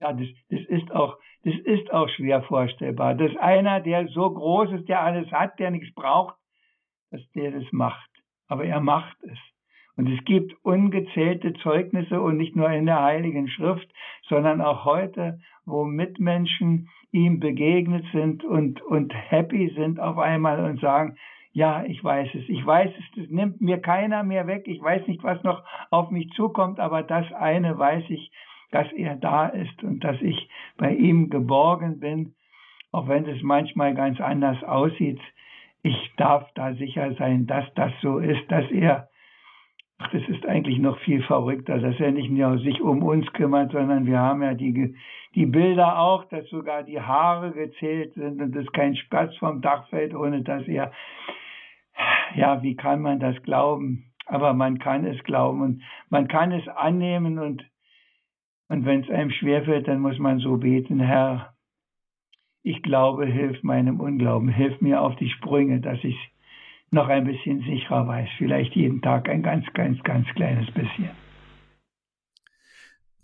Ja, 0.00 0.12
das, 0.12 0.28
das 0.50 0.60
ist 0.68 0.90
auch, 0.92 1.16
das 1.44 1.54
ist 1.64 1.92
auch 1.92 2.08
schwer 2.10 2.42
vorstellbar, 2.42 3.14
dass 3.14 3.34
einer, 3.36 3.80
der 3.80 4.08
so 4.08 4.30
groß 4.30 4.72
ist, 4.72 4.88
der 4.88 5.02
alles 5.02 5.30
hat, 5.32 5.58
der 5.58 5.70
nichts 5.70 5.94
braucht, 5.94 6.36
dass 7.10 7.22
der 7.32 7.52
das 7.52 7.64
macht. 7.72 8.10
Aber 8.48 8.64
er 8.64 8.80
macht 8.80 9.16
es. 9.22 9.38
Und 9.96 10.10
es 10.10 10.22
gibt 10.24 10.54
ungezählte 10.62 11.54
Zeugnisse 11.54 12.20
und 12.20 12.36
nicht 12.36 12.54
nur 12.54 12.70
in 12.70 12.84
der 12.84 13.02
Heiligen 13.02 13.48
Schrift, 13.48 13.90
sondern 14.28 14.60
auch 14.60 14.84
heute, 14.84 15.40
wo 15.64 15.84
Mitmenschen 15.84 16.90
ihm 17.12 17.40
begegnet 17.40 18.04
sind 18.12 18.44
und, 18.44 18.82
und 18.82 19.14
happy 19.14 19.72
sind 19.74 19.98
auf 19.98 20.18
einmal 20.18 20.62
und 20.64 20.80
sagen, 20.80 21.16
ja, 21.52 21.84
ich 21.84 22.04
weiß 22.04 22.28
es, 22.34 22.46
ich 22.48 22.64
weiß 22.66 22.90
es, 22.98 23.04
das 23.22 23.30
nimmt 23.30 23.62
mir 23.62 23.78
keiner 23.78 24.22
mehr 24.22 24.46
weg, 24.46 24.64
ich 24.66 24.82
weiß 24.82 25.06
nicht, 25.06 25.22
was 25.22 25.42
noch 25.42 25.64
auf 25.90 26.10
mich 26.10 26.28
zukommt, 26.32 26.78
aber 26.78 27.02
das 27.02 27.32
eine 27.32 27.78
weiß 27.78 28.04
ich, 28.10 28.30
dass 28.76 28.92
er 28.92 29.16
da 29.16 29.46
ist 29.46 29.82
und 29.82 30.04
dass 30.04 30.20
ich 30.20 30.50
bei 30.76 30.94
ihm 30.94 31.30
geborgen 31.30 31.98
bin, 31.98 32.34
auch 32.92 33.08
wenn 33.08 33.24
es 33.26 33.42
manchmal 33.42 33.94
ganz 33.94 34.20
anders 34.20 34.62
aussieht. 34.62 35.18
Ich 35.82 35.96
darf 36.18 36.46
da 36.54 36.74
sicher 36.74 37.14
sein, 37.14 37.46
dass 37.46 37.64
das 37.74 37.90
so 38.02 38.18
ist, 38.18 38.42
dass 38.50 38.70
er, 38.70 39.08
ach, 39.96 40.10
das 40.10 40.28
ist 40.28 40.44
eigentlich 40.44 40.78
noch 40.78 40.98
viel 40.98 41.22
verrückter, 41.22 41.78
dass 41.78 41.98
er 41.98 42.12
nicht 42.12 42.30
nur 42.30 42.58
sich 42.58 42.82
um 42.82 43.02
uns 43.02 43.26
kümmert, 43.32 43.72
sondern 43.72 44.04
wir 44.04 44.18
haben 44.18 44.42
ja 44.42 44.52
die, 44.52 44.94
die 45.34 45.46
Bilder 45.46 45.98
auch, 45.98 46.26
dass 46.26 46.46
sogar 46.50 46.82
die 46.82 47.00
Haare 47.00 47.52
gezählt 47.52 48.12
sind 48.12 48.42
und 48.42 48.54
es 48.54 48.70
kein 48.72 48.94
Spatz 48.94 49.34
vom 49.38 49.62
Dach 49.62 49.88
fällt, 49.88 50.14
ohne 50.14 50.42
dass 50.42 50.68
er, 50.68 50.92
ja, 52.34 52.62
wie 52.62 52.76
kann 52.76 53.00
man 53.00 53.20
das 53.20 53.42
glauben? 53.42 54.12
Aber 54.26 54.52
man 54.52 54.78
kann 54.78 55.06
es 55.06 55.22
glauben 55.24 55.62
und 55.62 55.82
man 56.10 56.28
kann 56.28 56.52
es 56.52 56.68
annehmen 56.68 57.38
und 57.38 57.64
und 58.68 58.84
wenn 58.84 59.02
es 59.02 59.10
einem 59.10 59.30
schwerfällt, 59.30 59.88
dann 59.88 60.00
muss 60.00 60.18
man 60.18 60.38
so 60.38 60.56
beten, 60.56 61.00
Herr, 61.00 61.54
ich 62.62 62.82
glaube, 62.82 63.26
hilf 63.26 63.62
meinem 63.62 64.00
Unglauben, 64.00 64.48
hilf 64.48 64.80
mir 64.80 65.00
auf 65.00 65.14
die 65.16 65.30
Sprünge, 65.30 65.80
dass 65.80 66.02
ich 66.02 66.16
noch 66.90 67.08
ein 67.08 67.24
bisschen 67.24 67.60
sicherer 67.60 68.06
weiß, 68.06 68.28
vielleicht 68.38 68.74
jeden 68.74 69.02
Tag 69.02 69.28
ein 69.28 69.42
ganz, 69.42 69.66
ganz, 69.72 70.02
ganz 70.02 70.26
kleines 70.34 70.70
bisschen 70.72 71.25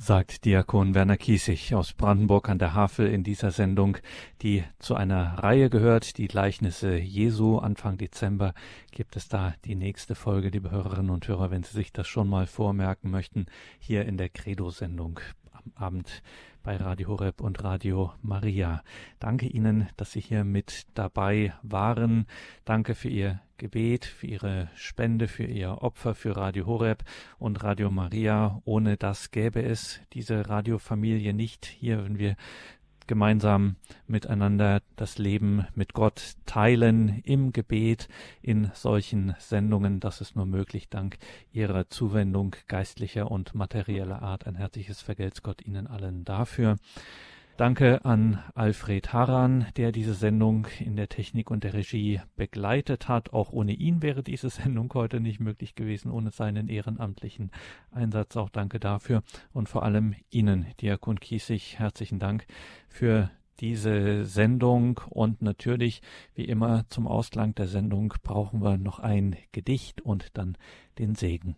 sagt 0.02 0.44
Diakon 0.44 0.96
Werner 0.96 1.16
Kiesig 1.16 1.76
aus 1.76 1.92
Brandenburg 1.92 2.48
an 2.48 2.58
der 2.58 2.74
Havel 2.74 3.06
in 3.06 3.22
dieser 3.22 3.52
Sendung, 3.52 3.98
die 4.42 4.64
zu 4.80 4.96
einer 4.96 5.38
Reihe 5.38 5.70
gehört, 5.70 6.18
die 6.18 6.26
Gleichnisse 6.26 6.96
Jesu. 6.96 7.58
Anfang 7.58 7.98
Dezember 7.98 8.52
gibt 8.90 9.14
es 9.14 9.28
da 9.28 9.54
die 9.64 9.76
nächste 9.76 10.16
Folge, 10.16 10.48
liebe 10.48 10.72
Hörerinnen 10.72 11.10
und 11.10 11.28
Hörer, 11.28 11.52
wenn 11.52 11.62
Sie 11.62 11.74
sich 11.74 11.92
das 11.92 12.08
schon 12.08 12.28
mal 12.28 12.48
vormerken 12.48 13.12
möchten, 13.12 13.46
hier 13.78 14.04
in 14.04 14.16
der 14.16 14.28
Credo-Sendung 14.28 15.20
Abend 15.76 16.22
bei 16.62 16.76
Radio 16.76 17.08
Horeb 17.08 17.40
und 17.40 17.62
Radio 17.64 18.12
Maria. 18.22 18.82
Danke 19.18 19.46
Ihnen, 19.46 19.88
dass 19.96 20.12
Sie 20.12 20.20
hier 20.20 20.44
mit 20.44 20.86
dabei 20.94 21.54
waren. 21.62 22.26
Danke 22.64 22.94
für 22.94 23.08
Ihr 23.08 23.40
Gebet, 23.58 24.04
für 24.04 24.26
Ihre 24.26 24.68
Spende, 24.74 25.28
für 25.28 25.44
Ihr 25.44 25.82
Opfer, 25.82 26.14
für 26.14 26.36
Radio 26.36 26.66
Horeb 26.66 27.04
und 27.38 27.62
Radio 27.62 27.90
Maria. 27.90 28.60
Ohne 28.64 28.96
das 28.96 29.30
gäbe 29.30 29.62
es 29.62 30.00
diese 30.12 30.48
Radiofamilie 30.48 31.34
nicht 31.34 31.66
hier, 31.66 32.04
wenn 32.04 32.18
wir 32.18 32.36
gemeinsam 33.12 33.76
miteinander 34.06 34.80
das 34.96 35.18
Leben 35.18 35.66
mit 35.74 35.92
Gott 35.92 36.36
teilen 36.46 37.20
im 37.24 37.52
Gebet 37.52 38.08
in 38.40 38.70
solchen 38.72 39.34
Sendungen. 39.38 40.00
Das 40.00 40.22
ist 40.22 40.34
nur 40.34 40.46
möglich 40.46 40.88
dank 40.88 41.18
Ihrer 41.52 41.90
Zuwendung 41.90 42.56
geistlicher 42.68 43.30
und 43.30 43.54
materieller 43.54 44.22
Art. 44.22 44.46
Ein 44.46 44.54
herzliches 44.54 45.02
Vergelt's 45.02 45.42
Gott 45.42 45.60
Ihnen 45.60 45.86
allen 45.88 46.24
dafür. 46.24 46.78
Danke 47.58 48.02
an 48.06 48.38
Alfred 48.54 49.12
Haran, 49.12 49.66
der 49.76 49.92
diese 49.92 50.14
Sendung 50.14 50.66
in 50.80 50.96
der 50.96 51.10
Technik 51.10 51.50
und 51.50 51.64
der 51.64 51.74
Regie 51.74 52.20
begleitet 52.34 53.08
hat. 53.08 53.34
Auch 53.34 53.52
ohne 53.52 53.72
ihn 53.72 54.02
wäre 54.02 54.22
diese 54.22 54.48
Sendung 54.48 54.90
heute 54.94 55.20
nicht 55.20 55.38
möglich 55.38 55.74
gewesen, 55.74 56.10
ohne 56.10 56.30
seinen 56.30 56.68
ehrenamtlichen 56.68 57.50
Einsatz. 57.90 58.38
Auch 58.38 58.48
danke 58.48 58.80
dafür. 58.80 59.22
Und 59.52 59.68
vor 59.68 59.82
allem 59.82 60.14
Ihnen, 60.30 60.66
Diakon 60.80 61.20
Kiesig, 61.20 61.78
herzlichen 61.78 62.18
Dank 62.18 62.46
für 62.88 63.30
diese 63.60 64.24
Sendung. 64.24 65.02
Und 65.10 65.42
natürlich, 65.42 66.00
wie 66.34 66.46
immer, 66.46 66.88
zum 66.88 67.06
Ausklang 67.06 67.54
der 67.54 67.66
Sendung 67.66 68.14
brauchen 68.22 68.62
wir 68.62 68.78
noch 68.78 68.98
ein 68.98 69.36
Gedicht 69.52 70.00
und 70.00 70.38
dann 70.38 70.56
den 70.98 71.14
Segen. 71.14 71.56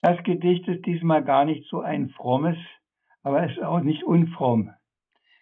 Das 0.00 0.22
Gedicht 0.24 0.66
ist 0.68 0.86
diesmal 0.86 1.22
gar 1.22 1.44
nicht 1.44 1.68
so 1.68 1.80
ein 1.80 2.08
frommes, 2.08 2.56
aber 3.24 3.42
es 3.44 3.56
ist 3.56 3.64
auch 3.64 3.80
nicht 3.80 4.04
unfromm. 4.04 4.72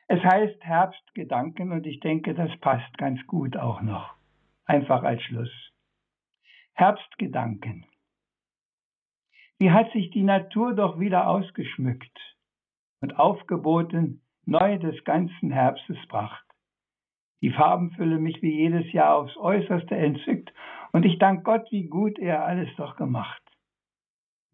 Es 0.09 0.23
heißt 0.23 0.65
Herbstgedanken 0.65 1.73
und 1.73 1.87
ich 1.87 2.01
denke, 2.01 2.35
das 2.35 2.51
passt 2.61 2.97
ganz 2.97 3.25
gut 3.27 3.57
auch 3.57 3.83
noch. 3.83 4.15
Einfach 4.65 5.03
als 5.03 5.23
Schluss. 5.23 5.53
Herbstgedanken. 6.73 7.85
Wie 9.59 9.71
hat 9.71 9.93
sich 9.93 10.11
die 10.11 10.23
Natur 10.23 10.75
doch 10.75 10.99
wieder 10.99 11.29
ausgeschmückt 11.29 12.19
und 13.01 13.19
aufgeboten 13.19 14.23
neu 14.45 14.79
des 14.79 15.05
ganzen 15.05 15.51
Herbstes 15.51 15.99
Pracht. 16.09 16.45
Die 17.43 17.51
Farbenfülle 17.51 18.19
mich 18.19 18.41
wie 18.43 18.55
jedes 18.55 18.91
Jahr 18.93 19.17
aufs 19.17 19.37
äußerste 19.37 19.97
entzückt 19.97 20.53
und 20.93 21.05
ich 21.05 21.19
dank 21.19 21.45
Gott, 21.45 21.67
wie 21.71 21.89
gut 21.89 22.19
er 22.19 22.45
alles 22.45 22.69
doch 22.77 22.97
gemacht. 22.97 23.43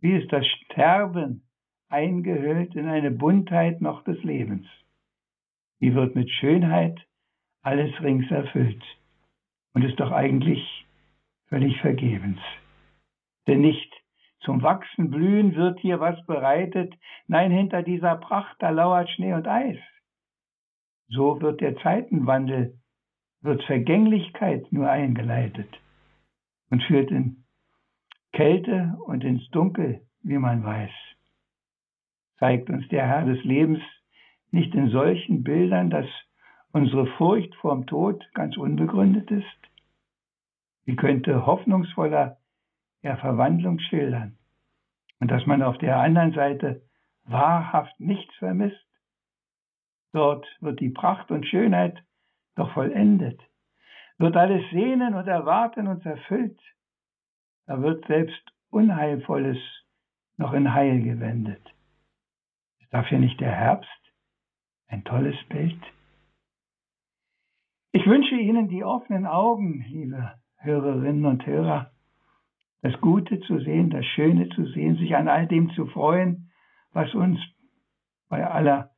Wie 0.00 0.12
ist 0.12 0.32
das 0.32 0.46
Sterben 0.46 1.47
eingehüllt 1.88 2.74
in 2.74 2.88
eine 2.88 3.10
Buntheit 3.10 3.80
noch 3.80 4.04
des 4.04 4.22
Lebens. 4.22 4.66
Wie 5.80 5.94
wird 5.94 6.14
mit 6.14 6.30
Schönheit 6.30 6.98
alles 7.62 7.90
rings 8.02 8.30
erfüllt 8.30 8.82
und 9.74 9.84
ist 9.84 9.98
doch 10.00 10.10
eigentlich 10.10 10.86
völlig 11.46 11.80
vergebens. 11.80 12.38
Denn 13.46 13.60
nicht 13.60 13.92
zum 14.40 14.62
Wachsen, 14.62 15.10
Blühen 15.10 15.54
wird 15.54 15.80
hier 15.80 16.00
was 16.00 16.24
bereitet, 16.26 16.94
nein, 17.26 17.50
hinter 17.50 17.82
dieser 17.82 18.16
Pracht, 18.16 18.56
da 18.60 18.70
lauert 18.70 19.10
Schnee 19.10 19.32
und 19.32 19.48
Eis. 19.48 19.78
So 21.08 21.40
wird 21.40 21.60
der 21.60 21.76
Zeitenwandel, 21.78 22.78
wird 23.40 23.62
Vergänglichkeit 23.64 24.70
nur 24.72 24.90
eingeleitet 24.90 25.80
und 26.70 26.82
führt 26.82 27.10
in 27.10 27.44
Kälte 28.32 28.96
und 29.06 29.24
ins 29.24 29.48
Dunkel, 29.50 30.02
wie 30.22 30.38
man 30.38 30.62
weiß 30.64 31.07
zeigt 32.38 32.70
uns 32.70 32.86
der 32.88 33.06
Herr 33.06 33.24
des 33.24 33.42
Lebens 33.44 33.80
nicht 34.50 34.74
in 34.74 34.90
solchen 34.90 35.42
Bildern, 35.42 35.90
dass 35.90 36.06
unsere 36.72 37.06
Furcht 37.06 37.54
vorm 37.56 37.86
Tod 37.86 38.24
ganz 38.34 38.56
unbegründet 38.56 39.30
ist? 39.30 39.44
Wie 40.84 40.96
könnte 40.96 41.46
hoffnungsvoller 41.46 42.38
er 43.02 43.16
Verwandlung 43.18 43.78
schildern 43.78 44.38
und 45.20 45.30
dass 45.30 45.46
man 45.46 45.62
auf 45.62 45.78
der 45.78 45.98
anderen 45.98 46.32
Seite 46.32 46.82
wahrhaft 47.24 47.98
nichts 48.00 48.34
vermisst? 48.36 48.86
Dort 50.12 50.46
wird 50.60 50.80
die 50.80 50.88
Pracht 50.88 51.30
und 51.30 51.46
Schönheit 51.46 52.02
doch 52.56 52.72
vollendet, 52.72 53.40
wird 54.16 54.36
alles 54.36 54.62
sehnen 54.70 55.14
und 55.14 55.28
erwarten 55.28 55.86
und 55.86 56.04
erfüllt. 56.06 56.58
Da 57.66 57.82
wird 57.82 58.06
selbst 58.06 58.42
Unheilvolles 58.70 59.58
noch 60.38 60.54
in 60.54 60.72
Heil 60.72 61.02
gewendet. 61.02 61.62
Dafür 62.90 63.18
nicht 63.18 63.38
der 63.40 63.52
Herbst 63.52 63.90
ein 64.88 65.04
tolles 65.04 65.36
Bild? 65.48 65.80
Ich 67.92 68.06
wünsche 68.06 68.34
Ihnen 68.34 68.68
die 68.68 68.84
offenen 68.84 69.26
Augen, 69.26 69.84
liebe 69.88 70.32
Hörerinnen 70.56 71.26
und 71.26 71.46
Hörer, 71.46 71.90
das 72.80 72.98
Gute 73.00 73.40
zu 73.40 73.58
sehen, 73.60 73.90
das 73.90 74.06
Schöne 74.06 74.48
zu 74.50 74.66
sehen, 74.66 74.96
sich 74.96 75.14
an 75.16 75.28
all 75.28 75.46
dem 75.46 75.70
zu 75.70 75.86
freuen, 75.86 76.50
was 76.92 77.14
uns 77.14 77.38
bei 78.28 78.46
aller 78.46 78.90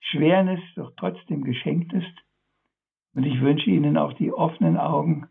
Schwernis 0.00 0.60
doch 0.74 0.92
trotzdem 0.96 1.44
geschenkt 1.44 1.92
ist. 1.92 2.12
Und 3.14 3.24
ich 3.24 3.40
wünsche 3.40 3.70
Ihnen 3.70 3.96
auch 3.96 4.12
die 4.14 4.32
offenen 4.32 4.76
Augen 4.76 5.28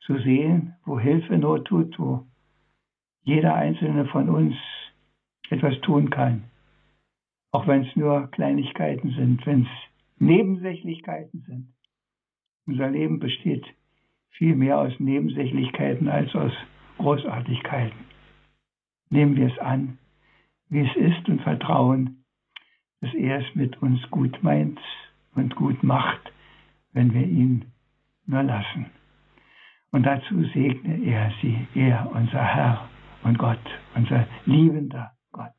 zu 0.00 0.18
sehen, 0.18 0.76
wo 0.84 0.98
Hilfe 0.98 1.36
Not 1.36 1.66
tut, 1.66 1.98
wo 1.98 2.26
jeder 3.22 3.54
einzelne 3.54 4.06
von 4.06 4.28
uns 4.30 4.54
etwas 5.50 5.78
tun 5.80 6.10
kann 6.10 6.50
auch 7.52 7.66
wenn 7.66 7.84
es 7.84 7.96
nur 7.96 8.30
Kleinigkeiten 8.30 9.10
sind, 9.10 9.44
wenn 9.46 9.62
es 9.62 9.68
Nebensächlichkeiten 10.18 11.40
sind. 11.46 11.74
Unser 12.66 12.90
Leben 12.90 13.18
besteht 13.18 13.66
viel 14.30 14.54
mehr 14.54 14.78
aus 14.78 14.92
Nebensächlichkeiten 14.98 16.08
als 16.08 16.34
aus 16.34 16.52
Großartigkeiten. 16.98 17.98
Nehmen 19.08 19.36
wir 19.36 19.48
es 19.52 19.58
an, 19.58 19.98
wie 20.68 20.80
es 20.80 20.96
ist 20.96 21.28
und 21.28 21.42
vertrauen, 21.42 22.24
dass 23.00 23.12
er 23.14 23.40
es 23.40 23.54
mit 23.54 23.80
uns 23.82 24.00
gut 24.10 24.42
meint 24.42 24.78
und 25.34 25.56
gut 25.56 25.82
macht, 25.82 26.32
wenn 26.92 27.12
wir 27.12 27.26
ihn 27.26 27.72
nur 28.26 28.42
lassen. 28.42 28.86
Und 29.90 30.04
dazu 30.04 30.44
segne 30.54 31.02
er 31.04 31.32
sie, 31.42 31.66
er, 31.74 32.10
unser 32.14 32.44
Herr 32.44 32.88
und 33.24 33.38
Gott, 33.38 33.58
unser 33.94 34.26
liebender 34.46 35.12
Gott, 35.32 35.54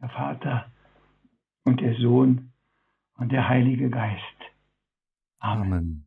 der 0.00 0.08
Vater, 0.08 0.72
und 1.64 1.80
der 1.80 1.94
Sohn 1.96 2.52
und 3.16 3.32
der 3.32 3.48
Heilige 3.48 3.90
Geist. 3.90 4.22
Amen. 5.38 5.72
Amen. 5.72 6.06